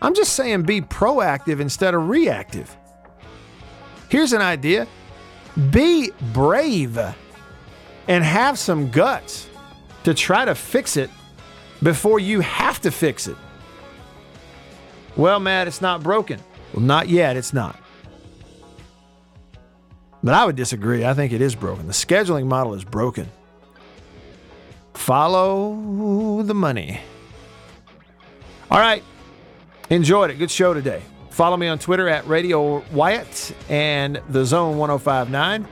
I'm 0.00 0.14
just 0.14 0.32
saying 0.32 0.62
be 0.62 0.80
proactive 0.80 1.60
instead 1.60 1.92
of 1.92 2.08
reactive. 2.08 2.74
Here's 4.14 4.32
an 4.32 4.42
idea 4.42 4.86
be 5.70 6.12
brave 6.32 6.96
and 8.06 8.22
have 8.22 8.60
some 8.60 8.92
guts 8.92 9.48
to 10.04 10.14
try 10.14 10.44
to 10.44 10.54
fix 10.54 10.96
it 10.96 11.10
before 11.82 12.20
you 12.20 12.38
have 12.38 12.80
to 12.82 12.92
fix 12.92 13.26
it. 13.26 13.36
Well, 15.16 15.40
Matt, 15.40 15.66
it's 15.66 15.80
not 15.80 16.04
broken. 16.04 16.38
Well, 16.72 16.84
not 16.84 17.08
yet, 17.08 17.36
it's 17.36 17.52
not. 17.52 17.76
But 20.22 20.34
I 20.34 20.44
would 20.46 20.54
disagree. 20.54 21.04
I 21.04 21.12
think 21.12 21.32
it 21.32 21.40
is 21.40 21.56
broken. 21.56 21.88
The 21.88 21.92
scheduling 21.92 22.46
model 22.46 22.74
is 22.74 22.84
broken. 22.84 23.28
Follow 24.92 26.40
the 26.44 26.54
money. 26.54 27.00
All 28.70 28.78
right. 28.78 29.02
Enjoyed 29.90 30.30
it. 30.30 30.34
Good 30.34 30.52
show 30.52 30.72
today. 30.72 31.02
Follow 31.34 31.56
me 31.56 31.66
on 31.66 31.80
Twitter 31.80 32.08
at 32.08 32.28
Radio 32.28 32.84
Wyatt 32.92 33.52
and 33.68 34.22
The 34.28 34.44
Zone 34.44 34.78
1059. 34.78 35.66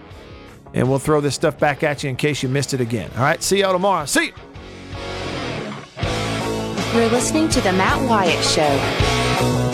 And 0.75 0.89
we'll 0.89 0.99
throw 0.99 1.21
this 1.21 1.37
stuff 1.37 1.57
back 1.57 1.85
at 1.85 2.03
you 2.03 2.11
in 2.11 2.17
case 2.17 2.43
you 2.43 2.49
missed 2.49 2.75
it 2.75 2.81
again. 2.81 3.09
All 3.15 3.23
right. 3.23 3.41
See 3.41 3.61
y'all 3.61 3.73
tomorrow. 3.73 4.05
See 4.07 4.27
you. 4.27 4.33
You're 6.93 7.11
listening 7.11 7.49
to 7.51 7.61
The 7.61 7.73
Matt 7.75 8.11
Wyatt 8.11 8.45
Show. 8.45 9.72